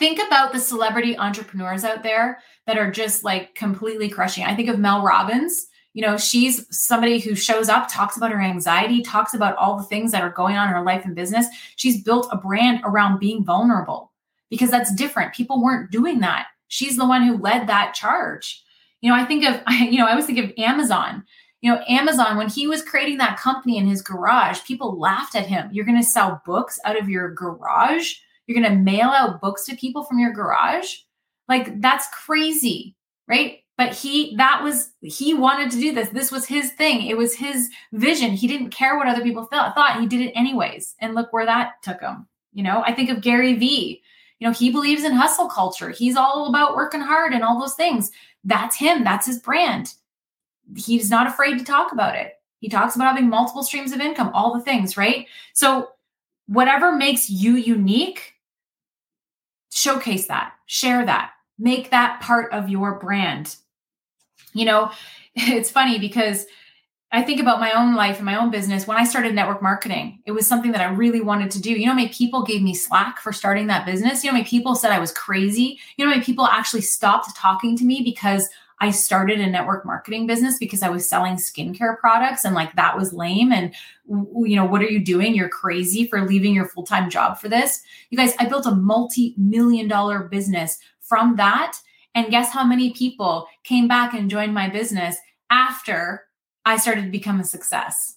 think 0.00 0.18
about 0.18 0.52
the 0.52 0.58
celebrity 0.58 1.16
entrepreneurs 1.16 1.84
out 1.84 2.02
there 2.02 2.40
that 2.66 2.78
are 2.78 2.90
just 2.90 3.22
like 3.22 3.54
completely 3.54 4.08
crushing. 4.08 4.42
I 4.42 4.56
think 4.56 4.68
of 4.68 4.80
Mel 4.80 5.02
Robbins. 5.02 5.68
You 5.92 6.02
know, 6.02 6.16
she's 6.16 6.66
somebody 6.70 7.18
who 7.18 7.34
shows 7.34 7.68
up, 7.68 7.88
talks 7.88 8.16
about 8.16 8.32
her 8.32 8.40
anxiety, 8.40 9.02
talks 9.02 9.34
about 9.34 9.56
all 9.56 9.76
the 9.76 9.84
things 9.84 10.12
that 10.12 10.22
are 10.22 10.30
going 10.30 10.56
on 10.56 10.68
in 10.68 10.74
her 10.74 10.82
life 10.82 11.04
and 11.04 11.14
business. 11.14 11.46
She's 11.76 12.02
built 12.02 12.28
a 12.32 12.36
brand 12.36 12.80
around 12.84 13.20
being 13.20 13.44
vulnerable 13.44 14.10
because 14.48 14.70
that's 14.70 14.94
different. 14.94 15.34
People 15.34 15.62
weren't 15.62 15.90
doing 15.90 16.20
that. 16.20 16.46
She's 16.68 16.96
the 16.96 17.06
one 17.06 17.22
who 17.22 17.36
led 17.36 17.66
that 17.66 17.92
charge. 17.92 18.62
You 19.02 19.10
know, 19.10 19.16
I 19.16 19.24
think 19.24 19.44
of, 19.44 19.60
you 19.70 19.98
know, 19.98 20.06
I 20.06 20.10
always 20.10 20.26
think 20.26 20.38
of 20.38 20.52
Amazon. 20.56 21.24
You 21.60 21.72
know, 21.72 21.82
Amazon, 21.88 22.38
when 22.38 22.48
he 22.48 22.66
was 22.66 22.82
creating 22.82 23.18
that 23.18 23.38
company 23.38 23.76
in 23.76 23.86
his 23.86 24.00
garage, 24.00 24.64
people 24.64 24.98
laughed 24.98 25.34
at 25.34 25.46
him. 25.46 25.68
You're 25.72 25.84
going 25.84 26.00
to 26.00 26.06
sell 26.06 26.40
books 26.46 26.78
out 26.86 26.98
of 26.98 27.08
your 27.08 27.34
garage? 27.34 28.14
You're 28.50 28.60
going 28.60 28.74
to 28.74 28.82
mail 28.82 29.10
out 29.10 29.40
books 29.40 29.64
to 29.66 29.76
people 29.76 30.02
from 30.02 30.18
your 30.18 30.32
garage. 30.32 30.96
Like 31.48 31.80
that's 31.80 32.08
crazy, 32.12 32.96
right? 33.28 33.60
But 33.78 33.94
he, 33.94 34.34
that 34.38 34.60
was, 34.64 34.90
he 35.02 35.34
wanted 35.34 35.70
to 35.70 35.78
do 35.78 35.94
this. 35.94 36.08
This 36.08 36.32
was 36.32 36.46
his 36.46 36.72
thing. 36.72 37.06
It 37.06 37.16
was 37.16 37.32
his 37.32 37.70
vision. 37.92 38.32
He 38.32 38.48
didn't 38.48 38.70
care 38.70 38.98
what 38.98 39.06
other 39.06 39.22
people 39.22 39.46
felt, 39.46 39.76
thought. 39.76 40.00
He 40.00 40.06
did 40.08 40.20
it 40.20 40.32
anyways. 40.32 40.96
And 41.00 41.14
look 41.14 41.32
where 41.32 41.46
that 41.46 41.74
took 41.84 42.00
him. 42.00 42.26
You 42.52 42.64
know, 42.64 42.82
I 42.84 42.92
think 42.92 43.08
of 43.08 43.22
Gary 43.22 43.54
Vee. 43.54 44.02
You 44.40 44.48
know, 44.48 44.52
he 44.52 44.72
believes 44.72 45.04
in 45.04 45.12
hustle 45.12 45.48
culture. 45.48 45.90
He's 45.90 46.16
all 46.16 46.48
about 46.48 46.74
working 46.74 47.00
hard 47.00 47.32
and 47.32 47.44
all 47.44 47.60
those 47.60 47.76
things. 47.76 48.10
That's 48.42 48.74
him. 48.74 49.04
That's 49.04 49.28
his 49.28 49.38
brand. 49.38 49.94
He's 50.74 51.08
not 51.08 51.28
afraid 51.28 51.56
to 51.60 51.64
talk 51.64 51.92
about 51.92 52.16
it. 52.16 52.32
He 52.58 52.68
talks 52.68 52.96
about 52.96 53.14
having 53.14 53.30
multiple 53.30 53.62
streams 53.62 53.92
of 53.92 54.00
income, 54.00 54.32
all 54.34 54.52
the 54.52 54.64
things, 54.64 54.96
right? 54.96 55.28
So, 55.52 55.90
whatever 56.48 56.96
makes 56.96 57.30
you 57.30 57.54
unique, 57.54 58.34
showcase 59.70 60.26
that, 60.26 60.52
share 60.66 61.04
that, 61.04 61.32
make 61.58 61.90
that 61.90 62.20
part 62.20 62.52
of 62.52 62.68
your 62.68 62.98
brand. 62.98 63.56
You 64.52 64.64
know, 64.64 64.90
it's 65.34 65.70
funny 65.70 65.98
because 65.98 66.46
I 67.12 67.22
think 67.22 67.40
about 67.40 67.58
my 67.58 67.72
own 67.72 67.96
life 67.96 68.16
and 68.16 68.24
my 68.24 68.36
own 68.36 68.50
business. 68.50 68.86
When 68.86 68.96
I 68.96 69.04
started 69.04 69.34
network 69.34 69.60
marketing, 69.60 70.20
it 70.26 70.32
was 70.32 70.46
something 70.46 70.70
that 70.72 70.80
I 70.80 70.92
really 70.92 71.20
wanted 71.20 71.50
to 71.52 71.60
do. 71.60 71.70
You 71.70 71.86
know, 71.86 71.94
many 71.94 72.08
people 72.08 72.44
gave 72.44 72.62
me 72.62 72.72
slack 72.72 73.18
for 73.18 73.32
starting 73.32 73.66
that 73.66 73.84
business. 73.84 74.22
You 74.22 74.30
know, 74.30 74.34
many 74.34 74.48
people 74.48 74.76
said 74.76 74.92
I 74.92 75.00
was 75.00 75.12
crazy. 75.12 75.80
You 75.96 76.04
know, 76.04 76.10
many 76.10 76.22
people 76.22 76.46
actually 76.46 76.82
stopped 76.82 77.34
talking 77.36 77.76
to 77.78 77.84
me 77.84 78.02
because 78.04 78.48
I 78.80 78.90
started 78.90 79.40
a 79.40 79.46
network 79.46 79.84
marketing 79.84 80.26
business 80.26 80.58
because 80.58 80.82
I 80.82 80.88
was 80.88 81.08
selling 81.08 81.34
skincare 81.34 81.98
products 81.98 82.44
and 82.46 82.54
like 82.54 82.74
that 82.76 82.96
was 82.96 83.12
lame. 83.12 83.52
And, 83.52 83.74
you 84.08 84.56
know, 84.56 84.64
what 84.64 84.80
are 84.80 84.88
you 84.88 85.04
doing? 85.04 85.34
You're 85.34 85.50
crazy 85.50 86.06
for 86.06 86.26
leaving 86.26 86.54
your 86.54 86.66
full 86.66 86.84
time 86.84 87.10
job 87.10 87.38
for 87.38 87.48
this. 87.48 87.82
You 88.08 88.16
guys, 88.16 88.34
I 88.38 88.46
built 88.46 88.64
a 88.64 88.74
multi 88.74 89.34
million 89.36 89.86
dollar 89.86 90.20
business 90.20 90.78
from 91.00 91.36
that. 91.36 91.76
And 92.14 92.30
guess 92.30 92.50
how 92.50 92.64
many 92.64 92.92
people 92.92 93.46
came 93.64 93.86
back 93.86 94.14
and 94.14 94.30
joined 94.30 94.54
my 94.54 94.68
business 94.68 95.16
after 95.50 96.24
I 96.64 96.78
started 96.78 97.04
to 97.04 97.10
become 97.10 97.38
a 97.38 97.44
success? 97.44 98.16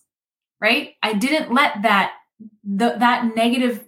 Right? 0.62 0.94
I 1.04 1.14
didn't 1.14 1.54
let 1.54 1.82
that 1.82 2.14
the, 2.64 2.96
that 3.00 3.36
negative 3.36 3.84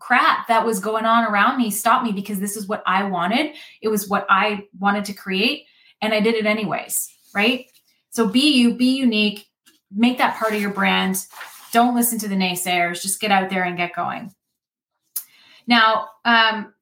crap 0.00 0.48
that 0.48 0.66
was 0.66 0.80
going 0.80 1.04
on 1.04 1.24
around 1.24 1.58
me 1.58 1.70
stop 1.70 2.02
me 2.02 2.10
because 2.10 2.40
this 2.40 2.56
is 2.56 2.66
what 2.66 2.82
I 2.86 3.04
wanted. 3.04 3.54
It 3.82 3.88
was 3.88 4.08
what 4.08 4.26
I 4.28 4.64
wanted 4.78 5.04
to 5.06 5.12
create 5.12 5.66
and 6.00 6.12
I 6.14 6.20
did 6.20 6.34
it 6.34 6.46
anyways, 6.46 7.08
right? 7.34 7.66
So 8.10 8.28
be 8.28 8.54
you, 8.54 8.74
be 8.74 8.96
unique, 8.96 9.46
make 9.94 10.18
that 10.18 10.36
part 10.36 10.54
of 10.54 10.60
your 10.60 10.70
brand. 10.70 11.26
Don't 11.72 11.94
listen 11.94 12.18
to 12.20 12.28
the 12.28 12.34
naysayers, 12.34 13.02
just 13.02 13.20
get 13.20 13.30
out 13.30 13.50
there 13.50 13.64
and 13.64 13.76
get 13.76 13.94
going. 13.94 14.32
Now, 15.66 16.08
um, 16.24 16.72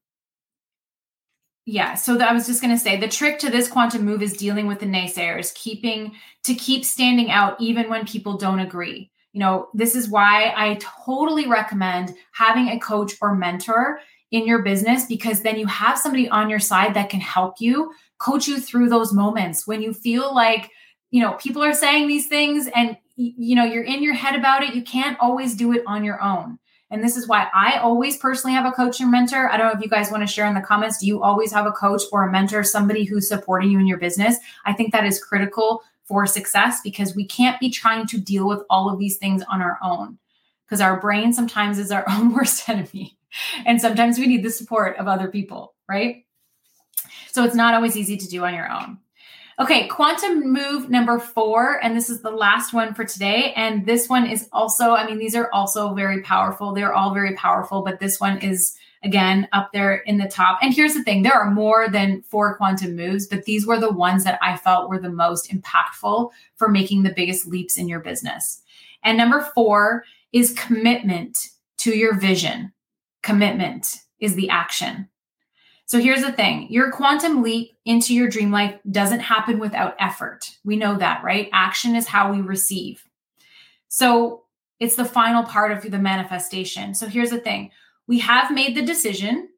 yeah, 1.65 1.95
so 1.95 2.19
I 2.19 2.31
was 2.31 2.45
just 2.45 2.61
going 2.61 2.73
to 2.73 2.79
say 2.79 2.99
the 2.99 3.07
trick 3.07 3.39
to 3.39 3.49
this 3.49 3.67
quantum 3.67 4.05
move 4.05 4.21
is 4.21 4.33
dealing 4.33 4.67
with 4.67 4.79
the 4.79 4.85
naysayers, 4.85 5.53
keeping 5.55 6.13
to 6.43 6.53
keep 6.53 6.85
standing 6.85 7.31
out 7.31 7.59
even 7.59 7.89
when 7.89 8.05
people 8.05 8.37
don't 8.37 8.59
agree. 8.59 9.09
You 9.33 9.39
know, 9.39 9.67
this 9.73 9.95
is 9.95 10.07
why 10.07 10.53
I 10.55 10.79
totally 11.05 11.47
recommend 11.47 12.15
having 12.33 12.69
a 12.69 12.79
coach 12.79 13.13
or 13.19 13.35
mentor 13.35 13.99
in 14.31 14.45
your 14.45 14.61
business 14.61 15.05
because 15.05 15.41
then 15.41 15.57
you 15.57 15.65
have 15.65 15.97
somebody 15.97 16.29
on 16.29 16.49
your 16.49 16.59
side 16.59 16.93
that 16.93 17.09
can 17.09 17.19
help 17.19 17.55
you 17.59 17.91
coach 18.17 18.47
you 18.47 18.59
through 18.59 18.89
those 18.89 19.13
moments 19.13 19.67
when 19.67 19.81
you 19.81 19.93
feel 19.93 20.33
like 20.33 20.71
you 21.11 21.21
know 21.21 21.33
people 21.33 21.63
are 21.63 21.73
saying 21.73 22.07
these 22.07 22.27
things 22.27 22.67
and 22.75 22.97
you 23.15 23.55
know 23.55 23.63
you're 23.63 23.83
in 23.83 24.03
your 24.03 24.13
head 24.13 24.35
about 24.35 24.63
it 24.63 24.73
you 24.73 24.81
can't 24.81 25.17
always 25.19 25.55
do 25.55 25.71
it 25.71 25.83
on 25.85 26.03
your 26.03 26.21
own 26.21 26.57
and 26.91 27.03
this 27.03 27.17
is 27.17 27.27
why 27.27 27.47
I 27.53 27.79
always 27.79 28.17
personally 28.17 28.55
have 28.55 28.65
a 28.65 28.71
coach 28.71 28.99
and 29.01 29.09
mentor. 29.09 29.49
I 29.49 29.57
don't 29.57 29.67
know 29.67 29.73
if 29.73 29.81
you 29.81 29.89
guys 29.89 30.11
want 30.11 30.21
to 30.21 30.31
share 30.31 30.45
in 30.45 30.53
the 30.53 30.61
comments. 30.61 30.99
Do 30.99 31.07
you 31.07 31.23
always 31.23 31.51
have 31.51 31.65
a 31.65 31.71
coach 31.71 32.03
or 32.11 32.27
a 32.27 32.31
mentor, 32.31 32.63
somebody 32.63 33.05
who's 33.05 33.27
supporting 33.27 33.71
you 33.71 33.79
in 33.79 33.87
your 33.87 33.97
business? 33.97 34.37
I 34.65 34.73
think 34.73 34.91
that 34.91 35.05
is 35.05 35.21
critical 35.21 35.81
for 36.05 36.27
success 36.27 36.81
because 36.83 37.15
we 37.15 37.25
can't 37.25 37.59
be 37.59 37.69
trying 37.69 38.05
to 38.07 38.19
deal 38.19 38.47
with 38.47 38.61
all 38.69 38.89
of 38.89 38.99
these 38.99 39.17
things 39.17 39.43
on 39.49 39.61
our 39.61 39.79
own 39.81 40.19
because 40.65 40.79
our 40.79 40.99
brain 40.99 41.33
sometimes 41.33 41.79
is 41.79 41.91
our 41.91 42.05
own 42.09 42.33
worst 42.33 42.69
enemy. 42.69 43.17
And 43.65 43.81
sometimes 43.81 44.17
we 44.17 44.27
need 44.27 44.43
the 44.43 44.51
support 44.51 44.97
of 44.97 45.07
other 45.07 45.27
people, 45.27 45.73
right? 45.89 46.24
So 47.35 47.43
it's 47.43 47.53
not 47.53 47.73
always 47.73 47.97
easy 47.97 48.15
to 48.15 48.27
do 48.29 48.45
on 48.45 48.53
your 48.53 48.71
own. 48.71 48.97
Okay, 49.59 49.89
quantum 49.89 50.53
move 50.53 50.89
number 50.89 51.19
four, 51.19 51.83
and 51.83 51.93
this 51.93 52.09
is 52.09 52.21
the 52.21 52.31
last 52.31 52.71
one 52.71 52.93
for 52.93 53.03
today. 53.03 53.51
And 53.57 53.85
this 53.85 54.07
one 54.07 54.25
is 54.25 54.47
also, 54.53 54.91
I 54.91 55.05
mean, 55.05 55.17
these 55.17 55.35
are 55.35 55.49
also 55.51 55.93
very 55.93 56.21
powerful. 56.21 56.73
They're 56.73 56.93
all 56.93 57.13
very 57.13 57.35
powerful, 57.35 57.81
but 57.81 57.99
this 57.99 58.21
one 58.21 58.37
is 58.37 58.73
again 59.03 59.49
up 59.51 59.73
there 59.73 59.97
in 59.97 60.17
the 60.17 60.29
top. 60.29 60.59
And 60.61 60.73
here's 60.73 60.93
the 60.93 61.03
thing 61.03 61.23
there 61.23 61.33
are 61.33 61.51
more 61.51 61.89
than 61.89 62.21
four 62.21 62.55
quantum 62.55 62.95
moves, 62.95 63.27
but 63.27 63.43
these 63.43 63.67
were 63.67 63.81
the 63.81 63.91
ones 63.91 64.23
that 64.23 64.39
I 64.41 64.55
felt 64.55 64.89
were 64.89 64.99
the 64.99 65.09
most 65.09 65.51
impactful 65.51 66.31
for 66.55 66.69
making 66.69 67.03
the 67.03 67.13
biggest 67.13 67.47
leaps 67.47 67.77
in 67.77 67.89
your 67.89 67.99
business. 67.99 68.61
And 69.03 69.17
number 69.17 69.41
four 69.53 70.05
is 70.31 70.53
commitment 70.53 71.37
to 71.79 71.97
your 71.97 72.17
vision. 72.17 72.71
Commitment 73.23 73.97
is 74.21 74.35
the 74.35 74.49
action. 74.49 75.09
So 75.87 75.99
here's 75.99 76.23
the 76.23 76.31
thing 76.31 76.67
your 76.69 76.91
quantum 76.91 77.43
leap 77.43 77.71
into 77.85 78.13
your 78.13 78.27
dream 78.27 78.51
life 78.51 78.75
doesn't 78.89 79.19
happen 79.19 79.59
without 79.59 79.95
effort. 79.99 80.57
We 80.63 80.75
know 80.75 80.97
that, 80.97 81.23
right? 81.23 81.49
Action 81.53 81.95
is 81.95 82.07
how 82.07 82.31
we 82.31 82.41
receive. 82.41 83.03
So 83.87 84.43
it's 84.79 84.95
the 84.95 85.05
final 85.05 85.43
part 85.43 85.71
of 85.71 85.89
the 85.89 85.99
manifestation. 85.99 86.93
So 86.93 87.07
here's 87.07 87.29
the 87.29 87.39
thing 87.39 87.71
we 88.07 88.19
have 88.19 88.51
made 88.51 88.75
the 88.75 88.81
decision. 88.81 89.49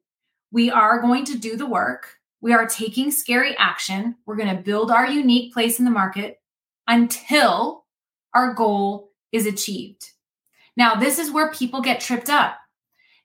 We 0.50 0.70
are 0.70 1.00
going 1.00 1.24
to 1.26 1.38
do 1.38 1.56
the 1.56 1.66
work. 1.66 2.16
We 2.40 2.52
are 2.52 2.66
taking 2.66 3.10
scary 3.10 3.56
action. 3.58 4.16
We're 4.24 4.36
going 4.36 4.54
to 4.54 4.62
build 4.62 4.90
our 4.90 5.06
unique 5.06 5.52
place 5.52 5.78
in 5.78 5.84
the 5.84 5.90
market 5.90 6.40
until 6.86 7.84
our 8.32 8.54
goal 8.54 9.10
is 9.32 9.44
achieved. 9.44 10.12
Now, 10.76 10.94
this 10.94 11.18
is 11.18 11.30
where 11.30 11.50
people 11.52 11.82
get 11.82 12.00
tripped 12.00 12.30
up, 12.30 12.56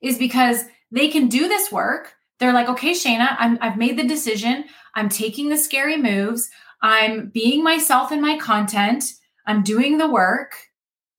is 0.01 0.17
because 0.17 0.65
they 0.91 1.07
can 1.07 1.27
do 1.27 1.47
this 1.47 1.71
work 1.71 2.15
they're 2.39 2.53
like, 2.53 2.69
okay, 2.69 2.91
Shana, 2.91 3.35
I'm, 3.39 3.57
I've 3.61 3.77
made 3.77 3.97
the 3.97 4.07
decision. 4.07 4.65
I'm 4.95 5.09
taking 5.09 5.49
the 5.49 5.57
scary 5.57 5.97
moves. 5.97 6.49
I'm 6.81 7.29
being 7.29 7.63
myself 7.63 8.11
in 8.11 8.21
my 8.21 8.37
content. 8.37 9.05
I'm 9.47 9.63
doing 9.63 9.97
the 9.97 10.09
work, 10.09 10.55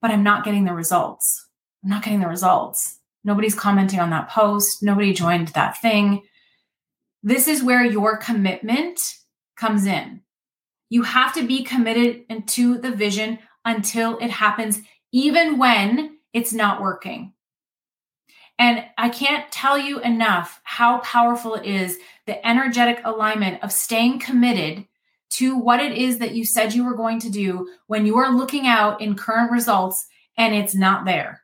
but 0.03 0.11
I'm 0.11 0.23
not 0.23 0.45
getting 0.45 0.65
the 0.65 0.75
results. 0.75 1.47
I'm 1.83 1.91
not 1.91 2.03
getting 2.03 2.21
the 2.21 2.29
results. 2.29 2.99
Nobody's 3.25 3.55
commenting 3.55 4.01
on 4.01 4.11
that 4.11 4.29
post. 4.29 4.83
Nobody 4.83 5.13
joined 5.13 5.49
that 5.49 5.81
thing. 5.81 6.23
This 7.23 7.49
is 7.49 7.63
where 7.63 7.85
your 7.85 8.19
commitment 8.19 9.01
comes 9.57 9.87
in. 9.87 10.21
You 10.91 11.03
have 11.03 11.35
to 11.35 11.47
be 11.47 11.65
committed 11.65 12.25
to 12.49 12.79
the 12.79 12.91
vision 12.91 13.39
until 13.65 14.19
it 14.19 14.31
happens, 14.31 14.81
even 15.13 15.59
when 15.59 16.19
it's 16.35 16.53
not 16.53 16.83
working. 16.83 17.33
And 18.59 18.85
I 18.97 19.09
can't 19.09 19.51
tell 19.51 19.77
you 19.79 20.01
enough 20.01 20.61
how 20.63 20.99
powerful 20.99 21.55
it 21.55 21.67
is 21.67 21.99
the 22.27 22.47
energetic 22.47 23.01
alignment 23.05 23.63
of 23.63 23.73
staying 23.73 24.21
committed 24.21 24.87
to 25.31 25.59
what 25.59 25.81
it 25.81 25.99
is 25.99 26.19
that 26.19 26.35
you 26.35 26.45
said 26.45 26.73
you 26.73 26.85
were 26.85 26.95
going 26.95 27.19
to 27.21 27.31
do 27.31 27.69
when 27.89 28.07
you 28.07 28.17
are 28.19 28.35
looking 28.35 28.67
out 28.67 29.01
in 29.01 29.17
current 29.17 29.51
results 29.51 30.07
and 30.37 30.55
it's 30.55 30.75
not 30.75 31.05
there 31.05 31.43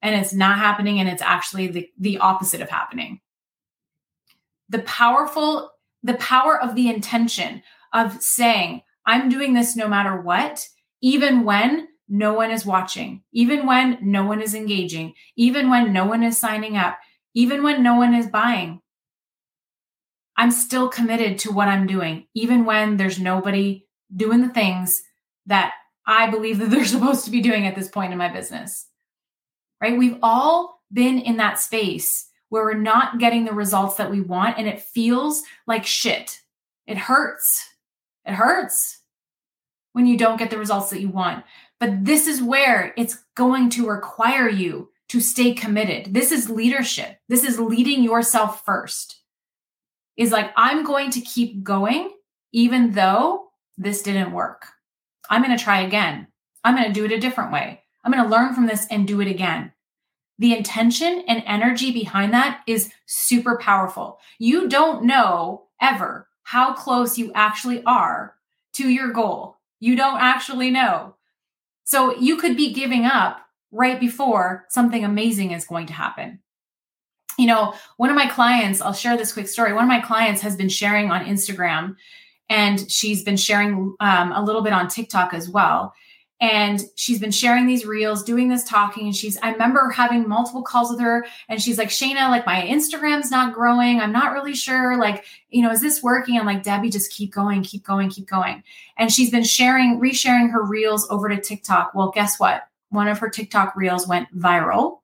and 0.00 0.14
it's 0.14 0.32
not 0.32 0.58
happening 0.58 1.00
and 1.00 1.08
it's 1.08 1.22
actually 1.22 1.66
the, 1.66 1.88
the 1.98 2.18
opposite 2.18 2.60
of 2.60 2.70
happening. 2.70 3.20
The 4.68 4.80
powerful, 4.80 5.70
the 6.02 6.14
power 6.14 6.60
of 6.60 6.76
the 6.76 6.88
intention 6.88 7.62
of 7.92 8.20
saying, 8.22 8.82
I'm 9.04 9.28
doing 9.28 9.54
this 9.54 9.74
no 9.74 9.88
matter 9.88 10.20
what, 10.20 10.68
even 11.00 11.44
when 11.44 11.88
no 12.08 12.34
one 12.34 12.50
is 12.50 12.66
watching, 12.66 13.22
even 13.32 13.66
when 13.66 13.98
no 14.02 14.24
one 14.24 14.42
is 14.42 14.54
engaging, 14.54 15.14
even 15.36 15.70
when 15.70 15.92
no 15.92 16.04
one 16.04 16.22
is 16.22 16.38
signing 16.38 16.76
up, 16.76 16.98
even 17.34 17.62
when 17.62 17.82
no 17.82 17.96
one 17.96 18.14
is 18.14 18.26
buying. 18.26 18.80
I'm 20.36 20.50
still 20.50 20.88
committed 20.88 21.38
to 21.40 21.52
what 21.52 21.68
I'm 21.68 21.86
doing, 21.86 22.26
even 22.34 22.64
when 22.64 22.96
there's 22.96 23.18
nobody 23.18 23.86
doing 24.14 24.42
the 24.42 24.52
things 24.52 25.02
that 25.46 25.74
I 26.06 26.30
believe 26.30 26.58
that 26.58 26.70
they're 26.70 26.84
supposed 26.84 27.24
to 27.24 27.30
be 27.30 27.40
doing 27.40 27.66
at 27.66 27.74
this 27.74 27.88
point 27.88 28.12
in 28.12 28.18
my 28.18 28.28
business. 28.28 28.86
Right? 29.80 29.98
We've 29.98 30.18
all 30.22 30.80
been 30.92 31.18
in 31.18 31.38
that 31.38 31.58
space 31.58 32.28
where 32.48 32.64
we're 32.64 32.74
not 32.74 33.18
getting 33.18 33.44
the 33.44 33.54
results 33.54 33.96
that 33.96 34.10
we 34.10 34.20
want 34.20 34.58
and 34.58 34.68
it 34.68 34.80
feels 34.80 35.42
like 35.66 35.86
shit. 35.86 36.40
It 36.86 36.98
hurts. 36.98 37.68
It 38.26 38.34
hurts 38.34 39.00
when 39.92 40.06
you 40.06 40.16
don't 40.16 40.38
get 40.38 40.50
the 40.50 40.58
results 40.58 40.90
that 40.90 41.00
you 41.00 41.08
want. 41.08 41.44
But 41.82 42.04
this 42.04 42.28
is 42.28 42.40
where 42.40 42.94
it's 42.96 43.24
going 43.34 43.68
to 43.70 43.88
require 43.88 44.48
you 44.48 44.90
to 45.08 45.18
stay 45.18 45.52
committed. 45.52 46.14
This 46.14 46.30
is 46.30 46.48
leadership. 46.48 47.18
This 47.28 47.42
is 47.42 47.58
leading 47.58 48.04
yourself 48.04 48.64
first. 48.64 49.16
Is 50.16 50.30
like, 50.30 50.52
I'm 50.56 50.84
going 50.84 51.10
to 51.10 51.20
keep 51.20 51.64
going 51.64 52.12
even 52.52 52.92
though 52.92 53.48
this 53.76 54.00
didn't 54.00 54.30
work. 54.30 54.64
I'm 55.28 55.42
going 55.42 55.58
to 55.58 55.64
try 55.64 55.80
again. 55.80 56.28
I'm 56.62 56.76
going 56.76 56.86
to 56.86 56.92
do 56.92 57.04
it 57.04 57.10
a 57.10 57.18
different 57.18 57.50
way. 57.52 57.82
I'm 58.04 58.12
going 58.12 58.22
to 58.22 58.30
learn 58.30 58.54
from 58.54 58.66
this 58.66 58.86
and 58.88 59.04
do 59.04 59.20
it 59.20 59.26
again. 59.26 59.72
The 60.38 60.56
intention 60.56 61.24
and 61.26 61.42
energy 61.46 61.90
behind 61.90 62.32
that 62.32 62.62
is 62.68 62.92
super 63.06 63.58
powerful. 63.58 64.20
You 64.38 64.68
don't 64.68 65.02
know 65.02 65.64
ever 65.80 66.28
how 66.44 66.74
close 66.74 67.18
you 67.18 67.32
actually 67.34 67.82
are 67.82 68.36
to 68.74 68.88
your 68.88 69.10
goal. 69.10 69.56
You 69.80 69.96
don't 69.96 70.20
actually 70.20 70.70
know. 70.70 71.16
So 71.84 72.16
you 72.18 72.36
could 72.36 72.56
be 72.56 72.72
giving 72.72 73.04
up 73.04 73.40
right 73.70 73.98
before 73.98 74.66
something 74.68 75.04
amazing 75.04 75.50
is 75.50 75.64
going 75.64 75.86
to 75.86 75.92
happen. 75.92 76.40
You 77.38 77.46
know, 77.46 77.74
one 77.96 78.10
of 78.10 78.16
my 78.16 78.26
clients, 78.26 78.80
I'll 78.80 78.92
share 78.92 79.16
this 79.16 79.32
quick 79.32 79.48
story. 79.48 79.72
One 79.72 79.84
of 79.84 79.88
my 79.88 80.00
clients 80.00 80.42
has 80.42 80.54
been 80.54 80.68
sharing 80.68 81.10
on 81.10 81.24
Instagram 81.24 81.96
and 82.50 82.90
she's 82.90 83.24
been 83.24 83.38
sharing 83.38 83.96
um, 84.00 84.32
a 84.32 84.42
little 84.42 84.62
bit 84.62 84.74
on 84.74 84.88
TikTok 84.88 85.32
as 85.32 85.48
well 85.48 85.94
and 86.42 86.82
she's 86.96 87.20
been 87.20 87.30
sharing 87.30 87.66
these 87.66 87.86
reels 87.86 88.24
doing 88.24 88.48
this 88.48 88.64
talking 88.64 89.06
and 89.06 89.16
she's 89.16 89.38
i 89.38 89.52
remember 89.52 89.88
having 89.90 90.28
multiple 90.28 90.62
calls 90.62 90.90
with 90.90 91.00
her 91.00 91.24
and 91.48 91.62
she's 91.62 91.78
like 91.78 91.88
shana 91.88 92.28
like 92.28 92.44
my 92.44 92.60
instagram's 92.62 93.30
not 93.30 93.54
growing 93.54 94.00
i'm 94.00 94.12
not 94.12 94.32
really 94.32 94.54
sure 94.54 94.98
like 94.98 95.24
you 95.48 95.62
know 95.62 95.70
is 95.70 95.80
this 95.80 96.02
working 96.02 96.38
i'm 96.38 96.44
like 96.44 96.62
debbie 96.62 96.90
just 96.90 97.12
keep 97.12 97.32
going 97.32 97.62
keep 97.62 97.84
going 97.84 98.10
keep 98.10 98.28
going 98.28 98.62
and 98.98 99.10
she's 99.10 99.30
been 99.30 99.44
sharing 99.44 100.00
resharing 100.00 100.50
her 100.50 100.64
reels 100.64 101.06
over 101.10 101.28
to 101.28 101.40
tiktok 101.40 101.94
well 101.94 102.10
guess 102.10 102.38
what 102.38 102.68
one 102.90 103.08
of 103.08 103.18
her 103.18 103.30
tiktok 103.30 103.74
reels 103.76 104.06
went 104.06 104.28
viral 104.36 104.98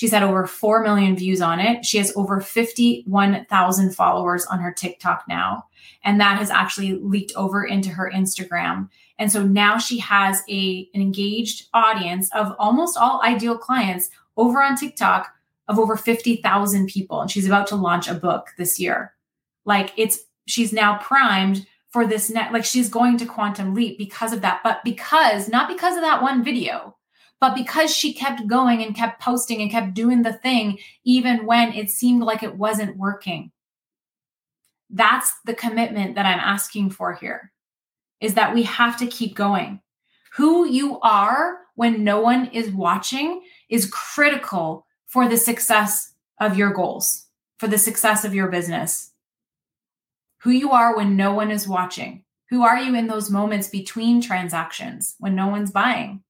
She's 0.00 0.12
had 0.12 0.22
over 0.22 0.46
4 0.46 0.82
million 0.82 1.14
views 1.14 1.42
on 1.42 1.60
it. 1.60 1.84
She 1.84 1.98
has 1.98 2.10
over 2.16 2.40
51,000 2.40 3.94
followers 3.94 4.46
on 4.46 4.60
her 4.60 4.72
TikTok 4.72 5.24
now. 5.28 5.66
And 6.02 6.18
that 6.18 6.38
has 6.38 6.48
actually 6.48 6.94
leaked 6.94 7.32
over 7.36 7.62
into 7.62 7.90
her 7.90 8.10
Instagram. 8.10 8.88
And 9.20 9.30
so 9.30 9.44
now 9.44 9.76
she 9.76 9.98
has 9.98 10.42
a, 10.48 10.88
an 10.94 11.02
engaged 11.02 11.68
audience 11.74 12.30
of 12.34 12.54
almost 12.58 12.96
all 12.96 13.22
ideal 13.22 13.56
clients 13.56 14.08
over 14.38 14.62
on 14.62 14.76
TikTok 14.76 15.30
of 15.68 15.78
over 15.78 15.94
50,000 15.94 16.86
people. 16.86 17.20
And 17.20 17.30
she's 17.30 17.46
about 17.46 17.66
to 17.66 17.76
launch 17.76 18.08
a 18.08 18.14
book 18.14 18.48
this 18.56 18.80
year. 18.80 19.12
Like 19.66 19.92
it's, 19.98 20.20
she's 20.46 20.72
now 20.72 20.96
primed 20.98 21.66
for 21.90 22.06
this 22.06 22.30
net, 22.30 22.50
like 22.50 22.64
she's 22.64 22.88
going 22.88 23.18
to 23.18 23.26
quantum 23.26 23.74
leap 23.74 23.98
because 23.98 24.32
of 24.32 24.40
that. 24.40 24.62
But 24.64 24.80
because, 24.84 25.50
not 25.50 25.68
because 25.68 25.96
of 25.96 26.02
that 26.02 26.22
one 26.22 26.42
video, 26.42 26.96
but 27.40 27.54
because 27.54 27.94
she 27.94 28.14
kept 28.14 28.46
going 28.46 28.82
and 28.82 28.96
kept 28.96 29.20
posting 29.20 29.60
and 29.60 29.70
kept 29.70 29.92
doing 29.92 30.22
the 30.22 30.32
thing, 30.32 30.78
even 31.04 31.44
when 31.44 31.74
it 31.74 31.90
seemed 31.90 32.22
like 32.22 32.42
it 32.42 32.56
wasn't 32.56 32.96
working. 32.96 33.52
That's 34.88 35.34
the 35.44 35.54
commitment 35.54 36.14
that 36.14 36.26
I'm 36.26 36.40
asking 36.40 36.90
for 36.90 37.12
here 37.12 37.52
is 38.20 38.34
that 38.34 38.54
we 38.54 38.62
have 38.64 38.96
to 38.98 39.06
keep 39.06 39.34
going. 39.34 39.80
Who 40.34 40.66
you 40.66 41.00
are 41.00 41.58
when 41.74 42.04
no 42.04 42.20
one 42.20 42.46
is 42.46 42.70
watching 42.70 43.42
is 43.68 43.90
critical 43.90 44.86
for 45.06 45.28
the 45.28 45.36
success 45.36 46.12
of 46.40 46.56
your 46.56 46.72
goals, 46.72 47.26
for 47.58 47.66
the 47.66 47.78
success 47.78 48.24
of 48.24 48.34
your 48.34 48.48
business. 48.48 49.12
Who 50.42 50.50
you 50.50 50.70
are 50.70 50.96
when 50.96 51.16
no 51.16 51.32
one 51.34 51.50
is 51.50 51.68
watching. 51.68 52.24
Who 52.50 52.62
are 52.62 52.78
you 52.78 52.94
in 52.94 53.06
those 53.06 53.30
moments 53.30 53.68
between 53.68 54.20
transactions 54.20 55.14
when 55.18 55.34
no 55.34 55.48
one's 55.48 55.70
buying? 55.70 56.22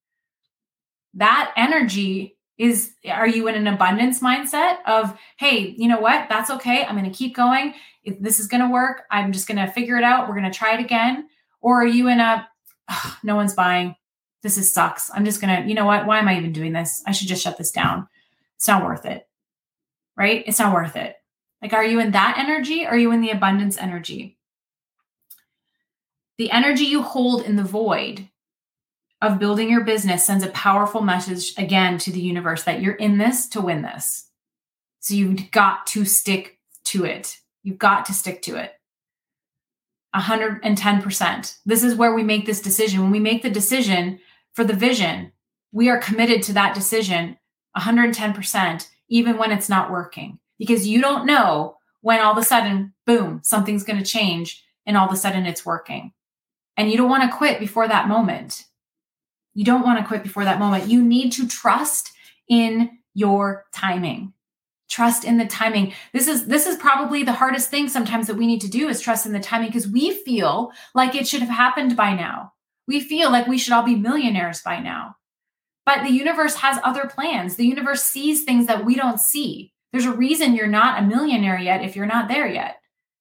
that 1.14 1.52
energy 1.56 2.36
is 2.58 2.92
are 3.08 3.26
you 3.26 3.48
in 3.48 3.54
an 3.54 3.66
abundance 3.66 4.20
mindset 4.20 4.78
of 4.86 5.16
hey 5.38 5.74
you 5.78 5.88
know 5.88 5.98
what 5.98 6.28
that's 6.28 6.50
okay 6.50 6.84
i'm 6.84 6.96
going 6.96 7.10
to 7.10 7.16
keep 7.16 7.34
going 7.34 7.74
if 8.04 8.18
this 8.20 8.38
is 8.38 8.46
going 8.46 8.62
to 8.62 8.70
work 8.70 9.02
i'm 9.10 9.32
just 9.32 9.48
going 9.48 9.58
to 9.58 9.72
figure 9.72 9.96
it 9.96 10.04
out 10.04 10.28
we're 10.28 10.38
going 10.38 10.50
to 10.50 10.56
try 10.56 10.74
it 10.74 10.80
again 10.80 11.26
or 11.60 11.82
are 11.82 11.86
you 11.86 12.08
in 12.08 12.20
a 12.20 12.48
oh, 12.90 13.18
no 13.22 13.36
one's 13.36 13.54
buying. 13.54 13.94
This 14.42 14.56
is 14.56 14.72
sucks. 14.72 15.10
I'm 15.12 15.24
just 15.24 15.40
going 15.40 15.62
to 15.62 15.68
you 15.68 15.74
know 15.74 15.86
what? 15.86 16.06
Why 16.06 16.18
am 16.18 16.28
i 16.28 16.36
even 16.36 16.52
doing 16.52 16.72
this? 16.72 17.02
I 17.06 17.12
should 17.12 17.28
just 17.28 17.42
shut 17.42 17.58
this 17.58 17.70
down. 17.70 18.08
It's 18.56 18.68
not 18.68 18.84
worth 18.84 19.06
it. 19.06 19.26
Right? 20.16 20.44
It's 20.46 20.58
not 20.58 20.74
worth 20.74 20.96
it. 20.96 21.16
Like 21.62 21.72
are 21.72 21.84
you 21.84 22.00
in 22.00 22.12
that 22.12 22.38
energy? 22.38 22.84
Or 22.84 22.90
are 22.90 22.98
you 22.98 23.12
in 23.12 23.20
the 23.20 23.30
abundance 23.30 23.76
energy? 23.76 24.38
The 26.38 26.50
energy 26.50 26.84
you 26.84 27.02
hold 27.02 27.42
in 27.42 27.56
the 27.56 27.64
void 27.64 28.28
of 29.20 29.38
building 29.38 29.70
your 29.70 29.84
business 29.84 30.24
sends 30.24 30.42
a 30.42 30.50
powerful 30.50 31.02
message 31.02 31.52
again 31.58 31.98
to 31.98 32.10
the 32.10 32.20
universe 32.20 32.62
that 32.64 32.80
you're 32.80 32.94
in 32.94 33.18
this 33.18 33.46
to 33.48 33.60
win 33.60 33.82
this. 33.82 34.28
So 35.00 35.14
you've 35.14 35.50
got 35.50 35.86
to 35.88 36.06
stick 36.06 36.58
to 36.84 37.04
it. 37.04 37.36
You've 37.62 37.78
got 37.78 38.06
to 38.06 38.14
stick 38.14 38.40
to 38.42 38.56
it. 38.56 38.72
110%. 40.14 41.56
This 41.64 41.84
is 41.84 41.94
where 41.94 42.14
we 42.14 42.22
make 42.22 42.46
this 42.46 42.60
decision. 42.60 43.02
When 43.02 43.10
we 43.10 43.20
make 43.20 43.42
the 43.42 43.50
decision 43.50 44.18
for 44.54 44.64
the 44.64 44.74
vision, 44.74 45.32
we 45.72 45.88
are 45.88 45.98
committed 45.98 46.42
to 46.44 46.52
that 46.54 46.74
decision 46.74 47.38
110%, 47.76 48.88
even 49.08 49.36
when 49.38 49.52
it's 49.52 49.68
not 49.68 49.90
working, 49.90 50.38
because 50.58 50.88
you 50.88 51.00
don't 51.00 51.26
know 51.26 51.76
when 52.00 52.20
all 52.20 52.32
of 52.32 52.38
a 52.38 52.44
sudden, 52.44 52.92
boom, 53.06 53.40
something's 53.44 53.84
going 53.84 53.98
to 53.98 54.04
change 54.04 54.64
and 54.86 54.96
all 54.96 55.06
of 55.06 55.12
a 55.12 55.16
sudden 55.16 55.46
it's 55.46 55.66
working. 55.66 56.12
And 56.76 56.90
you 56.90 56.96
don't 56.96 57.10
want 57.10 57.30
to 57.30 57.36
quit 57.36 57.60
before 57.60 57.86
that 57.86 58.08
moment. 58.08 58.64
You 59.54 59.64
don't 59.64 59.82
want 59.82 59.98
to 59.98 60.06
quit 60.06 60.22
before 60.22 60.44
that 60.44 60.58
moment. 60.58 60.88
You 60.88 61.02
need 61.02 61.30
to 61.32 61.46
trust 61.46 62.12
in 62.48 62.98
your 63.14 63.66
timing. 63.72 64.32
Trust 64.90 65.24
in 65.24 65.38
the 65.38 65.46
timing. 65.46 65.94
This 66.12 66.26
is 66.26 66.46
this 66.46 66.66
is 66.66 66.76
probably 66.76 67.22
the 67.22 67.32
hardest 67.32 67.70
thing 67.70 67.88
sometimes 67.88 68.26
that 68.26 68.36
we 68.36 68.46
need 68.46 68.60
to 68.62 68.68
do 68.68 68.88
is 68.88 69.00
trust 69.00 69.24
in 69.24 69.32
the 69.32 69.38
timing 69.40 69.68
because 69.68 69.86
we 69.86 70.12
feel 70.24 70.72
like 70.94 71.14
it 71.14 71.28
should 71.28 71.40
have 71.40 71.48
happened 71.48 71.96
by 71.96 72.12
now. 72.12 72.52
We 72.88 73.00
feel 73.00 73.30
like 73.30 73.46
we 73.46 73.56
should 73.56 73.72
all 73.72 73.84
be 73.84 73.94
millionaires 73.94 74.62
by 74.62 74.80
now. 74.80 75.14
But 75.86 76.02
the 76.02 76.12
universe 76.12 76.56
has 76.56 76.80
other 76.82 77.06
plans. 77.06 77.54
The 77.54 77.66
universe 77.66 78.02
sees 78.02 78.42
things 78.42 78.66
that 78.66 78.84
we 78.84 78.96
don't 78.96 79.20
see. 79.20 79.72
There's 79.92 80.06
a 80.06 80.12
reason 80.12 80.54
you're 80.54 80.66
not 80.66 81.00
a 81.00 81.06
millionaire 81.06 81.58
yet 81.58 81.84
if 81.84 81.94
you're 81.94 82.06
not 82.06 82.28
there 82.28 82.48
yet. 82.48 82.76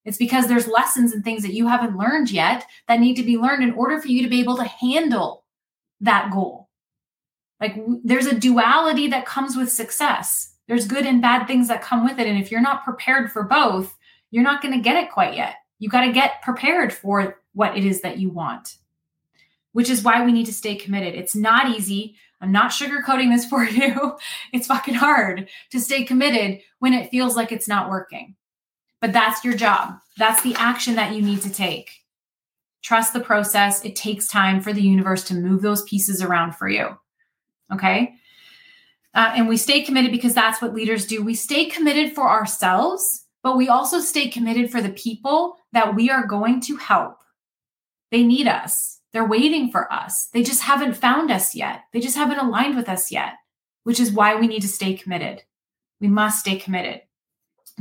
It's 0.05 0.17
because 0.17 0.47
there's 0.47 0.67
lessons 0.67 1.13
and 1.13 1.23
things 1.23 1.43
that 1.43 1.53
you 1.53 1.67
haven't 1.67 1.97
learned 1.97 2.31
yet 2.31 2.65
that 2.87 2.99
need 2.99 3.15
to 3.15 3.23
be 3.23 3.37
learned 3.37 3.63
in 3.63 3.73
order 3.73 4.01
for 4.01 4.07
you 4.07 4.23
to 4.23 4.29
be 4.29 4.39
able 4.39 4.57
to 4.57 4.63
handle 4.63 5.45
that 6.01 6.31
goal. 6.31 6.69
Like 7.59 7.75
there's 8.03 8.25
a 8.25 8.39
duality 8.39 9.07
that 9.09 9.25
comes 9.25 9.55
with 9.55 9.71
success. 9.71 10.55
There's 10.69 10.85
good 10.85 11.07
and 11.07 11.19
bad 11.19 11.47
things 11.47 11.67
that 11.67 11.81
come 11.81 12.05
with 12.05 12.19
it. 12.19 12.27
And 12.27 12.39
if 12.39 12.51
you're 12.51 12.61
not 12.61 12.83
prepared 12.83 13.31
for 13.31 13.41
both, 13.41 13.97
you're 14.29 14.43
not 14.43 14.61
going 14.61 14.75
to 14.75 14.79
get 14.79 15.03
it 15.03 15.11
quite 15.11 15.35
yet. 15.35 15.55
You 15.79 15.89
got 15.89 16.01
to 16.01 16.11
get 16.11 16.43
prepared 16.43 16.93
for 16.93 17.41
what 17.53 17.75
it 17.75 17.85
is 17.85 18.01
that 18.01 18.19
you 18.19 18.29
want, 18.29 18.75
which 19.71 19.89
is 19.89 20.03
why 20.03 20.23
we 20.23 20.31
need 20.31 20.45
to 20.45 20.53
stay 20.53 20.75
committed. 20.75 21.15
It's 21.15 21.35
not 21.35 21.75
easy. 21.75 22.17
I'm 22.39 22.51
not 22.51 22.69
sugarcoating 22.69 23.33
this 23.33 23.45
for 23.49 23.63
you. 23.63 24.15
It's 24.53 24.67
fucking 24.67 24.93
hard 24.93 25.49
to 25.71 25.79
stay 25.79 26.03
committed 26.03 26.59
when 26.77 26.93
it 26.93 27.09
feels 27.09 27.35
like 27.35 27.51
it's 27.51 27.67
not 27.67 27.89
working. 27.89 28.35
But 29.01 29.11
that's 29.11 29.43
your 29.43 29.55
job. 29.55 29.95
That's 30.17 30.43
the 30.43 30.53
action 30.53 30.95
that 30.95 31.15
you 31.15 31.23
need 31.23 31.41
to 31.41 31.49
take. 31.49 31.89
Trust 32.83 33.13
the 33.13 33.21
process. 33.21 33.83
It 33.83 33.95
takes 33.95 34.27
time 34.27 34.61
for 34.61 34.71
the 34.71 34.83
universe 34.83 35.23
to 35.25 35.33
move 35.33 35.63
those 35.63 35.81
pieces 35.83 36.21
around 36.21 36.55
for 36.55 36.69
you. 36.69 36.95
Okay. 37.73 38.18
Uh, 39.13 39.33
and 39.35 39.47
we 39.47 39.57
stay 39.57 39.81
committed 39.81 40.11
because 40.11 40.33
that's 40.33 40.61
what 40.61 40.73
leaders 40.73 41.07
do. 41.07 41.23
We 41.23 41.35
stay 41.35 41.65
committed 41.65 42.13
for 42.13 42.29
ourselves, 42.29 43.25
but 43.41 43.57
we 43.57 43.67
also 43.67 43.99
stay 43.99 44.29
committed 44.29 44.71
for 44.71 44.81
the 44.81 44.89
people 44.89 45.55
that 45.71 45.95
we 45.95 46.09
are 46.09 46.27
going 46.27 46.61
to 46.61 46.77
help. 46.77 47.17
They 48.11 48.23
need 48.23 48.47
us. 48.47 48.99
They're 49.11 49.25
waiting 49.27 49.71
for 49.71 49.91
us. 49.91 50.27
They 50.33 50.43
just 50.43 50.61
haven't 50.61 50.93
found 50.93 51.31
us 51.31 51.55
yet. 51.55 51.81
They 51.93 51.99
just 51.99 52.17
haven't 52.17 52.39
aligned 52.39 52.75
with 52.75 52.89
us 52.89 53.11
yet, 53.11 53.33
which 53.83 53.99
is 53.99 54.11
why 54.11 54.35
we 54.35 54.47
need 54.47 54.61
to 54.61 54.67
stay 54.67 54.93
committed. 54.93 55.43
We 55.99 56.07
must 56.07 56.39
stay 56.39 56.57
committed. 56.57 57.01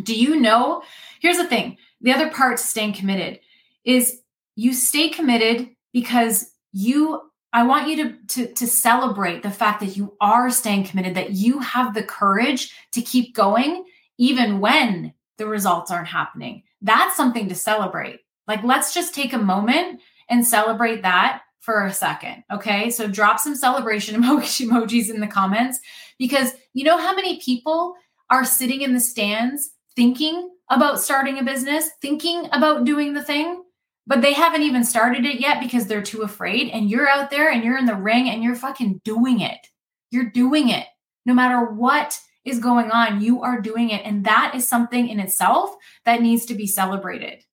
Do 0.03 0.14
you 0.14 0.41
know? 0.41 0.83
Here's 1.20 1.37
the 1.37 1.47
thing 1.47 1.76
the 2.01 2.12
other 2.12 2.31
part 2.31 2.59
to 2.59 2.64
staying 2.64 2.95
committed 2.95 3.41
is 3.85 4.20
you 4.55 4.72
stay 4.72 5.09
committed 5.09 5.70
because 5.93 6.53
you 6.72 7.28
I 7.59 7.65
want 7.65 7.89
you 7.89 7.97
to, 7.97 8.15
to, 8.29 8.55
to 8.55 8.67
celebrate 8.69 9.43
the 9.43 9.51
fact 9.51 9.81
that 9.81 9.97
you 9.97 10.17
are 10.21 10.49
staying 10.49 10.85
committed, 10.85 11.17
that 11.17 11.33
you 11.33 11.59
have 11.59 11.93
the 11.93 12.05
courage 12.05 12.73
to 12.93 13.03
keep 13.03 13.35
going 13.35 13.85
even 14.17 14.61
when 14.61 15.13
the 15.39 15.47
results 15.49 15.91
aren't 15.91 16.07
happening. 16.07 16.63
That's 16.83 17.17
something 17.17 17.49
to 17.49 17.57
celebrate. 17.57 18.21
Like, 18.47 18.63
let's 18.63 18.95
just 18.95 19.13
take 19.13 19.33
a 19.33 19.39
moment 19.39 20.01
and 20.29 20.47
celebrate 20.47 21.03
that 21.03 21.43
for 21.59 21.85
a 21.85 21.93
second. 21.93 22.45
Okay. 22.49 22.91
So 22.91 23.09
drop 23.09 23.41
some 23.41 23.57
celebration 23.57 24.23
emoji 24.23 24.69
emojis 24.69 25.13
in 25.13 25.19
the 25.19 25.27
comments 25.27 25.81
because 26.17 26.55
you 26.75 26.85
know 26.85 26.97
how 26.97 27.13
many 27.13 27.41
people 27.41 27.97
are 28.31 28.45
sitting 28.45 28.83
in 28.83 28.95
the 28.95 29.01
stands 29.01 29.71
thinking 29.97 30.49
about 30.71 31.01
starting 31.01 31.41
a 31.41 31.43
business, 31.43 31.91
thinking 32.01 32.49
about 32.53 32.85
doing 32.85 33.15
the 33.15 33.25
thing, 33.25 33.65
but 34.09 34.23
they 34.23 34.33
haven't 34.33 34.63
even 34.63 34.85
started 34.85 35.27
it 35.27 35.39
yet 35.39 35.61
because 35.61 35.87
they're 35.87 36.03
too 36.03 36.23
afraid. 36.23 36.71
And 36.71 36.91
you're 36.91 37.09
out 37.09 37.31
there 37.31 37.51
and 37.51 37.63
you're 37.63 37.77
in 37.77 37.85
the 37.85 37.95
ring 37.95 38.31
and 38.31 38.43
you're 38.43 38.55
fucking 38.55 39.03
doing 39.05 39.41
it. 39.41 39.69
You're 40.11 40.31
doing 40.31 40.71
it. 40.71 40.87
No 41.27 41.35
matter 41.35 41.63
what 41.63 42.19
is 42.43 42.59
going 42.59 42.91
on, 42.91 43.21
you 43.21 43.43
are 43.43 43.61
doing 43.61 43.91
it. 43.91 44.01
And 44.07 44.25
that 44.25 44.55
is 44.55 44.67
something 44.67 45.09
in 45.09 45.21
itself 45.21 45.77
that 46.07 46.23
needs 46.23 46.47
to 46.47 46.55
be 46.55 46.67
celebrated. 46.67 47.45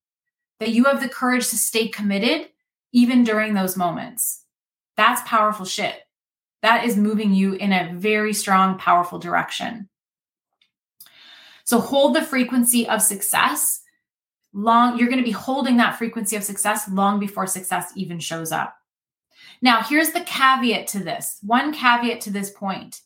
That 0.62 0.70
you 0.70 0.86
have 0.86 1.02
the 1.02 1.10
courage 1.10 1.50
to 1.50 1.58
stay 1.58 1.90
committed 1.90 2.48
even 2.94 3.26
during 3.26 3.54
those 3.54 3.76
moments. 3.76 4.46
That's 4.96 5.28
powerful 5.28 5.66
shit. 5.66 5.96
That 6.62 6.86
is 6.86 6.96
moving 6.96 7.34
you 7.34 7.54
in 7.54 7.74
a 7.74 7.92
very 7.94 8.32
strong, 8.32 8.78
powerful 8.78 9.20
direction. 9.20 9.90
So 11.66 11.82
hold 11.82 12.16
the 12.16 12.22
frequency 12.22 12.88
of 12.88 13.02
success 13.02 13.82
long 14.56 14.98
you're 14.98 15.10
going 15.10 15.20
to 15.20 15.24
be 15.24 15.32
holding 15.32 15.78
that 15.78 15.98
frequency 15.98 16.36
of 16.36 16.44
success 16.44 16.90
long 16.90 17.20
before 17.20 17.46
success 17.46 17.92
even 17.96 18.20
shows 18.20 18.52
up. 18.52 18.76
Now 19.62 19.84
here's 19.84 20.12
the 20.12 20.22
caveat 20.22 20.88
to 20.88 21.00
this 21.00 21.38
one 21.44 21.74
caveat 21.74 22.22
to 22.22 22.32
this 22.32 22.50
point. 22.50 23.02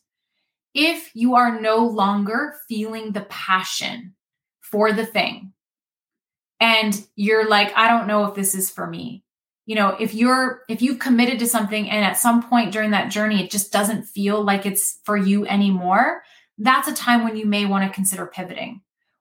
If 0.72 1.10
you 1.14 1.34
are 1.34 1.60
no 1.60 1.84
longer 1.84 2.54
feeling 2.68 3.12
the 3.12 3.22
passion 3.22 4.14
for 4.60 4.92
the 4.92 5.04
thing 5.04 5.52
and 6.60 7.04
you're 7.16 7.48
like 7.48 7.72
i 7.76 7.88
don't 7.88 8.06
know 8.06 8.24
if 8.24 8.34
this 8.34 8.54
is 8.54 8.70
for 8.70 8.86
me 8.86 9.24
you 9.66 9.74
know 9.74 9.96
if 9.98 10.14
you're 10.14 10.62
if 10.68 10.82
you've 10.82 10.98
committed 10.98 11.38
to 11.38 11.46
something 11.46 11.90
and 11.90 12.04
at 12.04 12.18
some 12.18 12.42
point 12.42 12.72
during 12.72 12.92
that 12.92 13.10
journey 13.10 13.42
it 13.42 13.50
just 13.50 13.72
doesn't 13.72 14.04
feel 14.04 14.42
like 14.42 14.66
it's 14.66 15.00
for 15.04 15.16
you 15.16 15.46
anymore 15.46 16.22
that's 16.58 16.88
a 16.88 16.94
time 16.94 17.24
when 17.24 17.36
you 17.36 17.46
may 17.46 17.64
want 17.64 17.84
to 17.84 17.94
consider 17.94 18.26
pivoting 18.26 18.80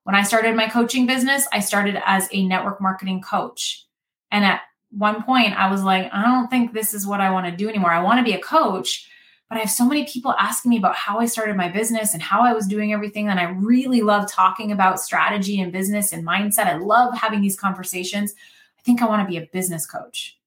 when 0.09 0.15
I 0.15 0.23
started 0.23 0.55
my 0.55 0.67
coaching 0.67 1.05
business, 1.05 1.47
I 1.53 1.59
started 1.59 2.01
as 2.03 2.27
a 2.31 2.43
network 2.43 2.81
marketing 2.81 3.21
coach. 3.21 3.85
And 4.31 4.43
at 4.43 4.61
one 4.89 5.21
point, 5.21 5.53
I 5.53 5.69
was 5.69 5.83
like, 5.83 6.09
I 6.11 6.23
don't 6.23 6.47
think 6.47 6.73
this 6.73 6.95
is 6.95 7.05
what 7.05 7.21
I 7.21 7.29
want 7.29 7.45
to 7.45 7.55
do 7.55 7.69
anymore. 7.69 7.91
I 7.91 8.01
want 8.01 8.17
to 8.17 8.23
be 8.23 8.35
a 8.35 8.41
coach, 8.41 9.07
but 9.49 9.59
I 9.59 9.61
have 9.61 9.69
so 9.69 9.85
many 9.85 10.07
people 10.07 10.33
asking 10.39 10.71
me 10.71 10.79
about 10.79 10.95
how 10.95 11.19
I 11.19 11.27
started 11.27 11.55
my 11.55 11.69
business 11.69 12.15
and 12.15 12.23
how 12.23 12.41
I 12.41 12.53
was 12.53 12.65
doing 12.65 12.91
everything. 12.91 13.29
And 13.29 13.39
I 13.39 13.51
really 13.51 14.01
love 14.01 14.27
talking 14.27 14.71
about 14.71 14.99
strategy 14.99 15.61
and 15.61 15.71
business 15.71 16.11
and 16.11 16.25
mindset. 16.25 16.65
I 16.65 16.77
love 16.77 17.15
having 17.15 17.41
these 17.41 17.59
conversations. 17.59 18.33
I 18.79 18.81
think 18.81 19.03
I 19.03 19.07
want 19.07 19.21
to 19.21 19.31
be 19.31 19.37
a 19.37 19.47
business 19.53 19.85
coach. 19.85 20.39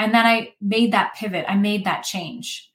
And 0.00 0.12
then 0.12 0.26
I 0.26 0.54
made 0.60 0.92
that 0.94 1.14
pivot, 1.14 1.44
I 1.46 1.54
made 1.54 1.84
that 1.84 2.02
change. 2.02 2.72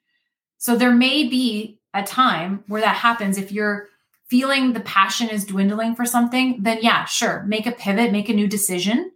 So 0.59 0.77
there 0.77 0.95
may 0.95 1.27
be 1.27 1.77
a 1.93 2.03
time 2.03 2.63
where 2.67 2.79
that 2.79 2.95
happens 2.95 3.37
if 3.37 3.51
you're 3.51 3.89
feeling 4.31 4.71
the 4.71 4.79
passion 4.79 5.27
is 5.27 5.43
dwindling 5.43 5.93
for 5.93 6.05
something, 6.05 6.63
then 6.63 6.79
yeah, 6.81 7.03
sure, 7.03 7.43
make 7.43 7.65
a 7.65 7.71
pivot, 7.73 8.13
make 8.13 8.29
a 8.29 8.33
new 8.33 8.47
decision 8.47 9.11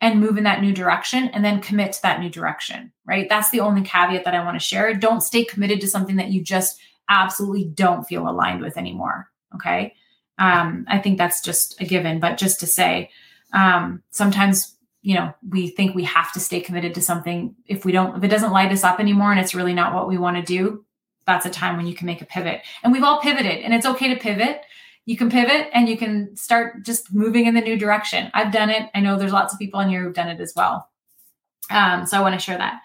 and 0.00 0.18
move 0.18 0.38
in 0.38 0.44
that 0.44 0.62
new 0.62 0.72
direction 0.72 1.28
and 1.34 1.44
then 1.44 1.60
commit 1.60 1.92
to 1.92 2.00
that 2.00 2.18
new 2.18 2.30
direction, 2.30 2.90
right? 3.04 3.28
That's 3.28 3.50
the 3.50 3.60
only 3.60 3.82
caveat 3.82 4.24
that 4.24 4.34
I 4.34 4.42
want 4.42 4.54
to 4.54 4.66
share. 4.66 4.94
Don't 4.94 5.20
stay 5.20 5.44
committed 5.44 5.82
to 5.82 5.86
something 5.86 6.16
that 6.16 6.30
you 6.30 6.42
just 6.42 6.80
absolutely 7.10 7.64
don't 7.64 8.04
feel 8.04 8.26
aligned 8.26 8.62
with 8.62 8.78
anymore. 8.78 9.28
Okay. 9.54 9.92
Um, 10.38 10.86
I 10.88 10.96
think 10.96 11.18
that's 11.18 11.42
just 11.42 11.78
a 11.78 11.84
given, 11.84 12.18
but 12.18 12.38
just 12.38 12.60
to 12.60 12.66
say, 12.66 13.10
um, 13.52 14.02
sometimes, 14.12 14.76
you 15.02 15.14
know, 15.14 15.34
we 15.46 15.68
think 15.68 15.94
we 15.94 16.04
have 16.04 16.32
to 16.32 16.40
stay 16.40 16.60
committed 16.60 16.94
to 16.94 17.02
something. 17.02 17.54
If 17.66 17.84
we 17.84 17.92
don't, 17.92 18.16
if 18.16 18.24
it 18.24 18.28
doesn't 18.28 18.52
light 18.52 18.72
us 18.72 18.82
up 18.82 18.98
anymore 18.98 19.30
and 19.30 19.40
it's 19.40 19.54
really 19.54 19.74
not 19.74 19.92
what 19.92 20.08
we 20.08 20.16
want 20.16 20.38
to 20.38 20.42
do, 20.42 20.86
that's 21.28 21.46
a 21.46 21.50
time 21.50 21.76
when 21.76 21.86
you 21.86 21.94
can 21.94 22.06
make 22.06 22.20
a 22.20 22.26
pivot. 22.26 22.62
And 22.82 22.92
we've 22.92 23.04
all 23.04 23.20
pivoted 23.20 23.60
and 23.60 23.72
it's 23.72 23.86
okay 23.86 24.12
to 24.12 24.20
pivot 24.20 24.62
you 25.08 25.16
can 25.16 25.30
pivot 25.30 25.70
and 25.72 25.88
you 25.88 25.96
can 25.96 26.36
start 26.36 26.84
just 26.84 27.14
moving 27.14 27.46
in 27.46 27.54
the 27.54 27.62
new 27.62 27.78
direction. 27.78 28.30
I've 28.34 28.52
done 28.52 28.68
it. 28.68 28.90
I 28.94 29.00
know 29.00 29.16
there's 29.16 29.32
lots 29.32 29.54
of 29.54 29.58
people 29.58 29.80
in 29.80 29.88
here 29.88 30.02
who've 30.02 30.12
done 30.12 30.28
it 30.28 30.38
as 30.38 30.52
well. 30.54 30.86
Um, 31.70 32.04
so 32.04 32.18
I 32.18 32.20
want 32.20 32.34
to 32.34 32.38
share 32.38 32.58
that. 32.58 32.82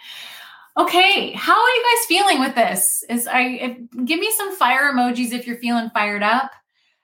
Okay, 0.78 1.34
how 1.34 1.52
are 1.52 1.70
you 1.70 1.84
guys 1.84 2.06
feeling 2.06 2.40
with 2.40 2.56
this? 2.56 3.04
Is 3.10 3.28
I 3.28 3.42
if, 3.42 4.06
give 4.06 4.22
me 4.22 4.32
some 4.38 4.56
fire 4.56 4.90
emojis 4.94 5.34
if 5.34 5.46
you're 5.46 5.58
feeling 5.58 5.90
fired 5.90 6.24
up. 6.24 6.52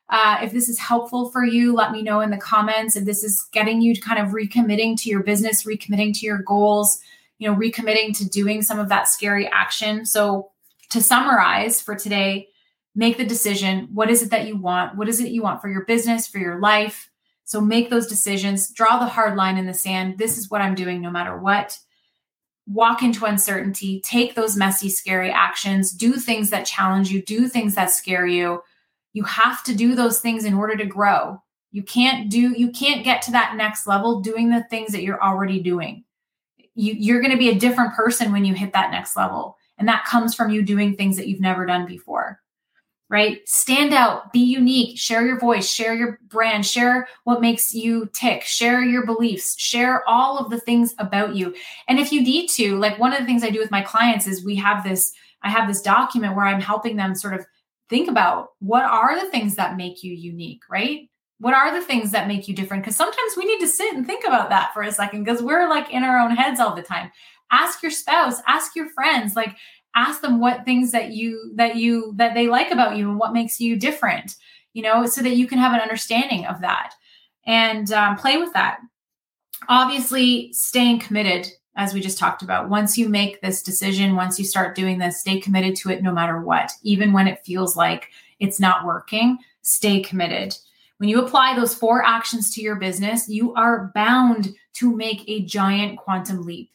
Uh, 0.08 0.38
if 0.42 0.54
this 0.54 0.70
is 0.70 0.80
helpful 0.80 1.30
for 1.32 1.44
you, 1.44 1.76
let 1.76 1.92
me 1.92 2.02
know 2.02 2.22
in 2.22 2.30
the 2.30 2.38
comments. 2.38 2.96
If 2.96 3.04
this 3.04 3.22
is 3.22 3.46
getting 3.52 3.82
you 3.82 4.00
kind 4.00 4.26
of 4.26 4.34
recommitting 4.34 4.96
to 5.02 5.10
your 5.10 5.22
business, 5.22 5.66
recommitting 5.66 6.18
to 6.18 6.26
your 6.26 6.38
goals, 6.44 6.98
you 7.40 7.50
know, 7.50 7.58
recommitting 7.58 8.18
to 8.20 8.30
doing 8.30 8.62
some 8.62 8.80
of 8.80 8.88
that 8.88 9.10
scary 9.10 9.50
action. 9.50 10.06
So 10.06 10.50
to 10.90 11.02
summarize 11.02 11.82
for 11.82 11.96
today, 11.96 12.50
make 12.96 13.18
the 13.18 13.26
decision. 13.26 13.90
What 13.94 14.10
is 14.10 14.22
it 14.22 14.32
that 14.32 14.48
you 14.48 14.58
want? 14.58 14.98
What 14.98 15.10
is 15.10 15.20
it 15.20 15.32
you 15.32 15.42
want 15.42 15.62
for 15.62 15.70
your 15.70 15.86
business, 15.86 16.28
for 16.28 16.40
your 16.40 16.60
life? 16.60 17.10
So 17.46 17.62
make 17.62 17.90
those 17.90 18.08
decisions, 18.08 18.72
draw 18.72 19.00
the 19.00 19.08
hard 19.08 19.36
line 19.36 19.58
in 19.58 19.66
the 19.66 19.74
sand. 19.74 20.18
This 20.18 20.38
is 20.38 20.52
what 20.52 20.62
I'm 20.62 20.76
doing 20.76 21.02
no 21.02 21.10
matter 21.10 21.38
what. 21.38 21.80
Walk 22.68 23.02
into 23.02 23.26
uncertainty, 23.26 24.02
take 24.02 24.36
those 24.36 24.56
messy, 24.56 24.90
scary 24.90 25.32
actions, 25.32 25.92
do 25.92 26.14
things 26.14 26.52
that 26.52 26.68
challenge 26.68 27.10
you, 27.10 27.24
do 27.24 27.48
things 27.48 27.74
that 27.74 27.90
scare 27.90 28.28
you. 28.28 28.62
You 29.14 29.24
have 29.24 29.64
to 29.64 29.74
do 29.74 29.96
those 29.96 30.20
things 30.20 30.46
in 30.46 30.54
order 30.54 30.76
to 30.78 30.86
grow. 30.86 31.42
You 31.72 31.84
can't 31.84 32.30
do 32.30 32.54
you 32.56 32.72
can't 32.72 33.04
get 33.04 33.22
to 33.24 33.32
that 33.32 33.56
next 33.56 33.88
level 33.88 34.22
doing 34.22 34.50
the 34.50 34.64
things 34.70 34.92
that 34.92 35.04
you're 35.04 35.24
already 35.24 35.60
doing. 35.60 36.04
You, 36.76 36.94
you're 36.94 37.22
going 37.22 37.32
to 37.32 37.38
be 37.38 37.50
a 37.50 37.60
different 37.60 37.96
person 37.96 38.32
when 38.32 38.46
you 38.46 38.54
hit 38.54 38.74
that 38.74 38.92
next 38.92 39.16
level. 39.16 39.58
And 39.80 39.88
that 39.88 40.06
comes 40.06 40.36
from 40.36 40.52
you 40.52 40.62
doing 40.62 40.96
things 40.96 41.18
that 41.18 41.28
you've 41.28 41.42
never 41.42 41.66
done 41.66 41.86
before 41.86 42.40
right? 43.10 43.48
Stand 43.50 43.92
out, 43.92 44.32
be 44.32 44.40
unique, 44.40 44.98
share 44.98 45.26
your 45.26 45.40
voice, 45.40 45.68
share 45.68 45.96
your 45.96 46.20
brand, 46.28 46.66
share 46.66 47.08
what 47.24 47.42
makes 47.42 47.74
you 47.74 48.08
tick, 48.14 48.44
share 48.44 48.84
your 48.84 49.06
beliefs, 49.06 49.60
share 49.60 50.08
all 50.08 50.38
of 50.38 50.52
the 50.52 50.60
things 50.60 50.94
about 51.00 51.36
you. 51.36 51.56
And 51.88 52.00
if 52.00 52.12
you 52.12 52.22
need 52.22 52.48
to, 52.52 52.78
like 52.78 53.00
one 53.00 53.12
of 53.12 53.20
the 53.20 53.26
things 53.26 53.44
I 53.44 53.50
do 53.50 53.60
with 53.60 53.72
my 53.72 53.82
clients 53.82 54.28
is 54.28 54.46
we 54.46 54.56
have 54.56 54.84
this 54.84 55.12
I 55.42 55.50
have 55.50 55.70
this 55.70 55.82
document 55.82 56.36
where 56.36 56.46
I'm 56.46 56.60
helping 56.60 56.98
them 56.98 57.16
sort 57.16 57.34
of 57.34 57.46
think 57.90 58.10
about 58.10 58.50
what 58.60 58.84
are 58.84 59.18
the 59.18 59.32
things 59.32 59.56
that 59.56 59.78
make 59.78 60.04
you 60.04 60.14
unique, 60.14 60.64
right? 60.70 61.10
What 61.40 61.54
are 61.54 61.74
the 61.74 61.86
things 61.86 62.12
that 62.12 62.28
make 62.28 62.50
you 62.50 62.54
different? 62.54 62.84
Because 62.84 62.98
sometimes 62.98 63.38
we 63.38 63.46
need 63.46 63.62
to 63.62 63.68
sit 63.68 63.94
and 63.94 64.06
think 64.06 64.26
about 64.28 64.50
that 64.50 64.74
for 64.74 64.82
a 64.82 64.92
second 64.92 65.24
because 65.24 65.42
we're 65.42 65.70
like 65.70 65.90
in 65.92 66.04
our 66.04 66.20
own 66.20 66.36
heads 66.36 66.60
all 66.60 66.76
the 66.76 66.82
time. 66.82 67.10
Ask 67.52 67.82
your 67.82 67.92
spouse, 67.92 68.42
ask 68.48 68.76
your 68.76 68.90
friends, 68.90 69.36
like 69.36 69.56
ask 69.96 70.22
them 70.22 70.40
what 70.40 70.66
things 70.66 70.92
that 70.92 71.12
you 71.12 71.52
that 71.56 71.76
you 71.76 72.14
that 72.16 72.34
they 72.34 72.48
like 72.48 72.72
about 72.72 72.98
you 72.98 73.10
and 73.10 73.20
what 73.20 73.34
makes 73.34 73.60
you 73.60 73.76
different 73.76 74.36
you 74.74 74.84
know 74.84 75.06
so 75.06 75.22
that 75.22 75.36
you 75.36 75.48
can 75.48 75.58
have 75.58 75.74
an 75.74 75.80
understanding 75.80 76.46
of 76.46 76.62
that 76.62 76.94
and 77.46 77.92
um, 77.92 78.16
play 78.16 78.38
with 78.38 78.54
that. 78.54 78.80
Obviously 79.68 80.54
staying 80.54 81.00
committed 81.00 81.48
as 81.76 81.94
we 81.94 82.02
just 82.02 82.18
talked 82.18 82.42
about. 82.42 82.70
Once 82.70 82.98
you 82.98 83.10
make 83.10 83.42
this 83.42 83.64
decision 83.64 84.16
once 84.16 84.38
you 84.38 84.46
start 84.46 84.76
doing 84.76 85.00
this 85.00 85.20
stay 85.20 85.40
committed 85.40 85.76
to 85.76 85.90
it 85.90 86.04
no 86.04 86.14
matter 86.14 86.42
what. 86.42 86.72
Even 86.84 87.12
when 87.12 87.28
it 87.28 87.44
feels 87.46 87.76
like 87.76 88.10
it's 88.40 88.60
not 88.60 88.86
working 88.86 89.38
stay 89.62 90.02
committed. 90.02 90.56
When 90.98 91.10
you 91.10 91.22
apply 91.22 91.56
those 91.56 91.74
four 91.74 92.04
actions 92.04 92.54
to 92.54 92.62
your 92.62 92.76
business 92.76 93.28
you 93.28 93.54
are 93.56 93.92
bound 93.96 94.54
to 94.74 94.96
make 94.96 95.28
a 95.28 95.46
giant 95.46 95.98
quantum 95.98 96.46
leap 96.46 96.70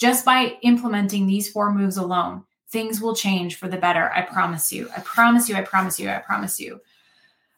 just 0.00 0.24
by 0.24 0.56
implementing 0.62 1.26
these 1.26 1.50
four 1.50 1.72
moves 1.72 1.98
alone, 1.98 2.42
things 2.70 3.00
will 3.00 3.14
change 3.14 3.56
for 3.56 3.68
the 3.68 3.76
better. 3.76 4.10
I 4.12 4.22
promise 4.22 4.72
you. 4.72 4.88
I 4.96 5.00
promise 5.00 5.48
you. 5.48 5.56
I 5.56 5.62
promise 5.62 6.00
you. 6.00 6.08
I 6.08 6.18
promise 6.18 6.58
you. 6.58 6.80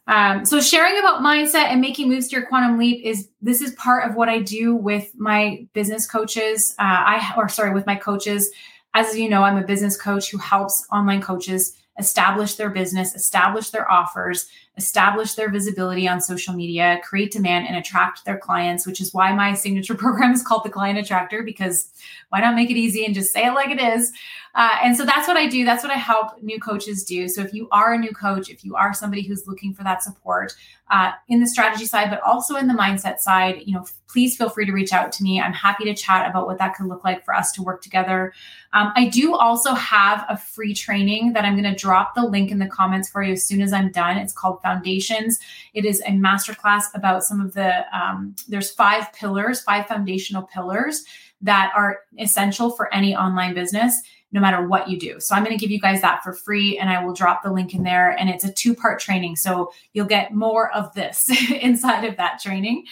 Um, 0.09 0.45
so 0.45 0.61
sharing 0.61 0.99
about 0.99 1.23
mindset 1.23 1.67
and 1.67 1.81
making 1.81 2.09
moves 2.09 2.29
to 2.29 2.37
your 2.37 2.47
quantum 2.47 2.77
leap 2.77 3.05
is 3.05 3.29
this 3.41 3.61
is 3.61 3.73
part 3.75 4.09
of 4.09 4.17
what 4.17 4.29
I 4.29 4.41
do 4.41 4.75
with 4.75 5.13
my 5.15 5.67
business 5.75 6.11
coaches. 6.11 6.75
Uh, 6.79 6.83
I 6.83 7.33
or 7.37 7.49
sorry, 7.49 7.73
with 7.73 7.87
my 7.87 7.95
coaches. 7.95 8.51
As 8.95 9.17
you 9.17 9.29
know, 9.29 9.43
I'm 9.43 9.57
a 9.57 9.67
business 9.67 9.97
coach 9.97 10.31
who 10.31 10.39
helps 10.39 10.85
online 10.91 11.23
coaches 11.23 11.79
establish 11.99 12.57
their 12.57 12.71
business, 12.71 13.15
establish 13.15 13.71
their 13.71 13.91
offers, 13.91 14.49
establish 14.77 15.35
their 15.35 15.51
visibility 15.51 16.09
on 16.09 16.21
social 16.21 16.55
media, 16.55 16.99
create 17.05 17.31
demand, 17.31 17.67
and 17.67 17.77
attract 17.77 18.25
their 18.25 18.39
clients, 18.39 18.87
which 18.87 19.01
is 19.01 19.13
why 19.13 19.33
my 19.33 19.53
signature 19.55 19.95
program 20.05 20.33
is 20.33 20.43
called 20.43 20.65
the 20.65 20.71
Client 20.71 20.99
Attractor, 20.99 21.43
because 21.43 21.89
why 22.31 22.41
not 22.41 22.55
make 22.55 22.71
it 22.71 22.77
easy 22.77 23.05
and 23.05 23.15
just 23.15 23.33
say 23.33 23.47
it 23.47 23.53
like 23.53 23.71
it 23.71 23.81
is? 23.81 24.13
Uh, 24.55 24.77
and 24.83 24.97
so 24.97 25.05
that's 25.05 25.29
what 25.29 25.37
I 25.37 25.47
do. 25.47 25.65
That's 25.65 25.83
what 25.83 25.93
I 25.93 25.97
help 25.97 26.43
new 26.43 26.61
coaches 26.61 27.05
do. 27.05 27.29
So 27.29 27.43
if 27.43 27.53
you 27.55 27.69
are 27.71 27.95
a 27.95 27.99
new 27.99 28.13
coach, 28.13 28.51
if 28.51 28.65
you 28.65 28.75
are 28.75 28.93
somebody 28.93 29.23
who's 29.23 29.47
looking 29.47 29.75
for 29.75 29.83
that 29.85 30.03
support 30.03 30.55
uh, 30.93 31.13
in 31.27 31.41
the 31.41 31.47
strategy 31.47 31.87
side, 31.87 32.11
but 32.11 32.21
also 32.21 32.55
in 32.57 32.69
the 32.69 32.75
mindset 32.75 33.19
side, 33.19 33.63
you 33.65 33.73
know, 33.73 33.83
please 34.09 34.37
feel 34.37 34.51
free 34.51 34.67
to 34.67 34.73
reach 34.73 34.93
out 34.93 35.11
to 35.11 35.23
me. 35.23 35.41
I'm 35.41 35.55
happy 35.55 35.85
to 35.87 35.95
chat 35.95 36.29
about 36.29 36.47
what 36.47 36.59
that 36.59 36.75
could 36.77 36.85
look 36.85 37.03
like 37.03 37.25
for 37.25 37.35
us 37.35 37.51
to 37.53 37.63
work 37.63 37.81
together. 37.81 38.35
Um, 38.75 38.93
I 38.95 39.09
do 39.09 39.35
also 39.35 39.73
have 39.73 40.27
a 40.29 40.37
free 40.37 40.75
training 40.75 41.33
that 41.33 41.47
I'm 41.47 41.55
going 41.55 41.73
to 41.73 41.75
drop 41.75 42.15
the 42.15 42.27
link 42.27 42.51
in 42.51 42.59
the 42.59 42.67
comments 42.67 43.09
for 43.09 43.23
you 43.23 43.33
as 43.33 43.47
soon 43.47 43.63
as 43.63 43.73
I'm 43.73 43.91
done. 43.91 44.19
It's 44.19 44.35
called 44.35 44.61
Foundations. 44.61 45.41
It 45.73 45.87
is 45.87 46.03
a 46.03 46.11
masterclass 46.11 46.95
about 46.95 47.25
some 47.25 47.41
of 47.41 47.55
the, 47.55 47.87
um, 47.97 48.37
there's 48.47 48.71
five 48.71 49.11
pillars, 49.15 49.63
five 49.63 49.87
foundational 49.87 50.43
pillars 50.43 51.05
that 51.41 51.73
are 51.75 52.01
essential 52.19 52.69
for 52.71 52.93
any 52.95 53.17
online 53.17 53.55
business 53.55 53.99
no 54.33 54.41
matter 54.41 54.67
what 54.67 54.89
you 54.89 54.99
do. 54.99 55.21
So 55.21 55.35
I'm 55.35 55.45
going 55.45 55.57
to 55.57 55.61
give 55.61 55.71
you 55.71 55.79
guys 55.79 56.01
that 56.01 56.23
for 56.23 56.33
free 56.33 56.79
and 56.79 56.89
I 56.91 57.05
will 57.05 57.13
drop 57.13 57.43
the 57.43 57.53
link 57.53 57.75
in 57.75 57.83
there. 57.83 58.11
And 58.11 58.31
it's 58.31 58.45
a 58.45 58.53
two 58.53 58.75
part 58.75 58.99
training. 58.99 59.37
So 59.37 59.73
you'll 59.93 60.07
get 60.07 60.35
more 60.35 60.75
of 60.75 60.93
this 60.95 61.29
inside 61.51 62.05
of 62.05 62.17
that 62.17 62.41
training. 62.41 62.87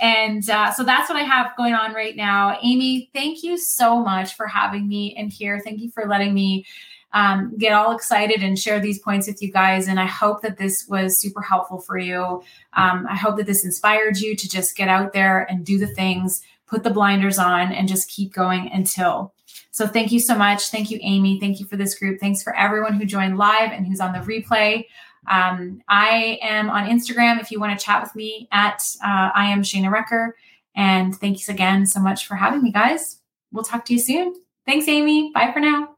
And 0.00 0.48
uh, 0.48 0.72
so 0.72 0.82
that's 0.82 1.08
what 1.08 1.18
I 1.18 1.22
have 1.22 1.56
going 1.56 1.74
on 1.74 1.94
right 1.94 2.16
now. 2.16 2.58
Amy, 2.62 3.10
thank 3.12 3.42
you 3.42 3.56
so 3.56 4.00
much 4.00 4.34
for 4.34 4.46
having 4.46 4.88
me 4.88 5.14
in 5.16 5.30
here. 5.30 5.60
Thank 5.60 5.80
you 5.80 5.90
for 5.90 6.06
letting 6.06 6.34
me 6.34 6.66
um, 7.12 7.56
get 7.56 7.72
all 7.72 7.94
excited 7.94 8.42
and 8.42 8.58
share 8.58 8.80
these 8.80 8.98
points 8.98 9.28
with 9.28 9.40
you 9.40 9.52
guys. 9.52 9.86
And 9.86 10.00
I 10.00 10.06
hope 10.06 10.42
that 10.42 10.58
this 10.58 10.86
was 10.88 11.20
super 11.20 11.40
helpful 11.40 11.80
for 11.80 11.96
you. 11.96 12.42
Um, 12.72 13.06
I 13.08 13.14
hope 13.14 13.36
that 13.36 13.46
this 13.46 13.64
inspired 13.64 14.18
you 14.18 14.34
to 14.34 14.48
just 14.48 14.76
get 14.76 14.88
out 14.88 15.12
there 15.12 15.42
and 15.48 15.64
do 15.64 15.78
the 15.78 15.86
things, 15.86 16.42
put 16.66 16.82
the 16.82 16.90
blinders 16.90 17.38
on, 17.38 17.72
and 17.72 17.88
just 17.88 18.10
keep 18.10 18.32
going 18.32 18.68
until 18.72 19.32
so 19.74 19.88
thank 19.88 20.12
you 20.12 20.20
so 20.20 20.36
much. 20.36 20.68
Thank 20.68 20.92
you, 20.92 21.00
Amy. 21.02 21.40
Thank 21.40 21.58
you 21.58 21.66
for 21.66 21.76
this 21.76 21.98
group. 21.98 22.20
Thanks 22.20 22.44
for 22.44 22.54
everyone 22.54 22.94
who 22.94 23.04
joined 23.04 23.38
live 23.38 23.72
and 23.72 23.84
who's 23.84 23.98
on 23.98 24.12
the 24.12 24.20
replay. 24.20 24.86
Um, 25.28 25.82
I 25.88 26.38
am 26.42 26.70
on 26.70 26.88
Instagram 26.88 27.40
if 27.40 27.50
you 27.50 27.58
want 27.58 27.76
to 27.76 27.84
chat 27.84 28.00
with 28.00 28.14
me 28.14 28.46
at 28.52 28.88
uh, 29.04 29.30
I 29.34 29.46
am 29.46 29.64
Shana 29.64 29.92
Recker. 29.92 30.30
And 30.76 31.16
thanks 31.16 31.48
again 31.48 31.86
so 31.86 31.98
much 31.98 32.28
for 32.28 32.36
having 32.36 32.62
me, 32.62 32.70
guys. 32.70 33.18
We'll 33.50 33.64
talk 33.64 33.84
to 33.86 33.92
you 33.92 33.98
soon. 33.98 34.36
Thanks, 34.64 34.86
Amy. 34.86 35.32
Bye 35.34 35.50
for 35.52 35.58
now. 35.58 35.93